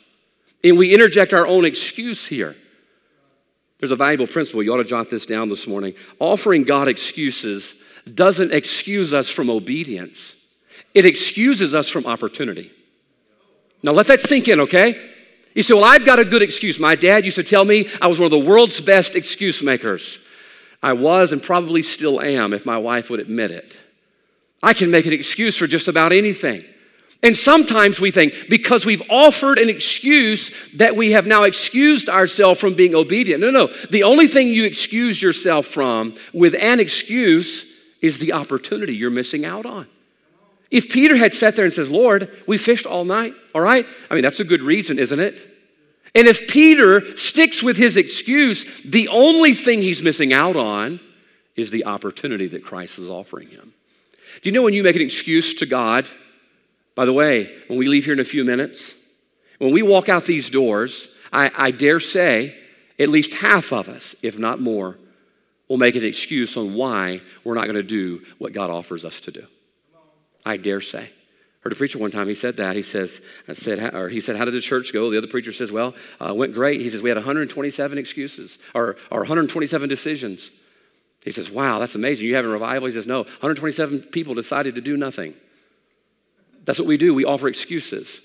And 0.62 0.78
we 0.78 0.94
interject 0.94 1.34
our 1.34 1.46
own 1.46 1.64
excuse 1.64 2.24
here. 2.24 2.54
There's 3.78 3.90
a 3.90 3.96
valuable 3.96 4.28
principle. 4.28 4.62
You 4.62 4.72
ought 4.72 4.78
to 4.78 4.84
jot 4.84 5.10
this 5.10 5.26
down 5.26 5.48
this 5.48 5.66
morning. 5.66 5.94
Offering 6.20 6.62
God 6.62 6.88
excuses 6.88 7.74
doesn't 8.12 8.52
excuse 8.52 9.12
us 9.12 9.28
from 9.28 9.50
obedience, 9.50 10.36
it 10.92 11.04
excuses 11.04 11.74
us 11.74 11.88
from 11.88 12.06
opportunity. 12.06 12.70
Now 13.82 13.92
let 13.92 14.06
that 14.06 14.20
sink 14.20 14.48
in, 14.48 14.60
okay? 14.60 15.10
You 15.54 15.62
say, 15.62 15.74
Well, 15.74 15.84
I've 15.84 16.04
got 16.04 16.18
a 16.18 16.24
good 16.24 16.42
excuse. 16.42 16.78
My 16.78 16.94
dad 16.94 17.24
used 17.24 17.36
to 17.36 17.42
tell 17.42 17.64
me 17.64 17.88
I 18.00 18.06
was 18.06 18.18
one 18.18 18.24
of 18.24 18.30
the 18.30 18.38
world's 18.38 18.80
best 18.80 19.14
excuse 19.14 19.62
makers. 19.62 20.18
I 20.84 20.92
was 20.92 21.32
and 21.32 21.42
probably 21.42 21.80
still 21.80 22.20
am 22.20 22.52
if 22.52 22.66
my 22.66 22.76
wife 22.76 23.08
would 23.08 23.18
admit 23.18 23.50
it. 23.50 23.80
I 24.62 24.74
can 24.74 24.90
make 24.90 25.06
an 25.06 25.14
excuse 25.14 25.56
for 25.56 25.66
just 25.66 25.88
about 25.88 26.12
anything. 26.12 26.62
And 27.22 27.34
sometimes 27.34 27.98
we 27.98 28.10
think 28.10 28.34
because 28.50 28.84
we've 28.84 29.02
offered 29.08 29.58
an 29.58 29.70
excuse 29.70 30.50
that 30.74 30.94
we 30.94 31.12
have 31.12 31.26
now 31.26 31.44
excused 31.44 32.10
ourselves 32.10 32.60
from 32.60 32.74
being 32.74 32.94
obedient. 32.94 33.40
No, 33.40 33.50
no. 33.50 33.68
The 33.90 34.02
only 34.02 34.28
thing 34.28 34.48
you 34.48 34.66
excuse 34.66 35.22
yourself 35.22 35.66
from 35.66 36.16
with 36.34 36.54
an 36.54 36.80
excuse 36.80 37.64
is 38.02 38.18
the 38.18 38.34
opportunity 38.34 38.94
you're 38.94 39.10
missing 39.10 39.46
out 39.46 39.64
on. 39.64 39.86
If 40.70 40.90
Peter 40.90 41.16
had 41.16 41.32
sat 41.32 41.56
there 41.56 41.64
and 41.64 41.72
says, 41.72 41.90
Lord, 41.90 42.28
we 42.46 42.58
fished 42.58 42.84
all 42.84 43.06
night, 43.06 43.32
all 43.54 43.62
right? 43.62 43.86
I 44.10 44.14
mean, 44.14 44.22
that's 44.22 44.40
a 44.40 44.44
good 44.44 44.60
reason, 44.60 44.98
isn't 44.98 45.20
it? 45.20 45.53
And 46.14 46.28
if 46.28 46.46
Peter 46.46 47.16
sticks 47.16 47.62
with 47.62 47.76
his 47.76 47.96
excuse, 47.96 48.64
the 48.84 49.08
only 49.08 49.54
thing 49.54 49.82
he's 49.82 50.02
missing 50.02 50.32
out 50.32 50.56
on 50.56 51.00
is 51.56 51.70
the 51.70 51.86
opportunity 51.86 52.48
that 52.48 52.64
Christ 52.64 52.98
is 52.98 53.08
offering 53.08 53.48
him. 53.48 53.72
Do 54.42 54.48
you 54.48 54.52
know 54.52 54.62
when 54.62 54.74
you 54.74 54.82
make 54.82 54.96
an 54.96 55.02
excuse 55.02 55.54
to 55.54 55.66
God? 55.66 56.08
By 56.94 57.04
the 57.04 57.12
way, 57.12 57.52
when 57.66 57.78
we 57.78 57.86
leave 57.86 58.04
here 58.04 58.14
in 58.14 58.20
a 58.20 58.24
few 58.24 58.44
minutes, 58.44 58.94
when 59.58 59.72
we 59.72 59.82
walk 59.82 60.08
out 60.08 60.24
these 60.24 60.50
doors, 60.50 61.08
I, 61.32 61.50
I 61.56 61.70
dare 61.70 62.00
say 62.00 62.56
at 62.98 63.08
least 63.08 63.34
half 63.34 63.72
of 63.72 63.88
us, 63.88 64.14
if 64.22 64.38
not 64.38 64.60
more, 64.60 64.96
will 65.68 65.78
make 65.78 65.96
an 65.96 66.04
excuse 66.04 66.56
on 66.56 66.74
why 66.74 67.20
we're 67.42 67.54
not 67.54 67.64
going 67.64 67.74
to 67.74 67.82
do 67.82 68.22
what 68.38 68.52
God 68.52 68.70
offers 68.70 69.04
us 69.04 69.20
to 69.22 69.32
do. 69.32 69.46
I 70.46 70.58
dare 70.58 70.80
say. 70.80 71.10
Heard 71.64 71.72
a 71.72 71.76
preacher 71.76 71.98
one 71.98 72.10
time, 72.10 72.28
he 72.28 72.34
said 72.34 72.58
that. 72.58 72.76
He 72.76 72.82
says, 72.82 73.22
I 73.48 73.54
said, 73.54 73.94
or 73.94 74.10
he 74.10 74.20
said, 74.20 74.36
How 74.36 74.44
did 74.44 74.52
the 74.52 74.60
church 74.60 74.92
go? 74.92 75.10
The 75.10 75.16
other 75.16 75.26
preacher 75.26 75.50
says, 75.50 75.72
Well, 75.72 75.94
uh, 76.20 76.34
went 76.34 76.52
great. 76.52 76.82
He 76.82 76.90
says, 76.90 77.00
We 77.00 77.08
had 77.08 77.16
127 77.16 77.96
excuses 77.96 78.58
or, 78.74 78.96
or 79.10 79.20
127 79.20 79.88
decisions. 79.88 80.50
He 81.22 81.30
says, 81.30 81.50
Wow, 81.50 81.78
that's 81.78 81.94
amazing. 81.94 82.26
You 82.26 82.34
having 82.34 82.50
a 82.50 82.52
revival? 82.52 82.84
He 82.84 82.92
says, 82.92 83.06
No, 83.06 83.20
127 83.22 84.00
people 84.10 84.34
decided 84.34 84.74
to 84.74 84.82
do 84.82 84.98
nothing. 84.98 85.32
That's 86.66 86.78
what 86.78 86.86
we 86.86 86.98
do. 86.98 87.14
We 87.14 87.24
offer 87.24 87.48
excuses. 87.48 88.20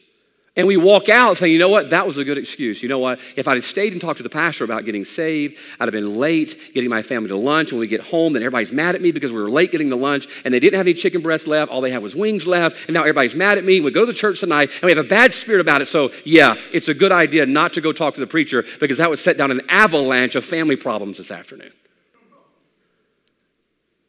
And 0.55 0.67
we 0.67 0.77
walk 0.77 1.09
out 1.09 1.38
saying, 1.38 1.53
you 1.53 1.59
know 1.59 1.69
what, 1.69 1.91
that 1.91 2.05
was 2.05 2.17
a 2.17 2.23
good 2.23 2.38
excuse. 2.38 2.81
You 2.81 2.89
know 2.89 2.99
what, 2.99 3.19
if 3.35 3.47
I'd 3.47 3.63
stayed 3.63 3.93
and 3.93 4.01
talked 4.01 4.17
to 4.17 4.23
the 4.23 4.29
pastor 4.29 4.63
about 4.63 4.83
getting 4.83 5.05
saved, 5.05 5.57
I'd 5.79 5.85
have 5.85 5.93
been 5.93 6.15
late 6.15 6.73
getting 6.73 6.89
my 6.89 7.01
family 7.01 7.29
to 7.29 7.38
lunch. 7.38 7.71
When 7.71 7.79
we 7.79 7.88
get 7.88 8.01
home, 8.01 8.33
then 8.33 8.41
everybody's 8.41 8.71
mad 8.71 8.95
at 8.95 9.01
me 9.01 9.12
because 9.12 9.31
we 9.31 9.39
were 9.39 9.49
late 9.49 9.71
getting 9.71 9.89
the 9.89 9.95
lunch 9.95 10.27
and 10.43 10.53
they 10.53 10.59
didn't 10.59 10.77
have 10.77 10.88
any 10.88 10.95
chicken 10.95 11.21
breasts 11.21 11.47
left. 11.47 11.71
All 11.71 11.81
they 11.81 11.91
had 11.91 12.01
was 12.01 12.15
wings 12.15 12.47
left. 12.47 12.77
And 12.88 12.93
now 12.93 13.01
everybody's 13.01 13.35
mad 13.35 13.57
at 13.57 13.63
me. 13.63 13.79
We 13.79 13.91
go 13.91 14.05
to 14.05 14.13
church 14.13 14.39
tonight 14.39 14.71
and 14.73 14.83
we 14.83 14.91
have 14.91 15.05
a 15.05 15.07
bad 15.07 15.33
spirit 15.33 15.62
about 15.62 15.81
it. 15.81 15.88
So, 15.88 16.12
yeah, 16.25 16.55
it's 16.73 16.88
a 16.88 16.93
good 16.93 17.12
idea 17.12 17.45
not 17.45 17.73
to 17.73 17.81
go 17.81 17.93
talk 17.93 18.15
to 18.15 18.19
the 18.19 18.27
preacher 18.27 18.65
because 18.79 18.97
that 18.97 19.09
would 19.09 19.19
set 19.19 19.38
down 19.38 19.51
an 19.51 19.62
avalanche 19.69 20.35
of 20.35 20.43
family 20.43 20.75
problems 20.75 21.17
this 21.17 21.31
afternoon. 21.31 21.71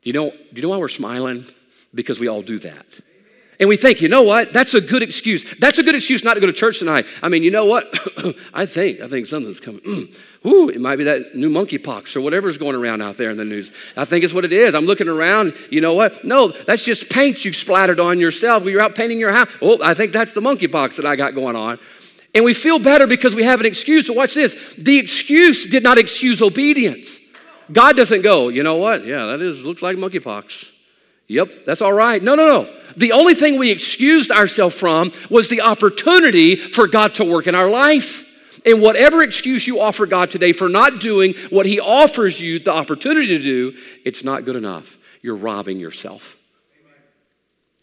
You 0.02 0.14
know, 0.14 0.30
do 0.30 0.36
you 0.54 0.62
know 0.62 0.70
why 0.70 0.78
we're 0.78 0.88
smiling? 0.88 1.46
Because 1.94 2.18
we 2.18 2.28
all 2.28 2.42
do 2.42 2.58
that. 2.60 2.86
And 3.60 3.68
we 3.68 3.76
think, 3.76 4.00
you 4.00 4.08
know 4.08 4.22
what? 4.22 4.54
That's 4.54 4.72
a 4.72 4.80
good 4.80 5.02
excuse. 5.02 5.44
That's 5.58 5.76
a 5.76 5.82
good 5.82 5.94
excuse 5.94 6.24
not 6.24 6.32
to 6.32 6.40
go 6.40 6.46
to 6.46 6.52
church 6.52 6.78
tonight. 6.78 7.06
I 7.22 7.28
mean, 7.28 7.42
you 7.42 7.50
know 7.50 7.66
what? 7.66 7.94
I 8.54 8.64
think, 8.64 9.00
I 9.00 9.06
think 9.06 9.26
something's 9.26 9.60
coming. 9.60 9.82
Mm. 9.82 10.16
Ooh, 10.46 10.70
it 10.70 10.80
might 10.80 10.96
be 10.96 11.04
that 11.04 11.34
new 11.34 11.50
monkeypox 11.50 12.16
or 12.16 12.22
whatever's 12.22 12.56
going 12.56 12.74
around 12.74 13.02
out 13.02 13.18
there 13.18 13.28
in 13.28 13.36
the 13.36 13.44
news. 13.44 13.70
I 13.98 14.06
think 14.06 14.24
it's 14.24 14.32
what 14.32 14.46
it 14.46 14.52
is. 14.52 14.74
I'm 14.74 14.86
looking 14.86 15.08
around. 15.08 15.54
You 15.68 15.82
know 15.82 15.92
what? 15.92 16.24
No, 16.24 16.48
that's 16.48 16.82
just 16.82 17.10
paint 17.10 17.44
you 17.44 17.52
splattered 17.52 18.00
on 18.00 18.18
yourself 18.18 18.64
when 18.64 18.72
you're 18.72 18.80
out 18.80 18.94
painting 18.94 19.20
your 19.20 19.32
house. 19.32 19.50
Oh, 19.60 19.78
I 19.82 19.92
think 19.92 20.14
that's 20.14 20.32
the 20.32 20.40
monkeypox 20.40 20.96
that 20.96 21.04
I 21.04 21.14
got 21.14 21.34
going 21.34 21.54
on. 21.54 21.78
And 22.34 22.46
we 22.46 22.54
feel 22.54 22.78
better 22.78 23.06
because 23.06 23.34
we 23.34 23.42
have 23.42 23.60
an 23.60 23.66
excuse. 23.66 24.06
But 24.06 24.16
watch 24.16 24.32
this. 24.32 24.56
The 24.78 24.96
excuse 24.96 25.66
did 25.66 25.82
not 25.82 25.98
excuse 25.98 26.40
obedience. 26.40 27.20
God 27.70 27.94
doesn't 27.94 28.22
go, 28.22 28.48
you 28.48 28.62
know 28.62 28.76
what? 28.76 29.04
Yeah, 29.04 29.26
that 29.26 29.42
is 29.42 29.66
looks 29.66 29.82
like 29.82 29.98
monkeypox. 29.98 30.69
Yep, 31.30 31.64
that's 31.64 31.80
all 31.80 31.92
right. 31.92 32.20
No, 32.20 32.34
no, 32.34 32.44
no. 32.44 32.76
The 32.96 33.12
only 33.12 33.36
thing 33.36 33.56
we 33.56 33.70
excused 33.70 34.32
ourselves 34.32 34.76
from 34.76 35.12
was 35.30 35.48
the 35.48 35.60
opportunity 35.60 36.56
for 36.56 36.88
God 36.88 37.14
to 37.14 37.24
work 37.24 37.46
in 37.46 37.54
our 37.54 37.70
life. 37.70 38.24
And 38.66 38.82
whatever 38.82 39.22
excuse 39.22 39.64
you 39.64 39.80
offer 39.80 40.06
God 40.06 40.30
today 40.30 40.50
for 40.50 40.68
not 40.68 40.98
doing 40.98 41.34
what 41.50 41.66
He 41.66 41.78
offers 41.78 42.40
you 42.40 42.58
the 42.58 42.72
opportunity 42.72 43.28
to 43.28 43.38
do, 43.38 43.78
it's 44.04 44.24
not 44.24 44.44
good 44.44 44.56
enough. 44.56 44.98
You're 45.22 45.36
robbing 45.36 45.78
yourself. 45.78 46.36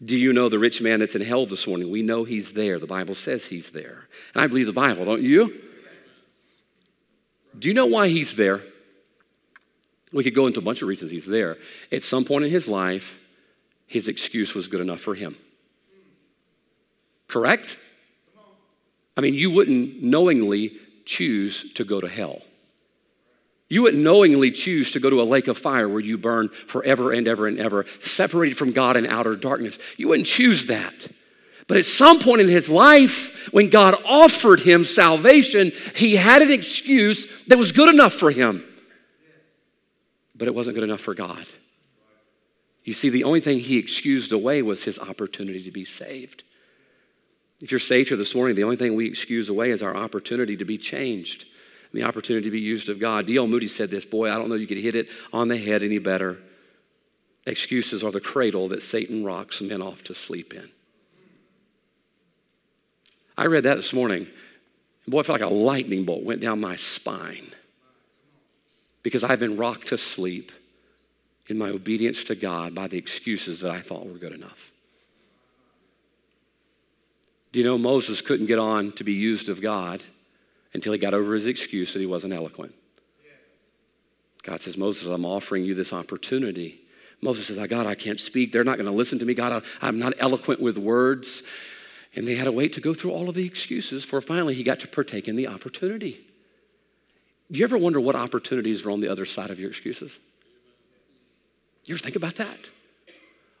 Do 0.04 0.14
you 0.14 0.34
know 0.34 0.50
the 0.50 0.58
rich 0.58 0.82
man 0.82 1.00
that's 1.00 1.14
in 1.14 1.22
hell 1.22 1.46
this 1.46 1.66
morning? 1.66 1.90
We 1.90 2.02
know 2.02 2.24
he's 2.24 2.52
there. 2.52 2.78
The 2.78 2.86
Bible 2.86 3.14
says 3.14 3.46
he's 3.46 3.70
there. 3.70 4.08
And 4.34 4.42
I 4.42 4.46
believe 4.46 4.66
the 4.66 4.74
Bible, 4.74 5.06
don't 5.06 5.22
you? 5.22 5.58
Do 7.58 7.66
you 7.66 7.72
know 7.72 7.86
why 7.86 8.08
he's 8.08 8.34
there? 8.34 8.60
We 10.12 10.22
could 10.22 10.34
go 10.34 10.46
into 10.46 10.60
a 10.60 10.62
bunch 10.62 10.82
of 10.82 10.88
reasons 10.88 11.10
he's 11.10 11.26
there. 11.26 11.56
At 11.90 12.02
some 12.02 12.26
point 12.26 12.44
in 12.44 12.50
his 12.50 12.68
life, 12.68 13.18
his 13.88 14.06
excuse 14.06 14.54
was 14.54 14.68
good 14.68 14.80
enough 14.80 15.00
for 15.00 15.14
him. 15.14 15.36
Correct? 17.26 17.78
I 19.16 19.20
mean, 19.20 19.34
you 19.34 19.50
wouldn't 19.50 20.00
knowingly 20.02 20.76
choose 21.04 21.72
to 21.74 21.84
go 21.84 22.00
to 22.00 22.08
hell. 22.08 22.42
You 23.68 23.82
wouldn't 23.82 24.02
knowingly 24.02 24.50
choose 24.50 24.92
to 24.92 25.00
go 25.00 25.10
to 25.10 25.20
a 25.20 25.24
lake 25.24 25.48
of 25.48 25.58
fire 25.58 25.88
where 25.88 26.00
you 26.00 26.16
burn 26.16 26.48
forever 26.48 27.12
and 27.12 27.26
ever 27.26 27.46
and 27.46 27.58
ever, 27.58 27.84
separated 27.98 28.56
from 28.56 28.72
God 28.72 28.96
in 28.96 29.06
outer 29.06 29.36
darkness. 29.36 29.78
You 29.96 30.08
wouldn't 30.08 30.26
choose 30.26 30.66
that. 30.66 31.08
But 31.66 31.76
at 31.76 31.84
some 31.84 32.18
point 32.18 32.40
in 32.40 32.48
his 32.48 32.70
life, 32.70 33.52
when 33.52 33.68
God 33.68 33.94
offered 34.06 34.60
him 34.60 34.84
salvation, 34.84 35.72
he 35.94 36.16
had 36.16 36.40
an 36.40 36.50
excuse 36.50 37.26
that 37.48 37.58
was 37.58 37.72
good 37.72 37.92
enough 37.92 38.14
for 38.14 38.30
him. 38.30 38.64
But 40.34 40.48
it 40.48 40.54
wasn't 40.54 40.76
good 40.76 40.84
enough 40.84 41.00
for 41.00 41.14
God. 41.14 41.44
You 42.88 42.94
see, 42.94 43.10
the 43.10 43.24
only 43.24 43.40
thing 43.40 43.58
he 43.58 43.76
excused 43.76 44.32
away 44.32 44.62
was 44.62 44.82
his 44.82 44.98
opportunity 44.98 45.60
to 45.60 45.70
be 45.70 45.84
saved. 45.84 46.42
If 47.60 47.70
you're 47.70 47.78
saved 47.78 48.08
here 48.08 48.16
this 48.16 48.34
morning, 48.34 48.56
the 48.56 48.64
only 48.64 48.76
thing 48.76 48.96
we 48.96 49.06
excuse 49.06 49.50
away 49.50 49.72
is 49.72 49.82
our 49.82 49.94
opportunity 49.94 50.56
to 50.56 50.64
be 50.64 50.78
changed. 50.78 51.44
and 51.92 52.00
the 52.00 52.06
opportunity 52.06 52.46
to 52.46 52.50
be 52.50 52.60
used 52.60 52.88
of 52.88 52.98
God. 52.98 53.26
D.L. 53.26 53.46
Moody 53.46 53.68
said 53.68 53.90
this 53.90 54.06
Boy, 54.06 54.32
I 54.32 54.38
don't 54.38 54.48
know 54.48 54.54
you 54.54 54.66
could 54.66 54.78
hit 54.78 54.94
it 54.94 55.08
on 55.34 55.48
the 55.48 55.58
head 55.58 55.82
any 55.82 55.98
better. 55.98 56.38
Excuses 57.44 58.02
are 58.02 58.10
the 58.10 58.22
cradle 58.22 58.68
that 58.68 58.82
Satan 58.82 59.22
rocks 59.22 59.60
men 59.60 59.82
off 59.82 60.02
to 60.04 60.14
sleep 60.14 60.54
in. 60.54 60.70
I 63.36 63.48
read 63.48 63.64
that 63.64 63.74
this 63.74 63.92
morning. 63.92 64.26
And 65.04 65.12
boy, 65.12 65.20
I 65.20 65.24
felt 65.24 65.42
like 65.42 65.50
a 65.50 65.52
lightning 65.52 66.06
bolt 66.06 66.24
went 66.24 66.40
down 66.40 66.58
my 66.58 66.76
spine 66.76 67.50
because 69.02 69.24
I've 69.24 69.40
been 69.40 69.58
rocked 69.58 69.88
to 69.88 69.98
sleep 69.98 70.52
in 71.48 71.58
my 71.58 71.70
obedience 71.70 72.24
to 72.24 72.34
God 72.34 72.74
by 72.74 72.86
the 72.86 72.98
excuses 72.98 73.60
that 73.60 73.70
I 73.70 73.80
thought 73.80 74.06
were 74.06 74.18
good 74.18 74.32
enough. 74.32 74.70
Do 77.52 77.60
you 77.60 77.64
know 77.64 77.78
Moses 77.78 78.20
couldn't 78.20 78.46
get 78.46 78.58
on 78.58 78.92
to 78.92 79.04
be 79.04 79.14
used 79.14 79.48
of 79.48 79.62
God 79.62 80.04
until 80.74 80.92
he 80.92 80.98
got 80.98 81.14
over 81.14 81.34
his 81.34 81.46
excuse 81.46 81.94
that 81.94 82.00
he 82.00 82.06
wasn't 82.06 82.34
eloquent? 82.34 82.74
God 84.42 84.62
says, 84.62 84.76
Moses, 84.76 85.08
I'm 85.08 85.24
offering 85.24 85.64
you 85.64 85.74
this 85.74 85.92
opportunity. 85.92 86.80
Moses 87.20 87.48
says, 87.48 87.58
I 87.58 87.66
God, 87.66 87.86
I 87.86 87.94
can't 87.94 88.20
speak. 88.20 88.52
They're 88.52 88.64
not 88.64 88.76
going 88.76 88.86
to 88.86 88.92
listen 88.92 89.18
to 89.18 89.24
me. 89.24 89.34
God, 89.34 89.64
I'm 89.82 89.98
not 89.98 90.12
eloquent 90.18 90.60
with 90.60 90.78
words. 90.78 91.42
And 92.14 92.26
they 92.26 92.36
had 92.36 92.44
to 92.44 92.52
wait 92.52 92.74
to 92.74 92.80
go 92.80 92.94
through 92.94 93.12
all 93.12 93.28
of 93.28 93.34
the 93.34 93.46
excuses 93.46 94.04
for 94.04 94.20
finally 94.20 94.54
he 94.54 94.62
got 94.62 94.80
to 94.80 94.88
partake 94.88 95.28
in 95.28 95.36
the 95.36 95.48
opportunity. 95.48 96.20
Do 97.50 97.58
you 97.58 97.64
ever 97.64 97.78
wonder 97.78 98.00
what 98.00 98.14
opportunities 98.14 98.84
are 98.84 98.90
on 98.90 99.00
the 99.00 99.08
other 99.08 99.24
side 99.24 99.50
of 99.50 99.58
your 99.58 99.70
excuses? 99.70 100.18
You 101.88 101.94
ever 101.94 102.02
think 102.02 102.16
about 102.16 102.34
that? 102.36 102.58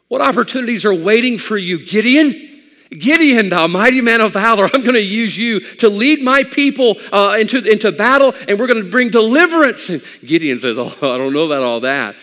What 0.08 0.20
opportunities 0.20 0.84
are 0.84 0.92
waiting 0.92 1.38
for 1.38 1.56
you, 1.56 1.84
Gideon? 1.84 2.62
Gideon, 2.90 3.48
thou 3.48 3.66
mighty 3.66 4.02
man 4.02 4.20
of 4.20 4.34
valor, 4.34 4.64
I'm 4.72 4.82
going 4.82 4.94
to 4.94 5.00
use 5.00 5.36
you 5.36 5.60
to 5.76 5.88
lead 5.88 6.22
my 6.22 6.44
people 6.44 6.96
uh, 7.10 7.36
into, 7.38 7.58
into 7.58 7.90
battle, 7.90 8.34
and 8.46 8.58
we're 8.58 8.66
going 8.66 8.82
to 8.82 8.90
bring 8.90 9.08
deliverance. 9.08 9.88
And 9.88 10.02
Gideon 10.24 10.58
says, 10.58 10.76
Oh, 10.78 10.88
I 10.88 11.18
don't 11.18 11.32
know 11.32 11.46
about 11.46 11.62
all 11.62 11.80
that. 11.80 12.16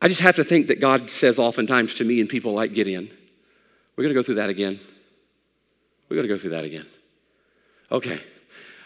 I 0.00 0.08
just 0.08 0.22
have 0.22 0.36
to 0.36 0.44
think 0.44 0.68
that 0.68 0.80
God 0.80 1.10
says 1.10 1.38
oftentimes 1.38 1.96
to 1.96 2.04
me 2.04 2.20
and 2.20 2.28
people 2.28 2.54
like 2.54 2.72
Gideon, 2.72 3.10
We're 3.96 4.04
going 4.04 4.14
to 4.14 4.18
go 4.18 4.22
through 4.22 4.36
that 4.36 4.48
again. 4.48 4.80
We're 6.08 6.16
going 6.16 6.28
to 6.28 6.34
go 6.34 6.40
through 6.40 6.50
that 6.50 6.64
again. 6.64 6.86
Okay, 7.92 8.22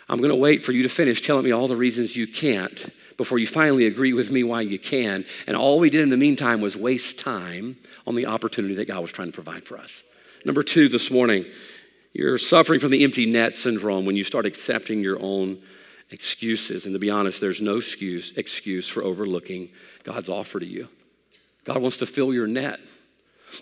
I'm 0.09 0.19
going 0.19 0.31
to 0.31 0.37
wait 0.37 0.65
for 0.65 0.73
you 0.73 0.83
to 0.83 0.89
finish 0.89 1.23
telling 1.23 1.45
me 1.45 1.53
all 1.53 1.67
the 1.67 1.77
reasons 1.77 2.17
you 2.17 2.27
can't 2.27 2.93
before 3.17 3.39
you 3.39 3.47
finally 3.47 3.87
agree 3.87 4.13
with 4.13 4.31
me 4.31 4.43
why 4.43 4.61
you 4.61 4.79
can. 4.79 5.25
And 5.47 5.57
all 5.57 5.79
we 5.79 5.89
did 5.89 6.03
in 6.03 6.11
the 6.11 6.17
meantime 6.17 6.61
was 6.61 6.77
waste 6.77 7.19
time 7.19 7.77
on 8.07 8.15
the 8.15 8.27
opportunity 8.27 8.75
that 8.75 8.89
God 8.89 9.01
was 9.01 9.13
trying 9.13 9.29
to 9.29 9.35
provide 9.35 9.65
for 9.65 9.79
us. 9.79 10.03
Number 10.45 10.63
two, 10.63 10.89
this 10.89 11.11
morning, 11.11 11.47
you're 12.13 12.39
suffering 12.39 12.81
from 12.81 12.91
the 12.91 13.03
empty 13.03 13.25
net 13.27 13.57
syndrome 13.57 14.05
when 14.05 14.17
you 14.17 14.25
start 14.25 14.47
accepting 14.47 15.01
your 15.01 15.21
own 15.21 15.63
excuses. 16.11 16.85
And 16.85 16.95
to 16.95 16.99
be 16.99 17.11
honest, 17.11 17.41
there's 17.41 17.63
no 17.63 17.77
excuse, 17.77 18.33
excuse 18.37 18.89
for 18.89 19.03
overlooking 19.03 19.71
God's 20.03 20.29
offer 20.29 20.61
to 20.61 20.67
you. 20.67 20.89
God 21.65 21.79
wants 21.79 21.97
to 21.99 22.07
fill 22.07 22.35
your 22.35 22.47
net. 22.47 22.79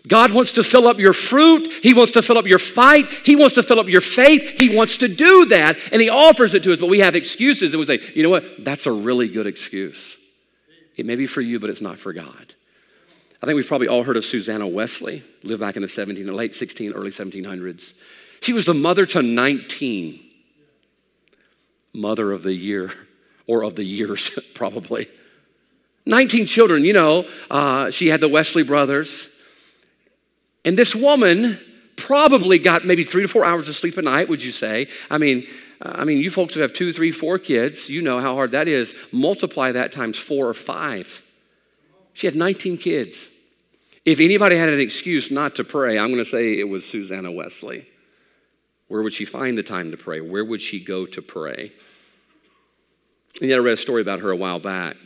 God 0.07 0.33
wants 0.33 0.53
to 0.53 0.65
fill 0.65 0.87
up 0.87 0.99
your 0.99 1.13
fruit. 1.13 1.69
He 1.83 1.95
wants 1.95 2.13
to 2.13 2.23
fill 2.23 2.39
up 2.39 2.47
your 2.47 2.59
fight. 2.59 3.09
He 3.25 3.37
wants 3.37 3.55
to 3.57 3.63
fill 3.63 3.81
up 3.81 3.89
your 3.89 4.01
faith. 4.01 4.43
He 4.59 4.75
wants 4.75 4.99
to 4.99 5.09
do 5.09 5.47
that, 5.47 5.79
and 5.93 6.01
He 6.01 6.09
offers 6.09 6.55
it 6.55 6.63
to 6.65 6.73
us. 6.73 6.81
But 6.81 6.89
we 6.89 7.01
have 7.01 7.15
excuses, 7.15 7.73
and 7.73 7.81
we 7.81 7.87
say, 7.87 8.01
you 8.15 8.23
know 8.23 8.31
what? 8.31 8.65
That's 8.65 8.87
a 8.87 8.93
really 8.93 9.29
good 9.29 9.47
excuse. 9.47 10.17
It 10.97 11.07
may 11.07 11.17
be 11.17 11.27
for 11.27 11.41
you, 11.41 11.59
but 11.59 11.71
it's 11.71 11.81
not 11.81 11.99
for 11.99 12.13
God. 12.13 12.55
I 13.43 13.47
think 13.47 13.57
we've 13.57 13.67
probably 13.67 13.89
all 13.89 14.05
heard 14.05 14.17
of 14.17 14.25
Susanna 14.25 14.69
Wesley, 14.69 15.25
lived 15.43 15.61
back 15.61 15.75
in 15.75 15.83
the 15.83 15.89
17, 15.89 16.27
late 16.33 16.55
16, 16.55 16.93
early 16.93 17.11
1700s. 17.11 17.93
She 18.41 18.53
was 18.53 18.67
the 18.67 18.75
mother 18.75 19.05
to 19.07 19.23
19. 19.23 20.21
Mother 21.95 22.33
of 22.33 22.43
the 22.43 22.55
year, 22.55 22.93
or 23.47 23.65
of 23.65 23.75
the 23.75 23.85
years, 23.85 24.31
probably. 24.55 25.09
19 26.07 26.47
children, 26.47 26.85
you 26.85 26.93
know. 26.93 27.27
Uh, 27.51 27.91
she 27.91 28.09
had 28.09 28.21
the 28.21 28.29
Wesley 28.29 28.63
brothers. 28.63 29.29
And 30.65 30.79
this 30.79 30.95
woman 30.95 31.59
probably 31.97 32.59
got 32.59 32.85
maybe 32.85 33.05
three 33.05 33.23
to 33.23 33.29
four 33.29 33.45
hours 33.45 33.69
of 33.69 33.77
sleep 33.77 33.97
a 33.97 34.03
night, 34.03 34.29
would 34.29 34.43
you 34.43 34.53
say? 34.53 34.89
I 35.11 35.19
mean, 35.19 35.47
uh, 35.81 35.93
I 35.95 36.05
mean, 36.05 36.19
you 36.19 36.31
folks 36.31 36.55
who 36.55 36.61
have 36.61 36.73
two, 36.73 36.93
three, 36.93 37.11
four 37.11 37.39
kids, 37.39 37.89
you 37.89 38.03
know 38.03 38.21
how 38.21 38.35
hard 38.35 38.53
that 38.53 38.69
is. 38.69 38.95
Multiply 39.11 39.73
that 39.73 39.93
times 39.93 40.17
four 40.17 40.49
or 40.49 40.55
five. 40.55 41.23
She 42.15 42.27
had 42.27 42.37
19 42.37 42.77
kids. 42.79 43.29
If 44.05 44.21
anybody 44.21 44.57
had 44.57 44.69
an 44.69 44.81
excuse 44.81 45.31
not 45.31 45.57
to 45.57 45.65
pray, 45.65 45.99
I'm 45.99 46.09
going 46.09 46.25
to 46.25 46.29
say 46.29 46.59
it 46.59 46.69
was 46.69 46.85
Susanna 46.85 47.31
Wesley. 47.31 47.87
Where 48.89 49.03
would 49.03 49.13
she 49.13 49.25
find 49.25 49.57
the 49.57 49.63
time 49.63 49.91
to 49.93 49.97
pray? 49.97 50.21
Where 50.21 50.45
would 50.45 50.61
she 50.61 50.83
go 50.83 51.07
to 51.07 51.23
pray? 51.23 51.73
And 53.41 53.49
yet, 53.49 53.57
I 53.57 53.63
read 53.63 53.75
a 53.75 53.79
story 53.79 54.03
about 54.03 54.21
her 54.21 54.31
a 54.31 54.37
while 54.37 54.59
back 54.59 54.97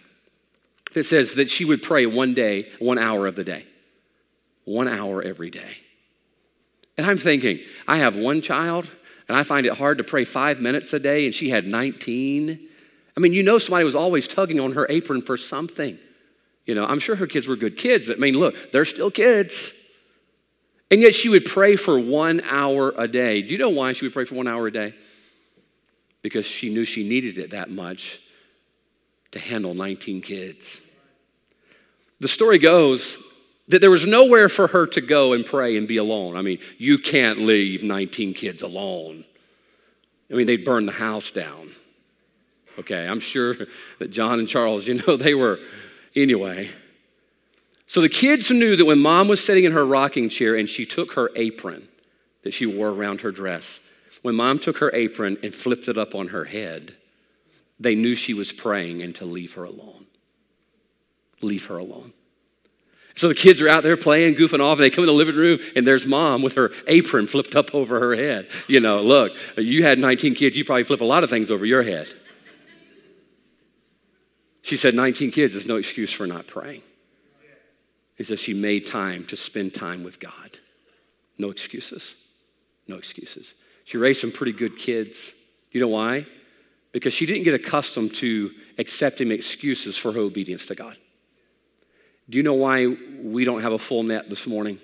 that 0.94 1.04
says 1.04 1.34
that 1.34 1.50
she 1.50 1.64
would 1.64 1.82
pray 1.82 2.06
one 2.06 2.34
day, 2.34 2.68
one 2.78 2.98
hour 2.98 3.26
of 3.26 3.36
the 3.36 3.44
day 3.44 3.66
one 4.66 4.88
hour 4.88 5.22
every 5.22 5.48
day. 5.48 5.78
And 6.98 7.06
I'm 7.06 7.16
thinking, 7.16 7.60
I 7.88 7.98
have 7.98 8.16
one 8.16 8.42
child, 8.42 8.90
and 9.28 9.36
I 9.36 9.42
find 9.42 9.64
it 9.64 9.72
hard 9.72 9.98
to 9.98 10.04
pray 10.04 10.24
five 10.24 10.60
minutes 10.60 10.92
a 10.92 10.98
day, 10.98 11.24
and 11.24 11.34
she 11.34 11.48
had 11.48 11.66
19. 11.66 12.68
I 13.16 13.20
mean, 13.20 13.32
you 13.32 13.42
know, 13.42 13.58
somebody 13.58 13.84
was 13.84 13.94
always 13.94 14.28
tugging 14.28 14.60
on 14.60 14.72
her 14.72 14.86
apron 14.90 15.22
for 15.22 15.36
something. 15.36 15.98
You 16.66 16.74
know, 16.74 16.84
I'm 16.84 16.98
sure 16.98 17.16
her 17.16 17.26
kids 17.26 17.46
were 17.46 17.56
good 17.56 17.78
kids, 17.78 18.06
but 18.06 18.16
I 18.16 18.20
mean, 18.20 18.38
look, 18.38 18.72
they're 18.72 18.84
still 18.84 19.10
kids. 19.10 19.72
And 20.90 21.00
yet 21.00 21.14
she 21.14 21.28
would 21.28 21.44
pray 21.44 21.76
for 21.76 21.98
one 21.98 22.40
hour 22.42 22.92
a 22.96 23.08
day. 23.08 23.42
Do 23.42 23.52
you 23.52 23.58
know 23.58 23.70
why 23.70 23.92
she 23.92 24.04
would 24.04 24.12
pray 24.12 24.24
for 24.24 24.34
one 24.34 24.46
hour 24.46 24.66
a 24.66 24.72
day? 24.72 24.94
Because 26.22 26.46
she 26.46 26.70
knew 26.70 26.84
she 26.84 27.08
needed 27.08 27.38
it 27.38 27.50
that 27.50 27.70
much 27.70 28.20
to 29.32 29.38
handle 29.38 29.74
19 29.74 30.22
kids. 30.22 30.80
The 32.20 32.28
story 32.28 32.58
goes 32.58 33.18
that 33.68 33.80
there 33.80 33.90
was 33.90 34.06
nowhere 34.06 34.48
for 34.48 34.68
her 34.68 34.86
to 34.86 35.00
go 35.00 35.32
and 35.32 35.44
pray 35.44 35.76
and 35.76 35.88
be 35.88 35.96
alone. 35.96 36.36
I 36.36 36.42
mean, 36.42 36.58
you 36.78 36.98
can't 36.98 37.40
leave 37.40 37.82
19 37.82 38.34
kids 38.34 38.62
alone. 38.62 39.24
I 40.30 40.34
mean, 40.34 40.46
they'd 40.46 40.64
burn 40.64 40.86
the 40.86 40.92
house 40.92 41.30
down. 41.30 41.74
Okay, 42.78 43.06
I'm 43.06 43.20
sure 43.20 43.54
that 43.98 44.10
John 44.10 44.38
and 44.38 44.48
Charles, 44.48 44.86
you 44.86 44.94
know, 44.94 45.16
they 45.16 45.34
were, 45.34 45.58
anyway. 46.14 46.70
So 47.86 48.00
the 48.00 48.08
kids 48.08 48.50
knew 48.50 48.76
that 48.76 48.84
when 48.84 48.98
mom 48.98 49.28
was 49.28 49.44
sitting 49.44 49.64
in 49.64 49.72
her 49.72 49.86
rocking 49.86 50.28
chair 50.28 50.56
and 50.56 50.68
she 50.68 50.84
took 50.84 51.12
her 51.12 51.30
apron 51.36 51.88
that 52.42 52.52
she 52.52 52.66
wore 52.66 52.88
around 52.88 53.22
her 53.22 53.30
dress, 53.30 53.80
when 54.22 54.34
mom 54.34 54.58
took 54.58 54.78
her 54.78 54.92
apron 54.94 55.38
and 55.42 55.54
flipped 55.54 55.88
it 55.88 55.98
up 55.98 56.14
on 56.14 56.28
her 56.28 56.44
head, 56.44 56.94
they 57.78 57.94
knew 57.94 58.14
she 58.14 58.34
was 58.34 58.52
praying 58.52 59.02
and 59.02 59.14
to 59.16 59.24
leave 59.24 59.54
her 59.54 59.64
alone. 59.64 60.06
Leave 61.42 61.66
her 61.66 61.78
alone. 61.78 62.12
So 63.16 63.28
the 63.28 63.34
kids 63.34 63.62
are 63.62 63.68
out 63.68 63.82
there 63.82 63.96
playing, 63.96 64.34
goofing 64.34 64.60
off, 64.60 64.76
and 64.76 64.84
they 64.84 64.90
come 64.90 65.02
in 65.02 65.06
the 65.06 65.14
living 65.14 65.36
room, 65.36 65.58
and 65.74 65.86
there's 65.86 66.04
mom 66.04 66.42
with 66.42 66.52
her 66.52 66.70
apron 66.86 67.26
flipped 67.26 67.56
up 67.56 67.74
over 67.74 67.98
her 67.98 68.14
head. 68.14 68.48
You 68.68 68.78
know, 68.78 69.00
look, 69.00 69.32
you 69.56 69.82
had 69.82 69.98
19 69.98 70.34
kids, 70.34 70.54
you 70.54 70.66
probably 70.66 70.84
flip 70.84 71.00
a 71.00 71.04
lot 71.04 71.24
of 71.24 71.30
things 71.30 71.50
over 71.50 71.64
your 71.64 71.82
head. 71.82 72.12
She 74.60 74.76
said, 74.76 74.94
19 74.94 75.30
kids 75.30 75.54
is 75.54 75.66
no 75.66 75.76
excuse 75.76 76.12
for 76.12 76.26
not 76.26 76.46
praying. 76.46 76.82
He 78.16 78.24
says 78.24 78.38
she 78.38 78.52
made 78.52 78.86
time 78.86 79.24
to 79.26 79.36
spend 79.36 79.72
time 79.72 80.04
with 80.04 80.20
God. 80.20 80.58
No 81.38 81.50
excuses. 81.50 82.14
No 82.86 82.96
excuses. 82.96 83.54
She 83.84 83.96
raised 83.96 84.20
some 84.20 84.32
pretty 84.32 84.52
good 84.52 84.76
kids. 84.76 85.32
You 85.70 85.80
know 85.80 85.88
why? 85.88 86.26
Because 86.92 87.12
she 87.12 87.24
didn't 87.24 87.44
get 87.44 87.54
accustomed 87.54 88.14
to 88.16 88.50
accepting 88.78 89.30
excuses 89.30 89.96
for 89.96 90.12
her 90.12 90.20
obedience 90.20 90.66
to 90.66 90.74
God. 90.74 90.96
Do 92.28 92.38
you 92.38 92.42
know 92.42 92.54
why 92.54 92.86
we 92.86 93.44
don't 93.44 93.62
have 93.62 93.72
a 93.72 93.78
full 93.78 94.02
net 94.02 94.28
this 94.28 94.46
morning? 94.46 94.80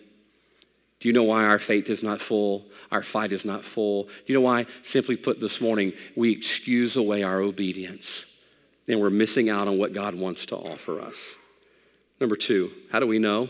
Do 1.01 1.09
you 1.09 1.12
know 1.12 1.24
why 1.24 1.45
our 1.45 1.59
faith 1.59 1.90
is 1.90 2.03
not 2.03 2.20
full? 2.20 2.66
Our 2.93 3.03
fight 3.03 3.32
is 3.32 3.45
not 3.45 3.64
full? 3.64 4.05
Do 4.05 4.11
you 4.26 4.34
know 4.34 4.43
why? 4.43 4.66
Simply 4.82 5.16
put, 5.16 5.40
this 5.40 5.61
morning, 5.61 5.93
we 6.14 6.30
excuse 6.30 6.97
away 6.97 7.24
our 7.24 7.40
obedience 7.40 8.24
and 8.86 9.01
we're 9.01 9.11
missing 9.11 9.51
out 9.51 9.66
on 9.66 9.78
what 9.78 9.93
God 9.93 10.14
wants 10.14 10.47
to 10.47 10.57
offer 10.57 11.01
us. 11.01 11.36
Number 12.20 12.36
two, 12.36 12.70
how 12.93 13.01
do 13.01 13.07
we 13.07 13.18
know 13.18 13.49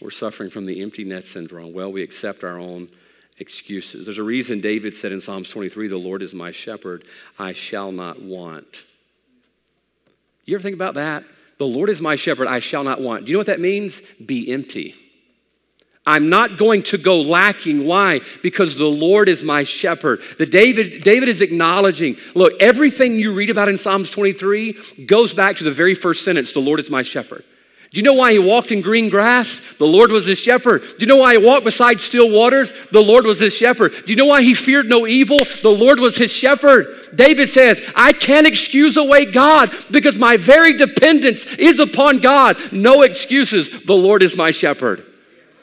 we're 0.00 0.10
suffering 0.10 0.50
from 0.50 0.66
the 0.66 0.82
empty 0.82 1.04
net 1.04 1.24
syndrome? 1.24 1.72
Well, 1.72 1.90
we 1.90 2.02
accept 2.02 2.44
our 2.44 2.58
own 2.58 2.90
excuses. 3.38 4.04
There's 4.04 4.18
a 4.18 4.22
reason 4.22 4.60
David 4.60 4.94
said 4.94 5.12
in 5.12 5.20
Psalms 5.20 5.48
23, 5.50 5.88
The 5.88 5.96
Lord 5.96 6.22
is 6.22 6.34
my 6.34 6.50
shepherd, 6.50 7.04
I 7.38 7.52
shall 7.54 7.92
not 7.92 8.20
want. 8.20 8.84
You 10.44 10.54
ever 10.54 10.62
think 10.62 10.74
about 10.74 10.94
that? 10.94 11.24
The 11.58 11.66
Lord 11.66 11.90
is 11.90 12.00
my 12.00 12.16
shepherd, 12.16 12.48
I 12.48 12.60
shall 12.60 12.84
not 12.84 13.00
want. 13.00 13.24
Do 13.24 13.30
you 13.30 13.34
know 13.34 13.40
what 13.40 13.48
that 13.48 13.60
means? 13.60 14.00
Be 14.24 14.50
empty. 14.52 14.94
I'm 16.06 16.30
not 16.30 16.56
going 16.56 16.84
to 16.84 16.96
go 16.96 17.20
lacking. 17.20 17.84
Why? 17.84 18.22
Because 18.42 18.76
the 18.76 18.86
Lord 18.86 19.28
is 19.28 19.42
my 19.42 19.64
shepherd. 19.64 20.22
The 20.38 20.46
David, 20.46 21.04
David 21.04 21.28
is 21.28 21.42
acknowledging, 21.42 22.16
look, 22.34 22.54
everything 22.60 23.16
you 23.16 23.34
read 23.34 23.50
about 23.50 23.68
in 23.68 23.76
Psalms 23.76 24.10
23 24.10 25.04
goes 25.04 25.34
back 25.34 25.56
to 25.56 25.64
the 25.64 25.70
very 25.70 25.94
first 25.94 26.24
sentence, 26.24 26.54
the 26.54 26.60
Lord 26.60 26.80
is 26.80 26.88
my 26.88 27.02
shepherd. 27.02 27.44
Do 27.90 27.98
you 27.98 28.02
know 28.02 28.14
why 28.14 28.32
he 28.32 28.38
walked 28.38 28.70
in 28.70 28.82
green 28.82 29.08
grass? 29.08 29.62
The 29.78 29.86
Lord 29.86 30.12
was 30.12 30.26
his 30.26 30.38
shepherd. 30.38 30.82
Do 30.82 30.96
you 30.98 31.06
know 31.06 31.16
why 31.16 31.32
he 31.32 31.38
walked 31.38 31.64
beside 31.64 32.02
still 32.02 32.30
waters? 32.30 32.72
The 32.92 33.00
Lord 33.00 33.24
was 33.24 33.38
his 33.38 33.54
shepherd. 33.54 33.92
Do 33.92 34.12
you 34.12 34.16
know 34.16 34.26
why 34.26 34.42
he 34.42 34.54
feared 34.54 34.90
no 34.90 35.06
evil? 35.06 35.38
The 35.62 35.70
Lord 35.70 35.98
was 35.98 36.16
his 36.16 36.30
shepherd. 36.30 37.08
David 37.14 37.48
says, 37.48 37.80
I 37.96 38.12
can't 38.12 38.46
excuse 38.46 38.98
away 38.98 39.24
God 39.24 39.74
because 39.90 40.18
my 40.18 40.36
very 40.36 40.74
dependence 40.74 41.46
is 41.46 41.80
upon 41.80 42.18
God. 42.18 42.58
No 42.72 43.02
excuses. 43.02 43.70
The 43.70 43.96
Lord 43.96 44.22
is 44.22 44.36
my 44.36 44.50
shepherd. 44.50 45.06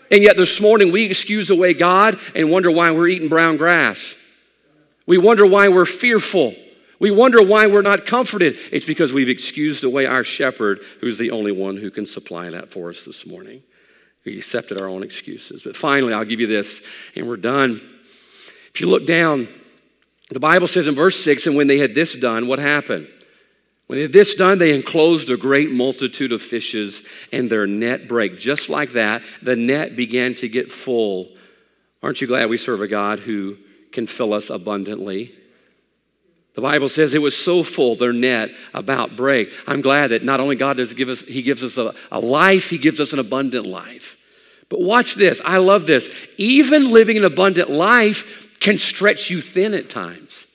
And 0.09 0.23
yet 0.23 0.35
this 0.35 0.59
morning 0.59 0.91
we 0.91 1.05
excuse 1.05 1.51
away 1.51 1.75
God 1.75 2.19
and 2.33 2.49
wonder 2.49 2.71
why 2.71 2.89
we're 2.89 3.07
eating 3.07 3.29
brown 3.29 3.57
grass. 3.57 4.15
We 5.05 5.19
wonder 5.19 5.45
why 5.45 5.67
we're 5.67 5.85
fearful. 5.85 6.55
We 7.05 7.11
wonder 7.11 7.39
why 7.39 7.67
we're 7.67 7.83
not 7.83 8.07
comforted. 8.07 8.57
It's 8.71 8.83
because 8.83 9.13
we've 9.13 9.29
excused 9.29 9.83
away 9.83 10.07
our 10.07 10.23
shepherd, 10.23 10.79
who's 11.01 11.19
the 11.19 11.29
only 11.29 11.51
one 11.51 11.77
who 11.77 11.91
can 11.91 12.07
supply 12.07 12.49
that 12.49 12.71
for 12.71 12.89
us 12.89 13.05
this 13.05 13.27
morning. 13.27 13.61
We 14.25 14.39
accepted 14.39 14.81
our 14.81 14.87
own 14.87 15.03
excuses. 15.03 15.61
But 15.61 15.77
finally, 15.77 16.13
I'll 16.13 16.25
give 16.25 16.39
you 16.39 16.47
this, 16.47 16.81
and 17.15 17.27
we're 17.27 17.37
done. 17.37 17.79
If 18.73 18.81
you 18.81 18.89
look 18.89 19.05
down, 19.05 19.47
the 20.31 20.39
Bible 20.39 20.65
says 20.65 20.87
in 20.87 20.95
verse 20.95 21.23
6 21.23 21.45
and 21.45 21.55
when 21.55 21.67
they 21.67 21.77
had 21.77 21.93
this 21.93 22.15
done, 22.15 22.47
what 22.47 22.57
happened? 22.57 23.07
When 23.85 23.99
they 23.99 24.03
had 24.03 24.11
this 24.11 24.33
done, 24.33 24.57
they 24.57 24.73
enclosed 24.73 25.29
a 25.29 25.37
great 25.37 25.69
multitude 25.69 26.31
of 26.31 26.41
fishes, 26.41 27.03
and 27.31 27.51
their 27.51 27.67
net 27.67 28.07
brake. 28.07 28.39
Just 28.39 28.67
like 28.67 28.93
that, 28.93 29.21
the 29.43 29.55
net 29.55 29.95
began 29.95 30.33
to 30.33 30.49
get 30.49 30.71
full. 30.71 31.29
Aren't 32.01 32.19
you 32.19 32.25
glad 32.25 32.49
we 32.49 32.57
serve 32.57 32.81
a 32.81 32.87
God 32.87 33.19
who 33.19 33.57
can 33.91 34.07
fill 34.07 34.33
us 34.33 34.49
abundantly? 34.49 35.35
The 36.55 36.61
Bible 36.61 36.87
says 36.89 37.13
it 37.13 37.21
was 37.21 37.37
so 37.37 37.63
full, 37.63 37.95
their 37.95 38.13
net 38.13 38.51
about 38.73 39.17
break. 39.17 39.51
I'm 39.67 39.81
glad 39.81 40.07
that 40.11 40.23
not 40.23 40.39
only 40.39 40.55
God 40.55 40.77
does 40.77 40.93
give 40.93 41.09
us, 41.09 41.21
He 41.21 41.41
gives 41.41 41.63
us 41.63 41.77
a, 41.77 41.93
a 42.11 42.19
life, 42.19 42.69
He 42.69 42.77
gives 42.77 42.99
us 42.99 43.13
an 43.13 43.19
abundant 43.19 43.65
life. 43.65 44.17
But 44.69 44.81
watch 44.81 45.15
this. 45.15 45.41
I 45.45 45.57
love 45.57 45.85
this. 45.85 46.09
Even 46.37 46.91
living 46.91 47.17
an 47.17 47.25
abundant 47.25 47.69
life 47.69 48.57
can 48.59 48.77
stretch 48.77 49.29
you 49.29 49.41
thin 49.41 49.73
at 49.73 49.89
times. 49.89 50.47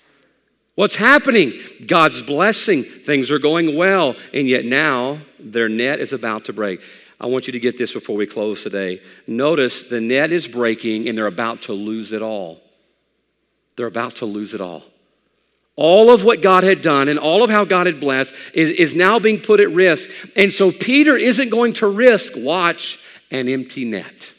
What's 0.75 0.97
happening? 0.97 1.53
God's 1.87 2.23
blessing. 2.23 2.85
Things 2.85 3.31
are 3.31 3.39
going 3.39 3.77
well, 3.77 4.17
and 4.33 4.49
yet 4.49 4.65
now 4.65 5.21
their 5.39 5.69
net 5.69 6.01
is 6.01 6.13
about 6.13 6.47
to 6.47 6.55
break. 6.55 6.81
I 7.21 7.27
want 7.27 7.47
you 7.47 7.53
to 7.53 7.61
get 7.61 7.77
this 7.77 7.93
before 7.93 8.17
we 8.17 8.27
close 8.27 8.63
today. 8.63 9.03
Notice 9.27 9.83
the 9.83 10.01
net 10.01 10.33
is 10.33 10.49
breaking 10.49 11.07
and 11.07 11.19
they're 11.19 11.27
about 11.27 11.63
to 11.63 11.75
lose 11.75 12.13
it 12.13 12.23
all. 12.23 12.63
They're 13.77 13.87
about 13.87 14.17
to 14.17 14.27
lose 14.27 14.55
it 14.55 14.63
all. 14.63 14.85
All 15.77 16.13
of 16.13 16.25
what 16.25 16.43
God 16.43 16.65
had 16.65 16.83
done 16.83 17.09
and 17.09 17.19
all 17.19 17.43
of 17.43 17.51
how 17.51 17.65
God 17.65 17.87
had 17.87 18.01
blessed 18.01 18.35
is, 18.53 18.71
is 18.71 18.95
now 18.95 19.19
being 19.19 19.41
put 19.41 19.61
at 19.61 19.71
risk. 19.71 20.11
And 20.37 20.53
so 20.53 20.73
Peter 20.73 21.17
isn't 21.17 21.49
going 21.49 21.75
to 21.75 21.87
risk, 21.87 22.35
watch, 22.37 22.99
an 23.31 23.49
empty 23.49 23.85
net. 23.85 24.35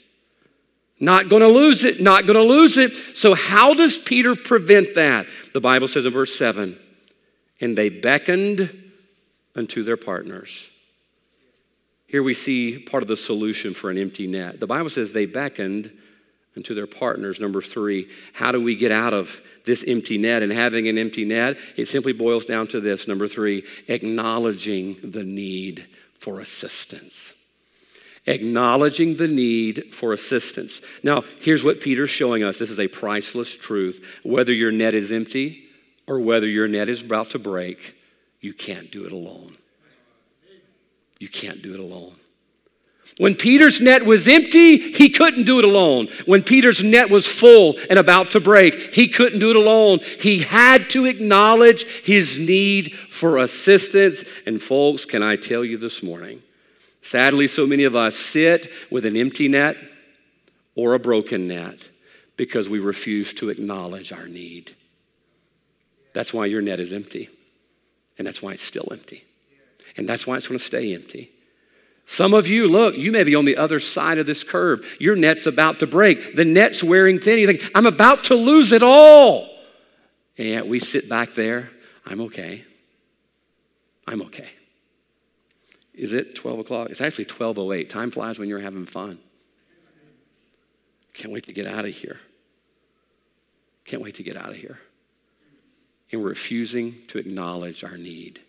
Not 0.99 1.29
going 1.29 1.41
to 1.41 1.47
lose 1.47 1.83
it, 1.83 1.99
not 1.99 2.27
going 2.27 2.37
to 2.37 2.43
lose 2.43 2.77
it. 2.77 2.95
So, 3.17 3.33
how 3.33 3.73
does 3.73 3.97
Peter 3.97 4.35
prevent 4.35 4.93
that? 4.93 5.25
The 5.51 5.59
Bible 5.59 5.87
says 5.87 6.05
in 6.05 6.13
verse 6.13 6.35
7 6.37 6.77
and 7.59 7.75
they 7.75 7.89
beckoned 7.89 8.91
unto 9.55 9.83
their 9.83 9.97
partners. 9.97 10.67
Here 12.07 12.21
we 12.21 12.33
see 12.33 12.77
part 12.79 13.03
of 13.03 13.07
the 13.07 13.15
solution 13.15 13.73
for 13.73 13.89
an 13.89 13.97
empty 13.97 14.27
net. 14.27 14.59
The 14.59 14.67
Bible 14.67 14.89
says 14.89 15.13
they 15.13 15.25
beckoned 15.25 15.91
and 16.55 16.65
to 16.65 16.73
their 16.73 16.87
partners. 16.87 17.39
Number 17.39 17.61
three, 17.61 18.09
how 18.33 18.51
do 18.51 18.61
we 18.61 18.75
get 18.75 18.91
out 18.91 19.13
of 19.13 19.41
this 19.65 19.83
empty 19.87 20.17
net? 20.17 20.43
And 20.43 20.51
having 20.51 20.87
an 20.87 20.97
empty 20.97 21.25
net, 21.25 21.57
it 21.77 21.87
simply 21.87 22.13
boils 22.13 22.45
down 22.45 22.67
to 22.67 22.81
this. 22.81 23.07
Number 23.07 23.27
three, 23.27 23.63
acknowledging 23.87 24.97
the 25.03 25.23
need 25.23 25.87
for 26.19 26.39
assistance. 26.39 27.33
Acknowledging 28.27 29.17
the 29.17 29.27
need 29.27 29.95
for 29.95 30.13
assistance. 30.13 30.81
Now, 31.01 31.23
here's 31.39 31.63
what 31.63 31.81
Peter's 31.81 32.11
showing 32.11 32.43
us 32.43 32.59
this 32.59 32.69
is 32.69 32.79
a 32.79 32.87
priceless 32.87 33.55
truth. 33.55 34.05
Whether 34.23 34.53
your 34.53 34.71
net 34.71 34.93
is 34.93 35.11
empty 35.11 35.63
or 36.05 36.19
whether 36.19 36.47
your 36.47 36.67
net 36.67 36.89
is 36.89 37.01
about 37.01 37.31
to 37.31 37.39
break, 37.39 37.95
you 38.39 38.53
can't 38.53 38.91
do 38.91 39.05
it 39.05 39.11
alone. 39.11 39.57
You 41.19 41.29
can't 41.29 41.61
do 41.61 41.73
it 41.73 41.79
alone. 41.79 42.15
When 43.17 43.35
Peter's 43.35 43.81
net 43.81 44.05
was 44.05 44.27
empty, 44.27 44.93
he 44.93 45.09
couldn't 45.09 45.43
do 45.43 45.59
it 45.59 45.65
alone. 45.65 46.07
When 46.25 46.43
Peter's 46.43 46.83
net 46.83 47.09
was 47.09 47.27
full 47.27 47.77
and 47.89 47.99
about 47.99 48.31
to 48.31 48.39
break, 48.39 48.93
he 48.93 49.07
couldn't 49.07 49.39
do 49.39 49.49
it 49.49 49.55
alone. 49.55 49.99
He 50.19 50.39
had 50.39 50.89
to 50.91 51.05
acknowledge 51.05 51.83
his 52.03 52.39
need 52.39 52.93
for 53.09 53.37
assistance. 53.37 54.23
And, 54.45 54.61
folks, 54.61 55.05
can 55.05 55.23
I 55.23 55.35
tell 55.35 55.65
you 55.65 55.77
this 55.77 56.01
morning? 56.01 56.41
Sadly, 57.01 57.47
so 57.47 57.67
many 57.67 57.83
of 57.83 57.95
us 57.95 58.15
sit 58.15 58.71
with 58.89 59.05
an 59.05 59.17
empty 59.17 59.47
net 59.47 59.77
or 60.75 60.93
a 60.93 60.99
broken 60.99 61.47
net 61.47 61.89
because 62.37 62.69
we 62.69 62.79
refuse 62.79 63.33
to 63.33 63.49
acknowledge 63.49 64.11
our 64.11 64.27
need. 64.27 64.75
That's 66.13 66.33
why 66.33 66.45
your 66.45 66.61
net 66.61 66.79
is 66.79 66.93
empty. 66.93 67.29
And 68.17 68.27
that's 68.27 68.41
why 68.41 68.53
it's 68.53 68.63
still 68.63 68.87
empty. 68.91 69.23
And 69.97 70.07
that's 70.07 70.25
why 70.25 70.37
it's 70.37 70.47
going 70.47 70.59
to 70.59 70.63
stay 70.63 70.93
empty. 70.93 71.30
Some 72.11 72.33
of 72.33 72.45
you, 72.45 72.67
look, 72.67 72.97
you 72.97 73.09
may 73.13 73.23
be 73.23 73.35
on 73.35 73.45
the 73.45 73.55
other 73.55 73.79
side 73.79 74.17
of 74.17 74.25
this 74.25 74.43
curve. 74.43 74.85
Your 74.99 75.15
net's 75.15 75.47
about 75.47 75.79
to 75.79 75.87
break. 75.87 76.35
The 76.35 76.43
net's 76.43 76.83
wearing 76.83 77.19
thin. 77.19 77.39
You 77.39 77.47
think, 77.47 77.71
I'm 77.73 77.85
about 77.85 78.25
to 78.25 78.35
lose 78.35 78.73
it 78.73 78.83
all. 78.83 79.47
And 80.37 80.45
yet 80.45 80.67
we 80.67 80.81
sit 80.81 81.07
back 81.07 81.35
there. 81.35 81.71
I'm 82.05 82.19
okay. 82.19 82.65
I'm 84.05 84.21
okay. 84.23 84.49
Is 85.93 86.11
it 86.11 86.35
12 86.35 86.59
o'clock? 86.59 86.89
It's 86.89 86.99
actually 86.99 87.25
12.08. 87.27 87.87
Time 87.87 88.11
flies 88.11 88.37
when 88.37 88.49
you're 88.49 88.59
having 88.59 88.85
fun. 88.85 89.17
Can't 91.13 91.31
wait 91.31 91.45
to 91.45 91.53
get 91.53 91.65
out 91.65 91.85
of 91.85 91.93
here. 91.93 92.19
Can't 93.85 94.01
wait 94.01 94.15
to 94.15 94.23
get 94.23 94.35
out 94.35 94.49
of 94.49 94.57
here. 94.57 94.79
And 96.11 96.21
we're 96.21 96.27
refusing 96.27 97.03
to 97.07 97.19
acknowledge 97.19 97.85
our 97.85 97.95
need. 97.95 98.41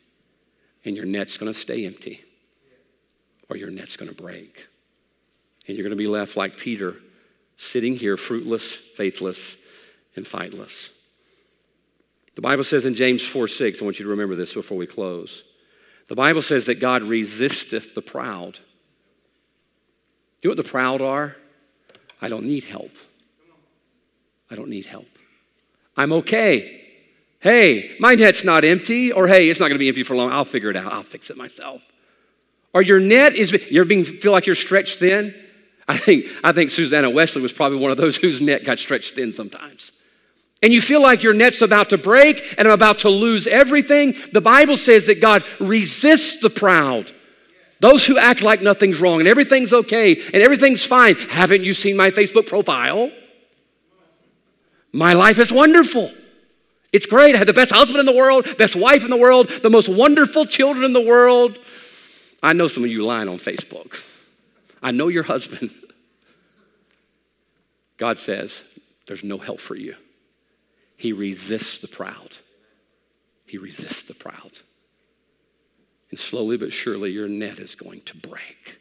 And 0.84 0.96
your 0.96 1.06
net's 1.06 1.38
going 1.38 1.52
to 1.52 1.56
stay 1.56 1.86
empty 1.86 2.24
or 3.52 3.56
your 3.56 3.70
net's 3.70 3.96
going 3.96 4.08
to 4.08 4.16
break. 4.16 4.66
And 5.68 5.76
you're 5.76 5.84
going 5.84 5.90
to 5.90 5.96
be 5.96 6.08
left 6.08 6.38
like 6.38 6.56
Peter, 6.56 6.96
sitting 7.58 7.96
here 7.96 8.16
fruitless, 8.16 8.74
faithless, 8.74 9.56
and 10.16 10.26
fightless. 10.26 10.90
The 12.34 12.40
Bible 12.40 12.64
says 12.64 12.86
in 12.86 12.94
James 12.94 13.22
4 13.22 13.46
6, 13.46 13.80
I 13.80 13.84
want 13.84 13.98
you 13.98 14.04
to 14.06 14.10
remember 14.10 14.34
this 14.34 14.54
before 14.54 14.78
we 14.78 14.86
close. 14.86 15.44
The 16.08 16.14
Bible 16.14 16.40
says 16.40 16.66
that 16.66 16.80
God 16.80 17.02
resisteth 17.02 17.94
the 17.94 18.00
proud. 18.00 18.58
You 20.40 20.48
know 20.48 20.52
what 20.52 20.64
the 20.64 20.70
proud 20.70 21.02
are? 21.02 21.36
I 22.22 22.28
don't 22.28 22.44
need 22.44 22.64
help. 22.64 22.96
I 24.50 24.54
don't 24.54 24.70
need 24.70 24.86
help. 24.86 25.08
I'm 25.94 26.12
okay. 26.14 26.80
Hey, 27.40 27.96
my 28.00 28.14
net's 28.14 28.44
not 28.44 28.64
empty, 28.64 29.12
or 29.12 29.26
hey, 29.26 29.50
it's 29.50 29.60
not 29.60 29.66
going 29.66 29.74
to 29.74 29.78
be 29.78 29.88
empty 29.88 30.04
for 30.04 30.16
long. 30.16 30.32
I'll 30.32 30.44
figure 30.46 30.70
it 30.70 30.76
out. 30.76 30.92
I'll 30.92 31.02
fix 31.02 31.28
it 31.28 31.36
myself. 31.36 31.82
Or 32.74 32.82
your 32.82 33.00
net 33.00 33.34
is, 33.34 33.52
you're 33.70 33.84
being, 33.84 34.04
feel 34.04 34.32
like 34.32 34.46
you're 34.46 34.54
stretched 34.54 34.98
thin? 34.98 35.34
I 35.88 35.96
think, 35.96 36.26
I 36.42 36.52
think 36.52 36.70
Susanna 36.70 37.10
Wesley 37.10 37.42
was 37.42 37.52
probably 37.52 37.78
one 37.78 37.90
of 37.90 37.96
those 37.96 38.16
whose 38.22 38.40
net 38.40 38.64
got 38.64 38.78
stretched 38.78 39.14
thin 39.14 39.32
sometimes. 39.32 39.92
And 40.62 40.72
you 40.72 40.80
feel 40.80 41.02
like 41.02 41.24
your 41.24 41.34
net's 41.34 41.60
about 41.60 41.90
to 41.90 41.98
break 41.98 42.54
and 42.56 42.68
I'm 42.68 42.74
about 42.74 43.00
to 43.00 43.08
lose 43.08 43.46
everything. 43.48 44.14
The 44.32 44.40
Bible 44.40 44.76
says 44.76 45.06
that 45.06 45.20
God 45.20 45.44
resists 45.58 46.38
the 46.40 46.50
proud. 46.50 47.12
Those 47.80 48.06
who 48.06 48.16
act 48.16 48.42
like 48.42 48.62
nothing's 48.62 49.00
wrong 49.00 49.18
and 49.18 49.28
everything's 49.28 49.72
okay 49.72 50.14
and 50.14 50.36
everything's 50.36 50.84
fine. 50.84 51.16
Haven't 51.16 51.64
you 51.64 51.74
seen 51.74 51.96
my 51.96 52.12
Facebook 52.12 52.46
profile? 52.46 53.10
My 54.92 55.14
life 55.14 55.40
is 55.40 55.50
wonderful. 55.50 56.12
It's 56.92 57.06
great. 57.06 57.34
I 57.34 57.38
had 57.38 57.48
the 57.48 57.52
best 57.52 57.72
husband 57.72 57.98
in 57.98 58.06
the 58.06 58.12
world, 58.12 58.56
best 58.56 58.76
wife 58.76 59.02
in 59.02 59.10
the 59.10 59.16
world, 59.16 59.48
the 59.48 59.70
most 59.70 59.88
wonderful 59.88 60.44
children 60.44 60.84
in 60.84 60.92
the 60.92 61.00
world. 61.00 61.58
I 62.42 62.52
know 62.52 62.68
some 62.68 62.84
of 62.84 62.90
you 62.90 63.04
lying 63.04 63.28
on 63.28 63.38
Facebook. 63.38 64.02
I 64.82 64.90
know 64.90 65.08
your 65.08 65.22
husband. 65.22 65.70
God 67.98 68.18
says, 68.18 68.62
there's 69.06 69.22
no 69.22 69.38
help 69.38 69.60
for 69.60 69.76
you. 69.76 69.94
He 70.96 71.12
resists 71.12 71.78
the 71.78 71.88
proud. 71.88 72.38
He 73.46 73.58
resists 73.58 74.02
the 74.02 74.14
proud. 74.14 74.60
And 76.10 76.18
slowly 76.18 76.56
but 76.56 76.72
surely, 76.72 77.10
your 77.10 77.28
net 77.28 77.58
is 77.58 77.74
going 77.74 78.02
to 78.02 78.16
break. 78.16 78.78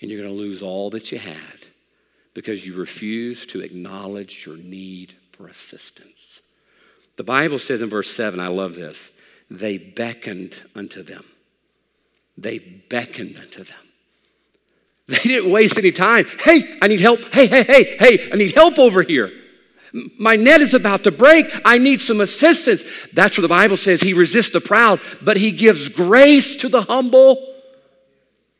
And 0.00 0.10
you're 0.10 0.22
going 0.22 0.34
to 0.34 0.40
lose 0.40 0.62
all 0.62 0.90
that 0.90 1.12
you 1.12 1.18
had 1.18 1.66
because 2.32 2.66
you 2.66 2.74
refuse 2.74 3.46
to 3.46 3.60
acknowledge 3.60 4.46
your 4.46 4.56
need 4.56 5.14
for 5.32 5.46
assistance. 5.46 6.40
The 7.16 7.22
Bible 7.22 7.58
says 7.58 7.80
in 7.80 7.90
verse 7.90 8.10
7, 8.10 8.40
I 8.40 8.48
love 8.48 8.74
this, 8.74 9.10
they 9.50 9.78
beckoned 9.78 10.62
unto 10.74 11.02
them 11.02 11.24
they 12.36 12.58
beckoned 12.58 13.36
unto 13.36 13.64
them. 13.64 13.76
They 15.06 15.18
didn't 15.18 15.50
waste 15.50 15.76
any 15.76 15.92
time. 15.92 16.26
Hey, 16.40 16.78
I 16.80 16.86
need 16.86 17.00
help. 17.00 17.32
Hey, 17.32 17.46
hey, 17.46 17.64
hey, 17.64 17.96
hey, 17.98 18.30
I 18.32 18.36
need 18.36 18.54
help 18.54 18.78
over 18.78 19.02
here. 19.02 19.30
My 20.18 20.34
net 20.34 20.60
is 20.60 20.74
about 20.74 21.04
to 21.04 21.12
break. 21.12 21.46
I 21.64 21.78
need 21.78 22.00
some 22.00 22.20
assistance. 22.20 22.82
That's 23.12 23.36
what 23.36 23.42
the 23.42 23.48
Bible 23.48 23.76
says. 23.76 24.00
He 24.00 24.12
resists 24.12 24.50
the 24.50 24.60
proud, 24.60 25.00
but 25.22 25.36
he 25.36 25.52
gives 25.52 25.88
grace 25.88 26.56
to 26.56 26.68
the 26.68 26.82
humble. 26.82 27.54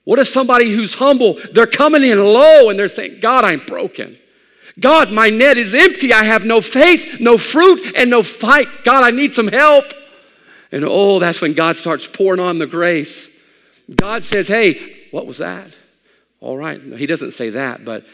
What 0.05 0.18
if 0.18 0.29
somebody 0.29 0.70
who's 0.70 0.95
humble? 0.95 1.41
They're 1.53 1.66
coming 1.66 2.05
in 2.05 2.22
low 2.22 2.68
and 2.68 2.79
they're 2.79 2.89
saying, 2.89 3.20
God, 3.20 3.45
I'm 3.45 3.64
broken. 3.66 4.18
God, 4.79 5.12
my 5.12 5.31
net 5.31 5.57
is 5.57 5.72
empty. 5.72 6.12
I 6.12 6.25
have 6.25 6.45
no 6.45 6.61
faith, 6.61 7.20
no 7.20 7.39
fruit, 7.39 7.95
and 7.97 8.11
no 8.11 8.22
fight. 8.22 8.85
God, 8.85 9.03
I 9.03 9.11
need 9.11 9.35
some 9.35 9.49
help. 9.49 9.87
And 10.70 10.85
oh, 10.85 11.18
that's 11.20 11.41
when 11.41 11.55
God 11.55 11.79
starts 11.79 12.07
pouring 12.07 12.41
on 12.41 12.59
the 12.59 12.66
grace. 12.66 13.31
God 13.95 14.24
says, 14.24 14.49
Hey, 14.49 15.07
what 15.11 15.26
was 15.26 15.39
that? 15.39 15.70
All 16.41 16.57
right. 16.57 16.80
he 16.80 17.07
doesn't 17.07 17.32
say 17.32 17.51
that, 17.51 17.85
but 17.85 18.05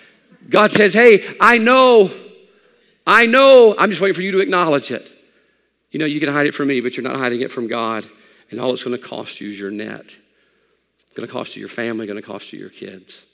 God 0.49 0.73
says, 0.73 0.95
Hey, 0.95 1.37
I 1.41 1.59
know, 1.59 2.13
I 3.07 3.27
know. 3.27 3.75
I'm 3.79 3.91
just 3.91 4.01
waiting 4.01 4.15
for 4.15 4.23
you 4.23 4.33
to 4.33 4.41
acknowledge 4.41 4.91
it. 4.91 5.11
You 5.91 5.99
know, 5.99 6.07
you 6.07 6.21
can 6.21 6.33
hide 6.33 6.47
it 6.47 6.55
from 6.55 6.69
me, 6.69 6.81
but 6.81 6.97
you're 6.97 7.09
not 7.09 7.17
hiding 7.17 7.41
it 7.41 7.51
from 7.51 7.67
God. 7.67 8.09
And 8.51 8.61
all 8.61 8.73
it's 8.73 8.85
going 8.85 8.97
to 8.97 9.03
cost 9.03 9.41
you 9.41 9.49
is 9.49 9.59
your 9.59 9.71
net. 9.71 10.17
It's 11.05 11.15
going 11.15 11.27
to 11.27 11.33
cost 11.33 11.57
you 11.57 11.61
your 11.61 11.69
family, 11.69 12.07
going 12.07 12.21
to 12.21 12.27
cost 12.27 12.53
you 12.53 12.59
your 12.59 12.71
kids. 12.71 13.27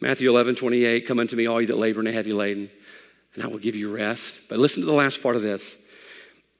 Matthew 0.00 0.28
11, 0.28 0.56
28, 0.56 1.06
come 1.06 1.18
unto 1.18 1.36
me, 1.36 1.46
all 1.46 1.60
you 1.60 1.66
that 1.68 1.78
labor 1.78 2.00
and 2.00 2.08
are 2.08 2.12
heavy 2.12 2.32
laden, 2.32 2.70
and 3.34 3.44
I 3.44 3.46
will 3.46 3.58
give 3.58 3.76
you 3.76 3.94
rest. 3.94 4.40
But 4.48 4.58
listen 4.58 4.80
to 4.80 4.86
the 4.86 4.92
last 4.92 5.22
part 5.22 5.36
of 5.36 5.42
this. 5.42 5.76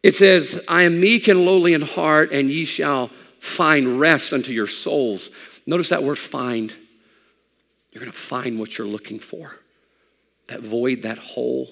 It 0.03 0.15
says, 0.15 0.61
I 0.69 0.83
am 0.83 1.01
meek 1.01 1.29
and 1.29 1.45
lowly 1.45 1.75
in 1.75 1.83
heart, 1.83 2.33
and 2.33 2.51
ye 2.51 2.65
shall 2.65 3.11
find 3.43 3.99
rest 3.99 4.33
unto 4.33 4.53
your 4.53 4.69
souls. 4.69 5.29
Notice 5.67 5.89
that 5.89 6.05
word 6.05 6.17
find. 6.17 6.73
You're 7.91 8.01
going 8.01 8.13
to 8.13 8.17
find 8.17 8.57
what 8.61 8.79
you're 8.79 8.87
looking 8.87 9.19
for. 9.19 9.57
That 10.47 10.61
void, 10.61 11.03
that 11.03 11.19
hole, 11.19 11.69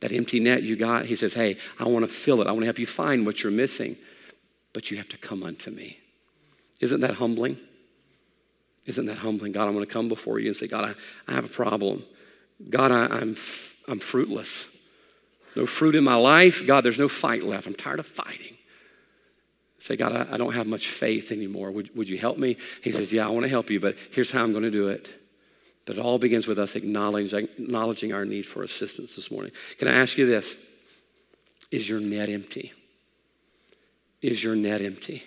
that 0.00 0.12
empty 0.12 0.38
net 0.38 0.62
you 0.62 0.76
got. 0.76 1.06
He 1.06 1.16
says, 1.16 1.34
Hey, 1.34 1.56
I 1.80 1.88
want 1.88 2.06
to 2.06 2.12
fill 2.12 2.40
it. 2.40 2.46
I 2.46 2.52
want 2.52 2.60
to 2.60 2.66
help 2.66 2.78
you 2.78 2.86
find 2.86 3.26
what 3.26 3.42
you're 3.42 3.50
missing, 3.50 3.96
but 4.72 4.88
you 4.88 4.98
have 4.98 5.08
to 5.08 5.18
come 5.18 5.42
unto 5.42 5.72
me. 5.72 5.98
Isn't 6.78 7.00
that 7.00 7.14
humbling? 7.14 7.58
Isn't 8.86 9.06
that 9.06 9.18
humbling? 9.18 9.50
God, 9.50 9.66
I'm 9.66 9.74
going 9.74 9.84
to 9.84 9.92
come 9.92 10.08
before 10.08 10.38
you 10.38 10.46
and 10.46 10.56
say, 10.56 10.68
God, 10.68 10.84
I, 10.84 11.30
I 11.30 11.34
have 11.34 11.44
a 11.44 11.48
problem. 11.48 12.04
God, 12.70 12.92
I, 12.92 13.06
I'm, 13.06 13.36
I'm 13.88 13.98
fruitless. 13.98 14.66
No 15.56 15.66
fruit 15.66 15.96
in 15.96 16.04
my 16.04 16.14
life. 16.14 16.64
God, 16.64 16.84
there's 16.84 17.00
no 17.00 17.08
fight 17.08 17.42
left. 17.42 17.66
I'm 17.66 17.74
tired 17.74 17.98
of 17.98 18.06
fighting. 18.06 18.51
Say, 19.82 19.96
God, 19.96 20.12
I, 20.12 20.34
I 20.34 20.36
don't 20.36 20.52
have 20.52 20.68
much 20.68 20.88
faith 20.88 21.32
anymore. 21.32 21.72
Would, 21.72 21.96
would 21.96 22.08
you 22.08 22.16
help 22.16 22.38
me? 22.38 22.56
He 22.82 22.92
says, 22.92 23.12
Yeah, 23.12 23.26
I 23.26 23.30
want 23.30 23.42
to 23.42 23.50
help 23.50 23.68
you, 23.68 23.80
but 23.80 23.96
here's 24.12 24.30
how 24.30 24.44
I'm 24.44 24.52
going 24.52 24.62
to 24.62 24.70
do 24.70 24.86
it. 24.86 25.12
But 25.86 25.96
it 25.96 26.00
all 26.00 26.20
begins 26.20 26.46
with 26.46 26.60
us 26.60 26.76
acknowledging, 26.76 27.48
acknowledging 27.58 28.12
our 28.12 28.24
need 28.24 28.42
for 28.42 28.62
assistance 28.62 29.16
this 29.16 29.28
morning. 29.28 29.50
Can 29.80 29.88
I 29.88 29.94
ask 29.94 30.16
you 30.16 30.24
this? 30.24 30.56
Is 31.72 31.88
your 31.88 31.98
net 31.98 32.28
empty? 32.28 32.72
Is 34.20 34.44
your 34.44 34.54
net 34.54 34.82
empty? 34.82 35.24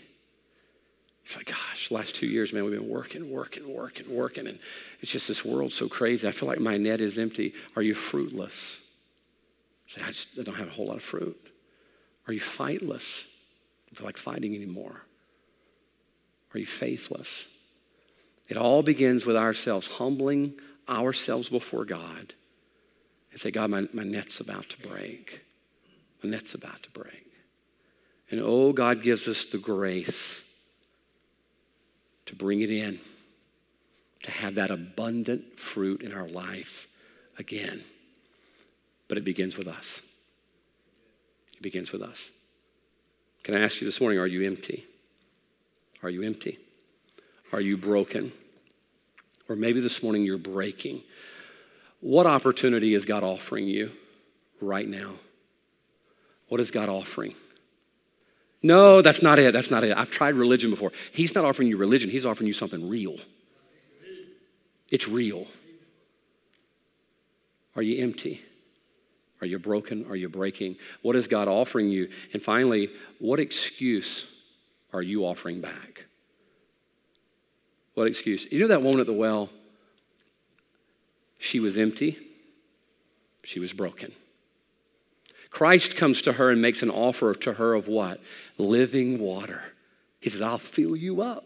You're 1.25 1.39
like, 1.39 1.47
gosh, 1.47 1.91
last 1.91 2.15
two 2.15 2.27
years, 2.27 2.53
man, 2.53 2.63
we've 2.63 2.79
been 2.79 2.87
working, 2.87 3.29
working, 3.29 3.75
working, 3.75 4.09
working, 4.15 4.47
and 4.47 4.57
it's 5.01 5.11
just 5.11 5.27
this 5.27 5.43
world 5.43 5.73
so 5.73 5.89
crazy. 5.89 6.25
I 6.25 6.31
feel 6.31 6.47
like 6.47 6.61
my 6.61 6.77
net 6.77 7.01
is 7.01 7.19
empty. 7.19 7.53
Are 7.75 7.81
you 7.81 7.93
fruitless? 7.93 8.79
Say, 9.87 10.01
I 10.01 10.07
just 10.07 10.29
I 10.39 10.43
don't 10.43 10.55
have 10.55 10.69
a 10.69 10.71
whole 10.71 10.85
lot 10.85 10.95
of 10.95 11.03
fruit. 11.03 11.35
Are 12.27 12.31
you 12.31 12.39
fightless? 12.39 13.25
Feel 13.95 14.05
like 14.05 14.17
fighting 14.17 14.53
anymore. 14.53 15.01
Are 16.53 16.59
you 16.59 16.65
faithless? 16.65 17.45
It 18.49 18.57
all 18.57 18.83
begins 18.83 19.25
with 19.25 19.37
ourselves, 19.37 19.87
humbling 19.87 20.53
ourselves 20.87 21.49
before 21.49 21.85
God 21.85 22.33
and 23.31 23.39
say, 23.39 23.51
God, 23.51 23.69
my, 23.69 23.87
my 23.93 24.03
net's 24.03 24.39
about 24.39 24.69
to 24.69 24.87
break. 24.87 25.41
My 26.21 26.29
net's 26.29 26.53
about 26.53 26.83
to 26.83 26.91
break. 26.91 27.25
And 28.29 28.41
oh, 28.43 28.73
God 28.73 29.01
gives 29.01 29.27
us 29.27 29.45
the 29.45 29.57
grace 29.57 30.41
to 32.25 32.35
bring 32.35 32.61
it 32.61 32.69
in, 32.69 32.99
to 34.23 34.31
have 34.31 34.55
that 34.55 34.71
abundant 34.71 35.57
fruit 35.57 36.01
in 36.01 36.11
our 36.13 36.27
life 36.27 36.87
again. 37.37 37.83
But 39.07 39.17
it 39.17 39.23
begins 39.23 39.57
with 39.57 39.67
us. 39.67 40.01
It 41.55 41.61
begins 41.61 41.91
with 41.91 42.01
us. 42.01 42.31
Can 43.45 43.53
I 43.53 43.59
ask 43.59 43.79
you 43.79 43.85
this 43.85 44.01
morning 44.01 44.17
are 44.17 44.25
you 44.25 44.45
empty? 44.47 44.85
Are 46.01 46.09
you 46.09 46.23
empty? 46.23 46.57
Are 47.53 47.61
you 47.61 47.77
broken? 47.77 48.33
Or 49.47 49.55
maybe 49.55 49.79
this 49.79 50.01
morning 50.01 50.23
you're 50.23 50.39
breaking. 50.39 51.03
What 52.01 52.25
opportunity 52.25 52.95
is 52.95 53.05
God 53.05 53.23
offering 53.23 53.67
you 53.67 53.91
right 54.59 54.87
now? 54.87 55.13
What 56.47 56.59
is 56.59 56.71
God 56.71 56.89
offering? 56.89 57.35
No, 58.63 59.03
that's 59.03 59.21
not 59.21 59.37
it. 59.37 59.53
That's 59.53 59.69
not 59.69 59.83
it. 59.83 59.95
I've 59.95 60.09
tried 60.09 60.33
religion 60.33 60.71
before. 60.71 60.91
He's 61.11 61.35
not 61.35 61.45
offering 61.45 61.67
you 61.67 61.77
religion, 61.77 62.09
He's 62.09 62.25
offering 62.25 62.47
you 62.47 62.53
something 62.53 62.89
real. 62.89 63.17
It's 64.89 65.07
real. 65.07 65.45
Are 67.75 67.83
you 67.83 68.01
empty? 68.03 68.41
Are 69.41 69.47
you 69.47 69.59
broken? 69.59 70.05
Are 70.09 70.15
you 70.15 70.29
breaking? 70.29 70.77
What 71.01 71.15
is 71.15 71.27
God 71.27 71.47
offering 71.47 71.89
you? 71.89 72.09
And 72.33 72.41
finally, 72.41 72.89
what 73.19 73.39
excuse 73.39 74.27
are 74.93 75.01
you 75.01 75.25
offering 75.25 75.61
back? 75.61 76.05
What 77.95 78.07
excuse? 78.07 78.47
You 78.51 78.59
know 78.59 78.67
that 78.67 78.81
woman 78.81 78.99
at 78.99 79.07
the 79.07 79.13
well? 79.13 79.49
She 81.37 81.59
was 81.59 81.77
empty, 81.77 82.17
she 83.43 83.59
was 83.59 83.73
broken. 83.73 84.13
Christ 85.49 85.95
comes 85.95 86.21
to 86.23 86.33
her 86.33 86.49
and 86.49 86.61
makes 86.61 86.81
an 86.81 86.89
offer 86.89 87.33
to 87.33 87.53
her 87.53 87.73
of 87.73 87.87
what? 87.87 88.19
Living 88.57 89.19
water. 89.19 89.61
He 90.19 90.29
says, 90.29 90.41
I'll 90.41 90.57
fill 90.57 90.97
you 90.97 91.21
up 91.21 91.45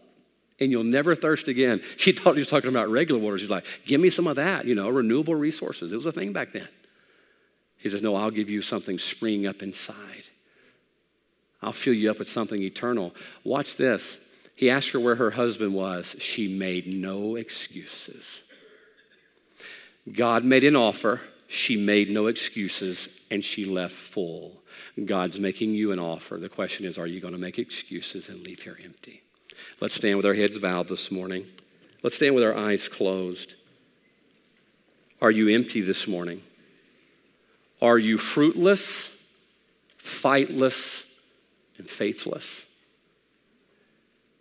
and 0.60 0.72
you'll 0.72 0.84
never 0.84 1.16
thirst 1.16 1.48
again. 1.48 1.82
She 1.98 2.12
thought 2.12 2.36
he 2.36 2.40
was 2.40 2.48
talking 2.48 2.70
about 2.70 2.90
regular 2.90 3.20
water. 3.20 3.38
She's 3.38 3.50
like, 3.50 3.66
give 3.86 4.02
me 4.02 4.10
some 4.10 4.26
of 4.26 4.38
that, 4.38 4.66
you 4.66 4.74
know, 4.74 4.90
renewable 4.90 5.36
resources. 5.36 5.94
It 5.94 5.96
was 5.96 6.06
a 6.06 6.12
thing 6.12 6.34
back 6.34 6.54
then. 6.54 6.68
He 7.80 7.90
says, 7.90 8.04
no, 8.04 8.16
I'll 8.16 8.32
give 8.32 8.50
you 8.50 8.62
something 8.62 9.00
springing 9.00 9.48
up 9.48 9.64
inside. 9.64 10.30
I'll 11.62 11.72
fill 11.72 11.94
you 11.94 12.12
up 12.12 12.20
with 12.20 12.30
something 12.30 12.62
eternal. 12.62 13.16
Watch 13.44 13.78
this. 13.78 14.18
He 14.56 14.70
asked 14.70 14.92
her 14.92 15.00
where 15.00 15.16
her 15.16 15.32
husband 15.32 15.74
was. 15.74 16.16
She 16.20 16.48
made 16.48 16.88
no 16.88 17.36
excuses. 17.36 18.44
God 20.12 20.44
made 20.44 20.66
an 20.66 20.76
offer. 20.76 21.22
She 21.48 21.78
made 21.78 22.10
no 22.10 22.28
excuses 22.28 23.08
and 23.32 23.44
she 23.44 23.66
left 23.66 23.96
full. 23.96 24.62
God's 25.06 25.40
making 25.40 25.74
you 25.74 25.92
an 25.92 26.00
offer. 26.00 26.38
The 26.38 26.50
question 26.50 26.86
is, 26.86 26.98
are 26.98 27.08
you 27.08 27.22
going 27.22 27.34
to 27.34 27.40
make 27.40 27.58
excuses 27.58 28.28
and 28.30 28.42
leave 28.42 28.62
here 28.62 28.78
empty? 28.84 29.24
Let's 29.80 29.96
stand 29.96 30.18
with 30.18 30.26
our 30.26 30.34
heads 30.34 30.58
bowed 30.58 30.88
this 30.88 31.12
morning. 31.12 31.46
Let's 32.04 32.16
stand 32.16 32.36
with 32.36 32.44
our 32.44 32.56
eyes 32.56 32.88
closed. 32.88 33.56
Are 35.22 35.32
you 35.32 35.50
empty 35.50 35.82
this 35.82 36.08
morning? 36.08 36.44
Are 37.82 37.98
you 37.98 38.18
fruitless, 38.18 39.10
fightless, 39.98 41.06
and 41.78 41.90
faithless? 41.90 42.66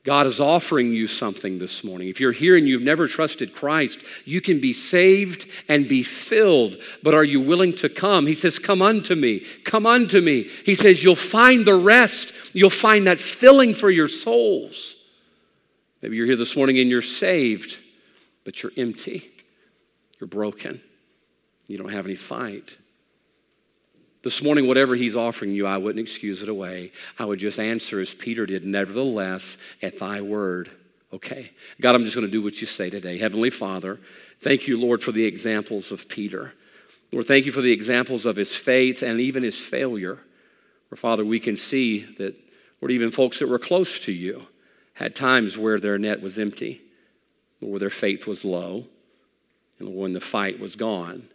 God 0.08 0.26
is 0.26 0.40
offering 0.40 0.94
you 0.94 1.06
something 1.06 1.58
this 1.58 1.84
morning. 1.84 2.08
If 2.08 2.18
you're 2.18 2.32
here 2.32 2.56
and 2.56 2.66
you've 2.66 2.82
never 2.82 3.06
trusted 3.06 3.54
Christ, 3.54 4.02
you 4.24 4.40
can 4.40 4.58
be 4.58 4.72
saved 4.72 5.46
and 5.68 5.86
be 5.86 6.02
filled. 6.02 6.78
But 7.02 7.12
are 7.12 7.24
you 7.24 7.42
willing 7.42 7.74
to 7.74 7.90
come? 7.90 8.26
He 8.26 8.32
says, 8.32 8.58
Come 8.58 8.80
unto 8.80 9.14
me. 9.14 9.40
Come 9.64 9.84
unto 9.84 10.22
me. 10.22 10.48
He 10.64 10.74
says, 10.74 11.04
You'll 11.04 11.14
find 11.14 11.66
the 11.66 11.74
rest. 11.74 12.32
You'll 12.54 12.70
find 12.70 13.06
that 13.06 13.20
filling 13.20 13.74
for 13.74 13.90
your 13.90 14.08
souls. 14.08 14.96
Maybe 16.00 16.16
you're 16.16 16.24
here 16.24 16.36
this 16.36 16.56
morning 16.56 16.78
and 16.78 16.88
you're 16.88 17.02
saved, 17.02 17.78
but 18.44 18.62
you're 18.62 18.72
empty. 18.78 19.30
You're 20.18 20.28
broken. 20.28 20.80
You 21.66 21.76
don't 21.76 21.92
have 21.92 22.06
any 22.06 22.14
fight. 22.16 22.78
This 24.22 24.42
morning, 24.42 24.66
whatever 24.66 24.96
he's 24.96 25.14
offering 25.14 25.52
you, 25.52 25.66
I 25.66 25.78
wouldn't 25.78 26.02
excuse 26.02 26.42
it 26.42 26.48
away. 26.48 26.92
I 27.18 27.24
would 27.24 27.38
just 27.38 27.60
answer 27.60 28.00
as 28.00 28.14
Peter 28.14 28.46
did, 28.46 28.64
nevertheless, 28.64 29.56
at 29.80 29.98
thy 29.98 30.20
word. 30.20 30.70
Okay. 31.12 31.52
God, 31.80 31.94
I'm 31.94 32.04
just 32.04 32.16
going 32.16 32.26
to 32.26 32.32
do 32.32 32.42
what 32.42 32.60
you 32.60 32.66
say 32.66 32.90
today. 32.90 33.18
Heavenly 33.18 33.50
Father, 33.50 34.00
thank 34.40 34.66
you, 34.66 34.78
Lord, 34.78 35.02
for 35.02 35.12
the 35.12 35.24
examples 35.24 35.92
of 35.92 36.08
Peter. 36.08 36.52
Lord, 37.12 37.26
thank 37.26 37.46
you 37.46 37.52
for 37.52 37.62
the 37.62 37.72
examples 37.72 38.26
of 38.26 38.36
his 38.36 38.54
faith 38.54 39.02
and 39.02 39.20
even 39.20 39.42
his 39.42 39.58
failure. 39.58 40.18
Where, 40.88 40.96
Father, 40.96 41.24
we 41.24 41.40
can 41.40 41.56
see 41.56 42.00
that, 42.18 42.34
Lord, 42.80 42.90
even 42.90 43.10
folks 43.10 43.38
that 43.38 43.48
were 43.48 43.58
close 43.58 44.00
to 44.00 44.12
you 44.12 44.46
had 44.94 45.14
times 45.14 45.56
where 45.56 45.78
their 45.78 45.96
net 45.96 46.20
was 46.20 46.38
empty, 46.38 46.82
where 47.60 47.78
their 47.78 47.88
faith 47.88 48.26
was 48.26 48.44
low, 48.44 48.86
and 49.78 49.94
when 49.94 50.12
the 50.12 50.20
fight 50.20 50.58
was 50.58 50.76
gone. 50.76 51.28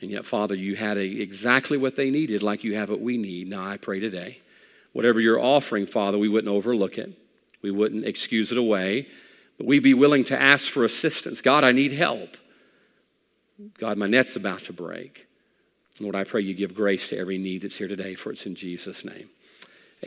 And 0.00 0.10
yet, 0.10 0.24
Father, 0.24 0.54
you 0.54 0.74
had 0.74 0.96
a, 0.96 1.04
exactly 1.04 1.78
what 1.78 1.96
they 1.96 2.10
needed, 2.10 2.42
like 2.42 2.64
you 2.64 2.74
have 2.74 2.90
what 2.90 3.00
we 3.00 3.16
need. 3.16 3.48
Now, 3.48 3.64
I 3.64 3.76
pray 3.76 4.00
today, 4.00 4.38
whatever 4.92 5.20
you're 5.20 5.40
offering, 5.40 5.86
Father, 5.86 6.18
we 6.18 6.28
wouldn't 6.28 6.52
overlook 6.52 6.98
it, 6.98 7.12
we 7.62 7.70
wouldn't 7.70 8.04
excuse 8.04 8.50
it 8.50 8.58
away, 8.58 9.06
but 9.58 9.66
we'd 9.66 9.82
be 9.82 9.94
willing 9.94 10.24
to 10.24 10.40
ask 10.40 10.70
for 10.70 10.84
assistance. 10.84 11.40
God, 11.40 11.62
I 11.62 11.72
need 11.72 11.92
help. 11.92 12.36
God, 13.78 13.96
my 13.96 14.06
net's 14.06 14.34
about 14.34 14.60
to 14.62 14.72
break. 14.72 15.28
Lord, 16.00 16.16
I 16.16 16.24
pray 16.24 16.40
you 16.40 16.54
give 16.54 16.74
grace 16.74 17.10
to 17.10 17.18
every 17.18 17.38
need 17.38 17.62
that's 17.62 17.76
here 17.76 17.86
today, 17.86 18.14
for 18.14 18.32
it's 18.32 18.46
in 18.46 18.56
Jesus' 18.56 19.04
name. 19.04 19.28